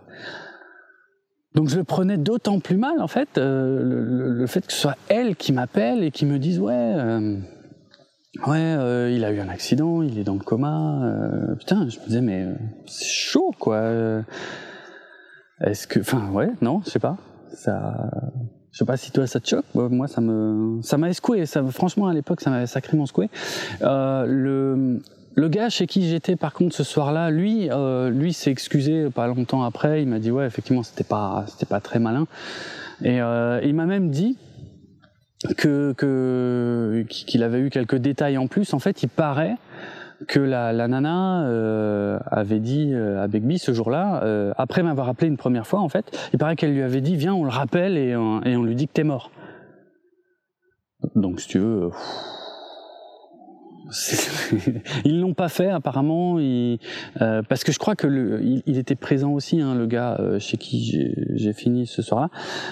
Donc 1.55 1.69
je 1.69 1.77
le 1.77 1.85
prenais 1.85 2.17
d'autant 2.17 2.61
plus 2.61 2.77
mal, 2.77 3.01
en 3.01 3.09
fait, 3.09 3.39
euh, 3.39 3.81
le, 3.83 4.47
fait 4.47 4.65
que 4.67 4.73
ce 4.73 4.79
soit 4.79 4.97
elle 5.09 5.35
qui 5.35 5.53
m'appelle 5.53 6.05
et 6.05 6.11
qui 6.13 6.27
me 6.27 6.39
dise 6.39 6.61
ouais, 6.61 6.95
ouais, 8.47 9.15
il 9.15 9.25
a 9.25 9.33
eu 9.33 9.41
un 9.41 9.49
accident, 9.49 10.03
il 10.03 10.19
est 10.19 10.25
dans 10.25 10.35
le 10.35 10.41
coma. 10.41 11.13
putain, 11.59 11.89
je 11.89 11.99
me 11.99 12.05
disais 12.05 12.21
mais 12.21 12.47
c'est 12.87 13.07
chaud, 13.07 13.53
quoi. 13.59 13.83
Est-ce 15.61 15.89
que, 15.89 15.99
enfin, 15.99 16.31
ouais, 16.31 16.51
non, 16.63 16.83
je 16.85 16.91
sais 16.91 17.01
pas. 17.01 17.17
Ça, 17.53 18.11
je 18.79 18.85
sais 18.85 18.87
pas 18.87 18.97
si 18.97 19.11
toi 19.11 19.27
ça 19.27 19.41
te 19.41 19.49
choque. 19.49 19.65
Moi, 19.75 20.07
ça 20.07 20.21
me, 20.21 20.81
ça 20.83 20.99
m'a 20.99 21.13
secoué. 21.13 21.47
Ça, 21.47 21.65
franchement, 21.65 22.07
à 22.07 22.15
l'époque, 22.15 22.41
ça 22.41 22.49
m'avait 22.51 22.69
sacrément 22.69 23.07
secoué. 23.07 23.29
Euh, 23.83 24.25
le, 24.25 25.03
le 25.35 25.49
gars 25.49 25.69
chez 25.69 25.89
qui 25.89 26.09
j'étais, 26.09 26.37
par 26.37 26.53
contre, 26.53 26.77
ce 26.77 26.85
soir-là, 26.85 27.33
lui, 27.33 27.69
euh, 27.73 28.09
lui 28.09 28.33
s'est 28.33 28.53
excusé 28.53 29.11
pas 29.11 29.27
longtemps 29.27 29.65
après. 29.65 30.03
Il 30.03 30.09
m'a 30.09 30.21
dit 30.21 30.31
ouais, 30.31 30.47
effectivement, 30.47 30.85
c'était 30.85 31.03
pas, 31.03 31.45
c'était 31.49 31.67
pas 31.67 31.81
très 31.81 31.99
malin. 31.99 32.29
Et 33.03 33.21
euh, 33.21 33.61
il 33.65 33.75
m'a 33.75 33.85
même 33.85 34.11
dit 34.11 34.37
que, 35.57 35.93
que 35.95 37.05
qu'il 37.09 37.43
avait 37.43 37.59
eu 37.59 37.71
quelques 37.71 37.97
détails 37.97 38.39
en 38.39 38.47
plus. 38.47 38.75
En 38.75 38.79
fait, 38.79 39.03
il 39.03 39.09
paraît 39.09 39.57
que 40.27 40.41
la, 40.41 40.73
la 40.73 40.89
nana 40.89 41.45
euh, 41.45 42.19
avait 42.27 42.59
dit 42.59 42.93
euh, 42.93 43.23
à 43.23 43.29
Begbie 43.29 43.59
ce 43.59 43.73
jour-là, 43.73 44.23
euh, 44.25 44.53
après 44.57 44.83
m'avoir 44.83 45.09
appelé 45.09 45.29
une 45.29 45.37
première 45.37 45.67
fois 45.67 45.81
en 45.81 45.89
fait, 45.89 46.11
il 46.33 46.39
paraît 46.39 46.57
qu'elle 46.57 46.73
lui 46.73 46.83
avait 46.83 47.01
dit 47.01 47.17
viens 47.17 47.35
on 47.35 47.45
le 47.45 47.51
rappelle 47.51 47.97
et 47.97 48.17
on, 48.17 48.43
et 48.43 48.57
on 48.57 48.65
lui 48.65 48.75
dit 48.75 48.89
que 48.89 48.93
t'es 48.93 49.05
mort. 49.05 49.31
Donc, 51.15 51.41
si 51.41 51.47
tu 51.47 51.59
veux, 51.59 51.91
ils 55.05 55.21
l'ont 55.21 55.35
pas 55.35 55.49
fait 55.49 55.69
apparemment, 55.69 56.39
il, 56.39 56.79
euh, 57.21 57.43
parce 57.49 57.65
que 57.65 57.73
je 57.73 57.79
crois 57.79 57.97
que 57.97 58.07
le, 58.07 58.43
il, 58.43 58.79
était 58.79 58.95
présent 58.95 59.33
aussi, 59.33 59.61
hein, 59.61 59.75
le 59.75 59.87
gars 59.87 60.17
euh, 60.21 60.39
chez 60.39 60.57
qui 60.57 61.15
j'ai 61.35 61.53
fini 61.53 61.87
ce 61.87 62.03
soir-là, 62.03 62.29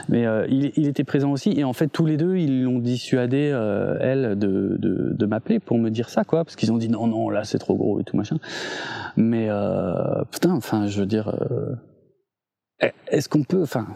mais 0.08 0.26
euh, 0.26 0.46
il, 0.48 0.72
il, 0.76 0.86
était 0.86 1.04
présent 1.04 1.32
aussi. 1.32 1.52
Et 1.56 1.64
en 1.64 1.72
fait 1.72 1.88
tous 1.88 2.06
les 2.06 2.16
deux 2.16 2.36
ils 2.36 2.62
l'ont 2.62 2.78
dissuadé 2.78 3.50
euh, 3.52 3.96
elle 4.00 4.38
de, 4.38 4.76
de, 4.78 5.12
de 5.14 5.26
m'appeler 5.26 5.58
pour 5.58 5.78
me 5.78 5.90
dire 5.90 6.08
ça 6.08 6.24
quoi, 6.24 6.44
parce 6.44 6.56
qu'ils 6.56 6.72
ont 6.72 6.78
dit 6.78 6.88
non 6.88 7.06
non 7.06 7.30
là 7.30 7.44
c'est 7.44 7.58
trop 7.58 7.74
gros 7.74 8.00
et 8.00 8.04
tout 8.04 8.16
machin, 8.16 8.38
mais 9.16 9.48
putain 10.30 10.52
enfin 10.52 10.86
je 10.86 11.00
veux 11.00 11.06
dire, 11.06 11.34
est-ce 13.08 13.28
qu'on 13.28 13.42
peut, 13.42 13.62
enfin 13.62 13.86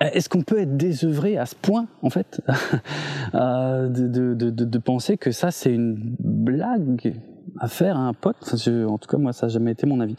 est-ce 0.00 0.28
qu'on 0.28 0.42
peut 0.42 0.58
être 0.58 0.76
désœuvré 0.76 1.36
à 1.36 1.46
ce 1.46 1.54
point, 1.54 1.86
en 2.02 2.10
fait, 2.10 2.40
euh, 3.34 3.88
de, 3.88 4.08
de, 4.08 4.50
de, 4.50 4.64
de, 4.64 4.78
penser 4.78 5.18
que 5.18 5.30
ça 5.30 5.50
c'est 5.50 5.72
une 5.72 6.14
blague 6.18 7.14
à 7.58 7.68
faire 7.68 7.96
à 7.98 8.00
un 8.00 8.14
pote? 8.14 8.36
En 8.66 8.98
tout 8.98 9.08
cas, 9.08 9.18
moi, 9.18 9.32
ça 9.32 9.46
n'a 9.46 9.52
jamais 9.52 9.72
été 9.72 9.86
mon 9.86 10.00
avis. 10.00 10.16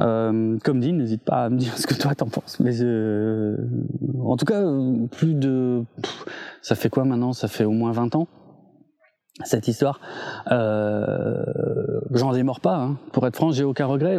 Euh, 0.00 0.58
comme 0.64 0.80
dit, 0.80 0.92
n'hésite 0.92 1.22
pas 1.22 1.44
à 1.44 1.48
me 1.48 1.58
dire 1.58 1.78
ce 1.78 1.86
que 1.86 1.94
toi 1.94 2.14
t'en 2.14 2.26
penses. 2.26 2.58
Mais 2.58 2.82
euh, 2.82 3.56
en 4.24 4.36
tout 4.36 4.46
cas, 4.46 4.64
plus 5.12 5.34
de, 5.34 5.84
ça 6.60 6.74
fait 6.74 6.88
quoi 6.88 7.04
maintenant? 7.04 7.32
Ça 7.32 7.46
fait 7.46 7.64
au 7.64 7.72
moins 7.72 7.92
20 7.92 8.16
ans? 8.16 8.26
Cette 9.44 9.68
histoire. 9.68 10.00
Euh, 10.50 11.44
J'en 12.12 12.32
démords 12.32 12.60
pas, 12.60 12.76
hein. 12.76 12.96
pour 13.12 13.26
être 13.26 13.36
franc, 13.36 13.52
j'ai 13.52 13.64
aucun 13.64 13.86
regret. 13.86 14.18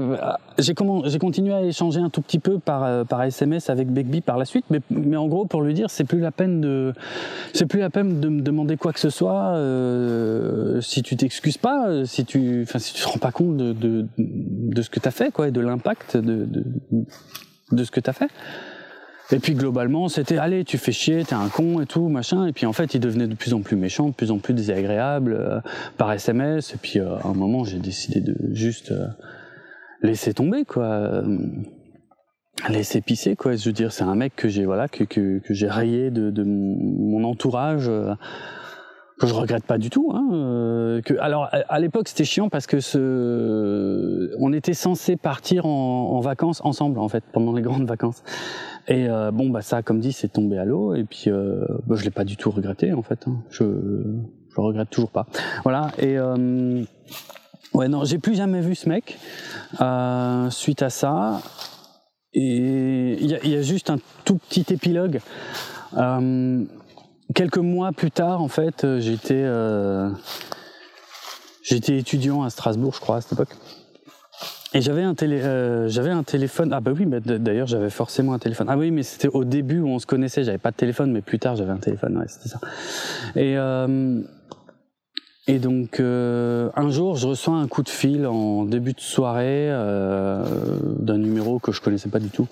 J'ai 0.57 0.73
j'ai 1.05 1.19
continué 1.19 1.53
à 1.53 1.61
échanger 1.63 1.99
un 1.99 2.09
tout 2.09 2.21
petit 2.21 2.39
peu 2.39 2.59
par 2.59 2.83
euh, 2.83 3.03
SMS 3.21 3.69
avec 3.69 3.89
Begbie 3.89 4.21
par 4.21 4.37
la 4.37 4.45
suite, 4.45 4.65
mais 4.89 5.17
en 5.17 5.27
gros 5.27 5.45
pour 5.45 5.61
lui 5.61 5.73
dire 5.73 5.89
c'est 5.89 6.05
plus 6.05 6.19
la 6.19 6.31
peine 6.31 6.61
de 6.61 6.93
c'est 7.53 7.65
plus 7.65 7.79
la 7.79 7.89
peine 7.89 8.19
de 8.19 8.29
me 8.29 8.41
demander 8.41 8.77
quoi 8.77 8.93
que 8.93 8.99
ce 8.99 9.09
soit 9.09 9.53
euh, 9.55 10.81
si 10.81 11.03
tu 11.03 11.15
t'excuses 11.17 11.57
pas, 11.57 12.05
si 12.05 12.25
tu 12.25 12.61
enfin 12.63 12.79
si 12.79 12.93
tu 12.93 13.03
te 13.03 13.07
rends 13.07 13.19
pas 13.19 13.31
compte 13.31 13.57
de 13.57 14.07
ce 14.81 14.89
que 14.89 14.99
t'as 14.99 15.11
fait 15.11 15.31
quoi 15.31 15.49
et 15.49 15.51
de 15.51 15.61
l'impact 15.61 16.17
de, 16.17 16.45
de 16.45 16.63
de 17.71 17.83
ce 17.83 17.91
que 17.91 17.99
t'as 17.99 18.13
fait. 18.13 18.29
Et 19.33 19.39
puis 19.39 19.53
globalement, 19.53 20.09
c'était 20.09 20.37
allez, 20.37 20.65
tu 20.65 20.77
fais 20.77 20.91
chier, 20.91 21.23
t'es 21.23 21.35
un 21.35 21.47
con 21.47 21.81
et 21.81 21.85
tout, 21.85 22.09
machin. 22.09 22.47
Et 22.47 22.53
puis 22.53 22.65
en 22.65 22.73
fait, 22.73 22.93
il 22.93 22.99
devenait 22.99 23.27
de 23.27 23.35
plus 23.35 23.53
en 23.53 23.61
plus 23.61 23.77
méchant, 23.77 24.09
de 24.09 24.13
plus 24.13 24.31
en 24.31 24.39
plus 24.39 24.53
désagréable 24.53 25.33
euh, 25.33 25.59
par 25.97 26.11
SMS. 26.11 26.73
Et 26.73 26.77
puis 26.77 26.99
euh, 26.99 27.15
à 27.17 27.27
un 27.27 27.33
moment, 27.33 27.63
j'ai 27.63 27.79
décidé 27.79 28.19
de 28.19 28.35
juste 28.53 28.91
euh, 28.91 29.07
laisser 30.01 30.33
tomber, 30.33 30.65
quoi. 30.65 31.23
Laisser 32.69 33.01
pisser, 33.01 33.35
quoi. 33.35 33.55
Je 33.55 33.65
veux 33.65 33.73
dire, 33.73 33.93
c'est 33.93 34.03
un 34.03 34.15
mec 34.15 34.35
que 34.35 34.49
j'ai 34.49 34.65
voilà 34.65 34.87
que 34.87 35.03
que, 35.05 35.39
que 35.39 35.53
j'ai 35.53 35.69
rayé 35.69 36.11
de 36.11 36.43
mon 36.43 37.23
entourage 37.23 37.89
que 39.21 39.27
je 39.27 39.33
regrette 39.33 39.63
pas 39.63 39.77
du 39.77 39.89
tout. 39.91 40.11
Hein, 40.13 40.29
euh, 40.33 41.01
que, 41.01 41.13
alors 41.19 41.47
à, 41.51 41.79
l'époque 41.79 42.07
c'était 42.07 42.25
chiant 42.25 42.49
parce 42.49 42.65
que 42.65 42.79
ce, 42.79 44.35
on 44.39 44.51
était 44.51 44.73
censé 44.73 45.15
partir 45.15 45.65
en, 45.67 46.19
vacances 46.21 46.61
ensemble 46.63 46.99
en 46.99 47.07
fait 47.07 47.23
pendant 47.31 47.53
les 47.53 47.61
grandes 47.67 47.87
vacances. 47.87 48.23
Et 48.87 49.07
euh, 49.07 49.31
bon 49.31 49.49
bah 49.49 49.61
ça 49.61 49.83
comme 49.83 49.99
dit 49.99 50.11
c'est 50.11 50.27
tombé 50.27 50.57
à 50.57 50.65
l'eau 50.65 50.95
et 50.95 51.03
puis 51.03 51.25
euh, 51.27 51.65
bah, 51.85 51.95
je 51.95 52.03
l'ai 52.03 52.09
pas 52.09 52.23
du 52.23 52.35
tout 52.35 52.49
regretté 52.49 52.93
en 52.93 53.03
fait. 53.03 53.27
Hein. 53.27 53.43
Je 53.51 53.63
je 54.53 54.59
regrette 54.59 54.89
toujours 54.89 55.11
pas. 55.11 55.27
Voilà 55.63 55.91
et 55.99 56.17
euh, 56.17 56.83
ouais 57.75 57.87
non 57.87 58.03
j'ai 58.03 58.17
plus 58.17 58.35
jamais 58.35 58.61
vu 58.61 58.73
ce 58.73 58.89
mec 58.89 59.19
euh, 59.79 60.49
suite 60.49 60.81
à 60.81 60.89
ça. 60.89 61.41
Et 62.33 63.17
il 63.21 63.29
y 63.29 63.35
a, 63.35 63.45
y 63.45 63.55
a, 63.55 63.61
juste 63.61 63.89
un 63.89 63.97
tout 64.23 64.37
petit 64.37 64.65
épilogue. 64.73 65.19
Euh, 65.97 66.63
quelques 67.33 67.57
mois 67.57 67.91
plus 67.91 68.11
tard, 68.11 68.41
en 68.41 68.47
fait, 68.47 68.83
euh, 68.83 68.99
j'étais 68.99 69.43
euh, 69.43 70.09
j'étais 71.63 71.97
étudiant 71.97 72.43
à 72.43 72.49
Strasbourg, 72.49 72.93
je 72.95 72.99
crois, 72.99 73.17
à 73.17 73.21
cette 73.21 73.33
époque. 73.33 73.55
Et 74.73 74.81
j'avais 74.81 75.03
un 75.03 75.15
télé, 75.15 75.41
euh, 75.43 75.89
un 75.97 76.23
téléphone. 76.23 76.71
Ah 76.71 76.79
bah 76.79 76.91
oui, 76.95 77.05
d'ailleurs 77.05 77.67
j'avais 77.67 77.89
forcément 77.89 78.33
un 78.33 78.39
téléphone. 78.39 78.67
Ah 78.69 78.77
oui, 78.77 78.89
mais 78.89 79.03
c'était 79.03 79.27
au 79.27 79.43
début 79.43 79.81
où 79.81 79.89
on 79.89 79.99
se 79.99 80.05
connaissait. 80.05 80.45
J'avais 80.45 80.57
pas 80.57 80.71
de 80.71 80.77
téléphone, 80.77 81.11
mais 81.11 81.21
plus 81.21 81.39
tard 81.39 81.57
j'avais 81.57 81.71
un 81.71 81.77
téléphone. 81.77 82.17
Ouais, 82.17 82.27
c'était 82.27 82.47
ça. 82.47 82.59
Et 83.35 83.57
et 85.47 85.57
donc 85.57 85.99
euh, 85.99 86.69
un 86.75 86.91
jour, 86.91 87.15
je 87.15 87.27
reçois 87.27 87.55
un 87.55 87.67
coup 87.67 87.81
de 87.81 87.89
fil 87.89 88.27
en 88.27 88.63
début 88.63 88.93
de 88.93 88.99
soirée 88.99 89.69
euh, 89.71 90.45
d'un 90.99 91.17
numéro 91.17 91.57
que 91.57 91.71
je 91.71 91.81
connaissais 91.81 92.09
pas 92.09 92.19
du 92.19 92.29
tout. 92.29 92.47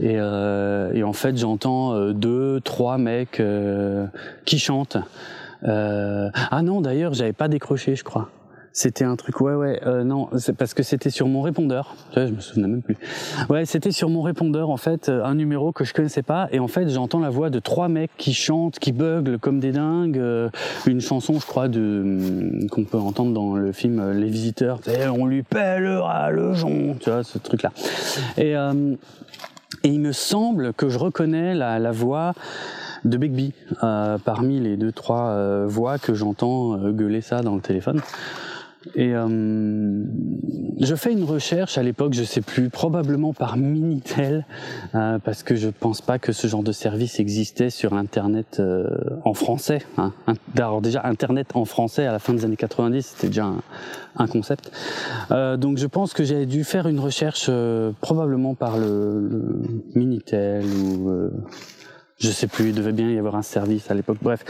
Et, 0.00 0.14
euh, 0.16 0.92
et 0.94 1.02
en 1.02 1.12
fait, 1.12 1.36
j'entends 1.36 2.10
deux, 2.12 2.60
trois 2.60 2.96
mecs 2.96 3.42
qui 4.46 4.58
chantent. 4.58 4.96
Ah 5.64 6.62
non, 6.62 6.80
d'ailleurs, 6.80 7.12
j'avais 7.12 7.34
pas 7.34 7.48
décroché, 7.48 7.96
je 7.96 8.04
crois. 8.04 8.30
C'était 8.74 9.04
un 9.04 9.16
truc, 9.16 9.40
ouais, 9.42 9.54
ouais, 9.54 9.80
euh, 9.86 10.02
non, 10.02 10.28
c'est 10.38 10.56
parce 10.56 10.72
que 10.72 10.82
c'était 10.82 11.10
sur 11.10 11.28
mon 11.28 11.42
répondeur. 11.42 11.94
je 12.16 12.22
me 12.22 12.40
souvenais 12.40 12.68
même 12.68 12.80
plus. 12.80 12.96
Ouais, 13.50 13.66
c'était 13.66 13.90
sur 13.90 14.08
mon 14.08 14.22
répondeur, 14.22 14.70
en 14.70 14.78
fait, 14.78 15.10
euh, 15.10 15.22
un 15.24 15.34
numéro 15.34 15.72
que 15.72 15.84
je 15.84 15.92
connaissais 15.92 16.22
pas. 16.22 16.48
Et 16.52 16.58
en 16.58 16.68
fait, 16.68 16.88
j'entends 16.88 17.20
la 17.20 17.28
voix 17.28 17.50
de 17.50 17.58
trois 17.58 17.88
mecs 17.88 18.12
qui 18.16 18.32
chantent, 18.32 18.78
qui 18.78 18.92
buglent 18.92 19.38
comme 19.38 19.60
des 19.60 19.72
dingues. 19.72 20.16
Euh, 20.16 20.48
une 20.86 21.02
chanson, 21.02 21.38
je 21.38 21.44
crois, 21.44 21.68
de 21.68 21.80
hum, 21.80 22.70
qu'on 22.70 22.84
peut 22.84 22.98
entendre 22.98 23.34
dans 23.34 23.56
le 23.56 23.72
film 23.72 23.98
euh, 24.00 24.14
Les 24.14 24.28
Visiteurs. 24.28 24.80
On 25.18 25.26
lui 25.26 25.42
pèlera 25.42 26.30
le 26.30 26.54
jonc, 26.54 26.96
tu 26.98 27.10
vois, 27.10 27.24
ce 27.24 27.36
truc-là. 27.36 27.72
Et, 28.38 28.56
euh, 28.56 28.94
et 29.84 29.88
il 29.88 30.00
me 30.00 30.12
semble 30.12 30.72
que 30.72 30.88
je 30.88 30.98
reconnais 30.98 31.54
la, 31.54 31.78
la 31.78 31.92
voix 31.92 32.32
de 33.04 33.18
Bigby 33.18 33.52
euh, 33.82 34.16
parmi 34.16 34.60
les 34.60 34.76
deux 34.76 34.92
trois 34.92 35.26
euh, 35.30 35.66
voix 35.68 35.98
que 35.98 36.14
j'entends 36.14 36.78
gueuler 36.90 37.20
ça 37.20 37.42
dans 37.42 37.54
le 37.54 37.60
téléphone. 37.60 38.00
Et 38.94 39.14
euh, 39.14 40.04
je 40.80 40.94
fais 40.94 41.12
une 41.12 41.24
recherche 41.24 41.78
à 41.78 41.82
l'époque, 41.82 42.14
je 42.14 42.24
sais 42.24 42.40
plus, 42.40 42.70
probablement 42.70 43.32
par 43.32 43.56
Minitel, 43.56 44.44
euh, 44.94 45.18
parce 45.18 45.42
que 45.42 45.54
je 45.54 45.68
pense 45.68 46.00
pas 46.00 46.18
que 46.18 46.32
ce 46.32 46.46
genre 46.46 46.62
de 46.62 46.72
service 46.72 47.20
existait 47.20 47.70
sur 47.70 47.94
Internet 47.94 48.58
euh, 48.58 48.88
en 49.24 49.34
français. 49.34 49.82
Hein. 49.98 50.12
Alors 50.56 50.80
déjà, 50.80 51.02
Internet 51.04 51.48
en 51.54 51.64
français 51.64 52.06
à 52.06 52.12
la 52.12 52.18
fin 52.18 52.34
des 52.34 52.44
années 52.44 52.56
90, 52.56 53.06
c'était 53.06 53.28
déjà 53.28 53.44
un, 53.44 53.62
un 54.16 54.26
concept. 54.26 54.70
Euh, 55.30 55.56
donc 55.56 55.78
je 55.78 55.86
pense 55.86 56.12
que 56.12 56.24
j'ai 56.24 56.46
dû 56.46 56.64
faire 56.64 56.86
une 56.86 57.00
recherche 57.00 57.46
euh, 57.48 57.92
probablement 58.00 58.54
par 58.54 58.76
le, 58.76 59.20
le 59.20 59.62
Minitel 59.94 60.64
ou 60.64 61.08
euh, 61.08 61.30
je 62.22 62.30
sais 62.30 62.46
plus, 62.46 62.68
il 62.68 62.74
devait 62.74 62.92
bien 62.92 63.10
y 63.10 63.18
avoir 63.18 63.36
un 63.36 63.42
service 63.42 63.90
à 63.90 63.94
l'époque. 63.94 64.18
Bref, 64.22 64.44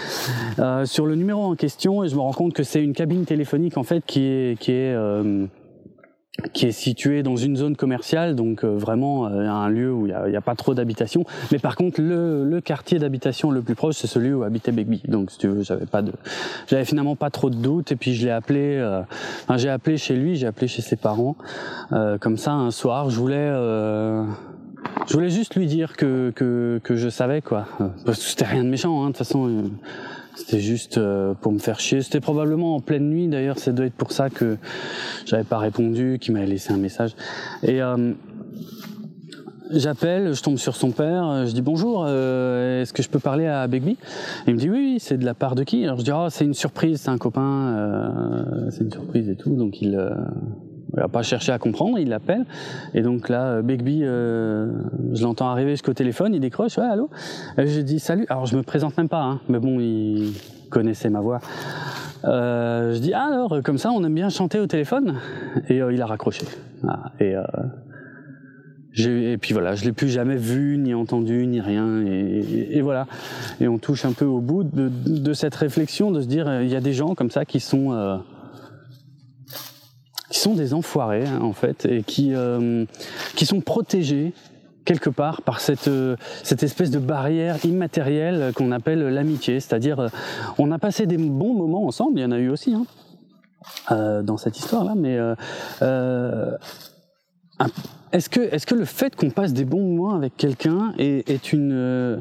euh, 0.58 0.84
sur 0.84 1.06
le 1.06 1.14
numéro 1.14 1.42
en 1.42 1.56
question, 1.56 2.04
et 2.04 2.08
je 2.08 2.14
me 2.14 2.20
rends 2.20 2.32
compte 2.32 2.52
que 2.52 2.62
c'est 2.62 2.82
une 2.82 2.92
cabine 2.92 3.24
téléphonique 3.24 3.76
en 3.76 3.82
fait 3.82 4.04
qui 4.06 4.24
est 4.24 4.58
qui 4.58 4.72
est 4.72 4.94
euh, 4.94 5.46
qui 6.54 6.66
est 6.66 6.72
située 6.72 7.22
dans 7.22 7.36
une 7.36 7.56
zone 7.56 7.76
commerciale, 7.76 8.34
donc 8.34 8.64
euh, 8.64 8.76
vraiment 8.76 9.26
euh, 9.26 9.46
un 9.46 9.68
lieu 9.68 9.92
où 9.92 10.06
il 10.06 10.14
n'y 10.28 10.34
a, 10.34 10.38
a, 10.38 10.40
pas 10.40 10.54
trop 10.54 10.74
d'habitation. 10.74 11.24
Mais 11.52 11.58
par 11.58 11.76
contre, 11.76 12.00
le, 12.00 12.48
le 12.48 12.60
quartier 12.60 12.98
d'habitation 12.98 13.50
le 13.50 13.60
plus 13.60 13.74
proche, 13.74 13.96
c'est 13.96 14.06
celui 14.06 14.32
où 14.32 14.42
habitait 14.42 14.72
Begbie. 14.72 15.02
Donc, 15.08 15.30
si 15.30 15.38
tu 15.38 15.48
veux, 15.48 15.62
j'avais 15.62 15.86
pas 15.86 16.00
de, 16.00 16.12
j'avais 16.68 16.86
finalement 16.86 17.16
pas 17.16 17.30
trop 17.30 17.50
de 17.50 17.56
doutes. 17.56 17.92
Et 17.92 17.96
puis 17.96 18.14
je 18.14 18.24
l'ai 18.24 18.32
appelé, 18.32 18.76
euh, 18.78 19.02
enfin, 19.44 19.58
j'ai 19.58 19.68
appelé 19.68 19.98
chez 19.98 20.16
lui, 20.16 20.36
j'ai 20.36 20.46
appelé 20.46 20.68
chez 20.68 20.82
ses 20.82 20.96
parents, 20.96 21.36
comme 22.20 22.36
ça 22.38 22.52
un 22.52 22.70
soir. 22.70 23.10
Je 23.10 23.16
voulais 23.16 23.50
je 25.06 25.14
voulais 25.14 25.30
juste 25.30 25.56
lui 25.56 25.66
dire 25.66 25.96
que, 25.96 26.32
que, 26.34 26.96
je 26.96 27.08
savais 27.08 27.42
quoi. 27.42 27.66
Parce 28.04 28.18
que 28.18 28.24
c'était 28.24 28.46
rien 28.46 28.64
de 28.64 28.68
méchant, 28.68 29.02
hein, 29.02 29.06
de 29.06 29.12
toute 29.12 29.18
façon. 29.18 29.70
C'était 30.34 30.60
juste 30.60 30.96
euh, 30.96 31.34
pour 31.34 31.52
me 31.52 31.58
faire 31.58 31.78
chier. 31.78 32.00
C'était 32.00 32.20
probablement 32.20 32.76
en 32.76 32.80
pleine 32.80 33.10
nuit 33.10 33.28
d'ailleurs. 33.28 33.58
Ça 33.58 33.72
doit 33.72 33.84
être 33.84 33.94
pour 33.94 34.12
ça 34.12 34.30
que 34.30 34.56
j'avais 35.26 35.44
pas 35.44 35.58
répondu, 35.58 36.18
qu'il 36.20 36.32
m'avait 36.32 36.46
laissé 36.46 36.72
un 36.72 36.78
message. 36.78 37.14
Et 37.62 37.82
euh, 37.82 38.12
j'appelle, 39.70 40.32
je 40.32 40.42
tombe 40.42 40.56
sur 40.56 40.74
son 40.74 40.90
père. 40.90 41.46
Je 41.46 41.52
dis 41.52 41.60
bonjour. 41.60 42.06
Euh, 42.06 42.80
Est-ce 42.80 42.94
que 42.94 43.02
je 43.02 43.10
peux 43.10 43.18
parler 43.18 43.46
à 43.46 43.66
Begbie 43.66 43.98
Il 44.46 44.54
me 44.54 44.58
dit 44.58 44.70
oui, 44.70 44.92
oui 44.94 44.96
c'est 45.00 45.18
de 45.18 45.24
la 45.26 45.34
part 45.34 45.54
de 45.54 45.64
qui? 45.64 45.84
Alors 45.84 45.98
je 45.98 46.04
dis 46.04 46.12
oh 46.14 46.28
c'est 46.30 46.46
une 46.46 46.54
surprise, 46.54 47.02
c'est 47.02 47.10
un 47.10 47.18
copain, 47.18 48.46
c'est 48.70 48.84
une 48.84 48.92
surprise 48.92 49.28
et 49.28 49.36
tout. 49.36 49.54
Donc 49.54 49.82
il 49.82 49.98
il 50.94 51.00
n'a 51.00 51.08
pas 51.08 51.22
cherché 51.22 51.52
à 51.52 51.58
comprendre, 51.58 51.98
il 51.98 52.08
l'appelle. 52.08 52.44
Et 52.94 53.02
donc 53.02 53.28
là, 53.28 53.62
Begbie, 53.62 54.02
euh, 54.02 54.70
je 55.12 55.22
l'entends 55.22 55.48
arriver 55.48 55.70
jusqu'au 55.70 55.94
téléphone, 55.94 56.34
il 56.34 56.40
décroche, 56.40 56.76
ouais, 56.76 56.84
allô 56.84 57.08
Je 57.56 57.80
dis 57.80 57.98
salut. 57.98 58.26
Alors 58.28 58.46
je 58.46 58.56
me 58.56 58.62
présente 58.62 58.96
même 58.98 59.08
pas, 59.08 59.22
hein, 59.22 59.40
mais 59.48 59.58
bon, 59.58 59.80
il 59.80 60.32
connaissait 60.70 61.10
ma 61.10 61.20
voix. 61.20 61.40
Euh, 62.24 62.94
je 62.94 62.98
dis 62.98 63.14
ah, 63.14 63.28
alors, 63.32 63.62
comme 63.62 63.78
ça, 63.78 63.90
on 63.90 64.04
aime 64.04 64.14
bien 64.14 64.28
chanter 64.28 64.58
au 64.58 64.66
téléphone. 64.66 65.16
Et 65.68 65.80
euh, 65.80 65.92
il 65.92 66.02
a 66.02 66.06
raccroché. 66.06 66.44
Ah, 66.86 67.12
et, 67.20 67.34
et 68.98 69.38
puis 69.38 69.54
voilà, 69.54 69.74
je 69.74 69.84
l'ai 69.86 69.92
plus 69.92 70.10
jamais 70.10 70.36
vu, 70.36 70.76
ni 70.76 70.92
entendu, 70.92 71.46
ni 71.46 71.60
rien. 71.60 72.02
Et, 72.04 72.82
voilà. 72.82 73.06
Et 73.60 73.68
on 73.68 73.78
touche 73.78 74.04
un 74.04 74.12
peu 74.12 74.26
au 74.26 74.40
bout 74.40 74.62
de, 74.62 74.90
de 75.06 75.32
cette 75.32 75.54
réflexion, 75.54 76.10
de 76.10 76.20
se 76.20 76.26
dire, 76.26 76.60
il 76.60 76.68
y 76.68 76.76
a 76.76 76.80
des 76.80 76.92
gens 76.92 77.14
comme 77.14 77.30
ça 77.30 77.46
qui 77.46 77.60
sont 77.60 78.20
qui 80.32 80.40
sont 80.40 80.54
des 80.54 80.72
enfoirés 80.74 81.26
hein, 81.26 81.40
en 81.42 81.52
fait 81.52 81.84
et 81.84 82.02
qui 82.02 82.34
euh, 82.34 82.86
qui 83.36 83.44
sont 83.46 83.60
protégés 83.60 84.32
quelque 84.84 85.10
part 85.10 85.42
par 85.42 85.60
cette, 85.60 85.90
cette 86.42 86.64
espèce 86.64 86.90
de 86.90 86.98
barrière 86.98 87.64
immatérielle 87.64 88.52
qu'on 88.56 88.72
appelle 88.72 88.98
l'amitié. 88.98 89.60
C'est-à-dire, 89.60 90.10
on 90.58 90.72
a 90.72 90.78
passé 90.80 91.06
des 91.06 91.18
bons 91.18 91.54
moments 91.54 91.86
ensemble, 91.86 92.18
il 92.18 92.22
y 92.22 92.24
en 92.24 92.32
a 92.32 92.38
eu 92.38 92.48
aussi 92.48 92.74
hein, 92.74 94.22
dans 94.24 94.36
cette 94.36 94.58
histoire-là, 94.58 94.94
mais 94.96 95.20
est-ce 98.10 98.28
que, 98.28 98.40
est 98.40 98.64
que 98.66 98.74
le 98.74 98.84
fait 98.84 99.14
qu'on 99.14 99.30
passe 99.30 99.52
des 99.52 99.64
bons 99.64 99.86
moments 99.86 100.16
avec 100.16 100.36
quelqu'un 100.36 100.94
est, 100.98 101.30
est, 101.30 101.52
une, 101.52 102.20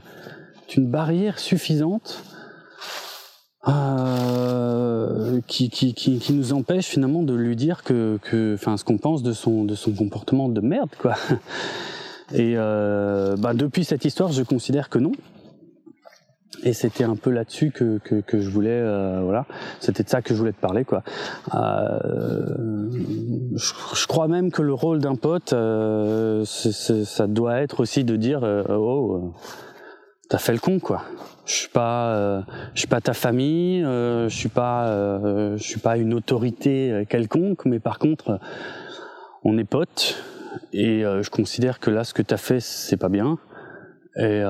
une 0.77 0.85
barrière 0.85 1.39
suffisante 1.39 2.23
euh, 3.67 5.39
qui, 5.47 5.69
qui, 5.69 5.93
qui, 5.93 6.19
qui, 6.19 6.33
nous 6.33 6.53
empêche 6.53 6.87
finalement 6.87 7.21
de 7.21 7.33
lui 7.33 7.55
dire 7.55 7.83
que, 7.83 8.17
que 8.23 8.55
enfin, 8.55 8.77
ce 8.77 8.83
qu'on 8.83 8.97
pense 8.97 9.21
de 9.21 9.33
son, 9.33 9.65
de 9.65 9.75
son 9.75 9.91
comportement 9.93 10.49
de 10.49 10.61
merde, 10.61 10.89
quoi. 10.97 11.15
Et 12.33 12.53
euh, 12.55 13.35
bah, 13.37 13.53
depuis 13.53 13.83
cette 13.83 14.05
histoire, 14.05 14.31
je 14.31 14.43
considère 14.43 14.89
que 14.89 14.99
non. 14.99 15.11
Et 16.63 16.73
c'était 16.73 17.03
un 17.03 17.15
peu 17.15 17.31
là-dessus 17.31 17.71
que, 17.71 17.97
que, 17.97 18.21
que, 18.21 18.39
je 18.39 18.49
voulais, 18.49 18.69
euh, 18.69 19.21
voilà, 19.23 19.45
c'était 19.79 20.03
de 20.03 20.09
ça 20.09 20.21
que 20.21 20.33
je 20.33 20.39
voulais 20.39 20.51
te 20.51 20.61
parler, 20.61 20.85
quoi. 20.85 21.01
Euh, 21.55 22.89
je, 23.55 23.73
je, 23.95 24.07
crois 24.07 24.27
même 24.27 24.51
que 24.51 24.61
le 24.61 24.73
rôle 24.73 24.99
d'un 24.99 25.15
pote, 25.15 25.53
euh, 25.53 26.45
ça 26.45 27.27
doit 27.27 27.61
être 27.61 27.79
aussi 27.79 28.03
de 28.03 28.15
dire, 28.15 28.43
oh, 28.69 29.33
t'as 30.31 30.37
fait 30.37 30.53
le 30.53 30.59
con, 30.59 30.79
quoi. 30.79 31.03
Je 31.45 31.53
suis 31.53 31.67
pas 31.67 32.15
euh, 32.15 32.41
je 32.73 32.79
suis 32.79 32.87
pas 32.87 33.01
ta 33.01 33.13
famille 33.13 33.83
euh, 33.83 34.29
je 34.29 34.35
suis 34.35 34.47
pas 34.47 34.87
euh, 34.87 35.57
je 35.57 35.63
suis 35.63 35.79
pas 35.79 35.97
une 35.97 36.13
autorité 36.13 37.05
quelconque 37.09 37.65
mais 37.65 37.79
par 37.79 37.99
contre 37.99 38.39
on 39.43 39.57
est 39.57 39.65
potes. 39.65 40.23
Et 40.71 41.01
je 41.01 41.29
considère 41.29 41.79
que 41.79 41.89
là 41.91 42.03
ce 42.03 42.13
que 42.13 42.21
tu 42.21 42.33
as 42.33 42.37
fait 42.37 42.61
c'est 42.61 42.97
pas 42.97 43.09
bien. 43.09 43.37
Et 44.17 44.41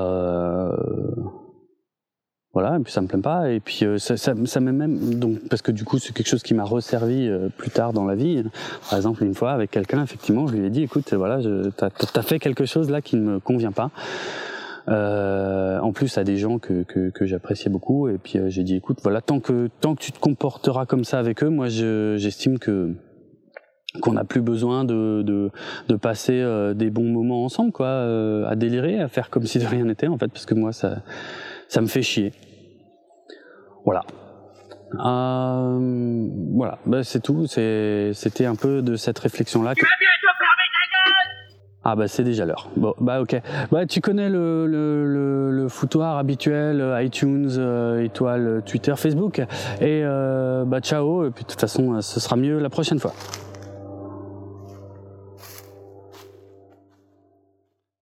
voilà 2.54 2.78
et 2.78 2.84
puis 2.84 2.92
ça 2.92 3.02
me 3.02 3.08
plaît 3.08 3.22
pas. 3.22 3.50
Et 3.50 3.60
puis 3.60 3.86
ça, 3.98 4.18
ça, 4.18 4.34
ça 4.46 4.60
même 4.60 5.16
donc 5.16 5.40
parce 5.50 5.62
que 5.64 5.72
du 5.72 5.86
coup 5.86 5.98
c'est 5.98 6.14
quelque 6.14 6.28
chose 6.28 6.44
qui 6.44 6.54
m'a 6.54 6.66
resservi 6.66 7.32
plus 7.58 7.72
tard 7.72 7.94
dans 7.94 8.06
la 8.06 8.16
vie. 8.16 8.44
Par 8.90 8.98
exemple 8.98 9.24
une 9.24 9.34
fois 9.34 9.52
avec 9.52 9.72
quelqu'un 9.72 10.04
effectivement 10.04 10.46
je 10.48 10.56
lui 10.58 10.68
ai 10.68 10.70
dit 10.70 10.84
écoute 10.84 11.14
voilà 11.14 11.40
t'as 11.78 11.90
as 12.16 12.22
fait 12.22 12.38
quelque 12.40 12.66
chose 12.66 12.92
là 12.92 13.02
qui 13.02 13.16
ne 13.16 13.22
me 13.22 13.40
convient 13.40 13.72
pas. 13.72 13.90
euh, 13.90 14.51
en 14.88 15.92
plus 15.94 16.18
à 16.18 16.24
des 16.24 16.38
gens 16.38 16.60
que, 16.60 16.84
que, 16.84 17.10
que 17.10 17.26
j'appréciais 17.26 17.70
beaucoup. 17.72 18.08
Et 18.08 18.18
puis 18.18 18.40
euh, 18.40 18.50
j'ai 18.50 18.64
dit, 18.64 18.76
écoute, 18.76 19.00
voilà, 19.04 19.22
tant 19.22 19.40
que 19.40 19.70
tant 19.80 19.96
que 19.96 20.02
tu 20.02 20.12
te 20.12 20.20
comporteras 20.20 20.86
comme 20.86 21.04
ça 21.04 21.20
avec 21.20 21.44
eux, 21.44 21.50
moi 21.50 21.68
j'estime 21.68 22.60
que 22.60 22.94
qu'on 24.00 24.14
n'a 24.14 24.24
plus 24.24 24.42
besoin 24.42 24.86
de, 24.86 25.22
de, 25.22 25.52
de 25.90 25.96
passer 25.96 26.40
euh, 26.40 26.74
des 26.74 26.90
bons 26.90 27.12
moments 27.12 27.44
ensemble, 27.44 27.74
quoi, 27.74 27.88
euh, 27.88 28.48
à 28.48 28.56
délirer, 28.56 29.02
à 29.02 29.10
faire 29.10 29.30
comme 29.30 29.46
si 29.46 29.60
de 29.60 29.66
rien 29.66 29.84
n'était, 29.84 30.08
en 30.08 30.18
fait, 30.18 30.30
parce 30.30 30.46
que 30.46 30.54
moi, 30.54 30.72
ça, 30.72 31.02
ça 31.68 31.82
me 31.82 31.88
fait 31.88 32.02
chier. 32.02 32.32
Voilà. 33.84 34.04
Euh, 34.94 36.28
voilà, 36.54 36.80
bah, 36.86 37.04
c'est 37.04 37.22
tout. 37.22 37.48
C'était 37.48 38.46
un 38.46 38.56
peu 38.56 38.82
de 38.82 38.96
cette 38.96 39.20
réflexion-là. 39.20 39.74
Ah 41.84 41.96
bah 41.96 42.08
c'est 42.08 42.24
déjà 42.24 42.46
l'heure. 42.46 42.70
Bon 42.78 42.94
bah 43.00 43.22
ok. 43.22 43.42
Bah 43.72 43.88
tu 43.88 44.02
connais 44.02 44.30
le, 44.30 44.68
le, 44.68 45.52
le, 45.52 45.68
foutoir 45.68 46.18
habituel, 46.18 46.80
euh, 46.80 47.02
iTunes, 47.04 47.50
euh, 47.58 48.04
étoile, 48.04 48.62
Twitter, 48.66 48.94
Facebook. 48.96 49.40
Et 49.80 50.02
euh, 50.04 50.64
bah 50.66 50.80
ciao. 50.80 51.26
Et 51.26 51.32
puis 51.32 51.44
de 51.44 51.50
toute 51.50 51.60
façon, 51.60 52.00
ce 52.02 52.20
sera 52.20 52.36
mieux 52.36 52.60
la 52.60 52.70
prochaine 52.70 53.00
fois. 53.00 53.14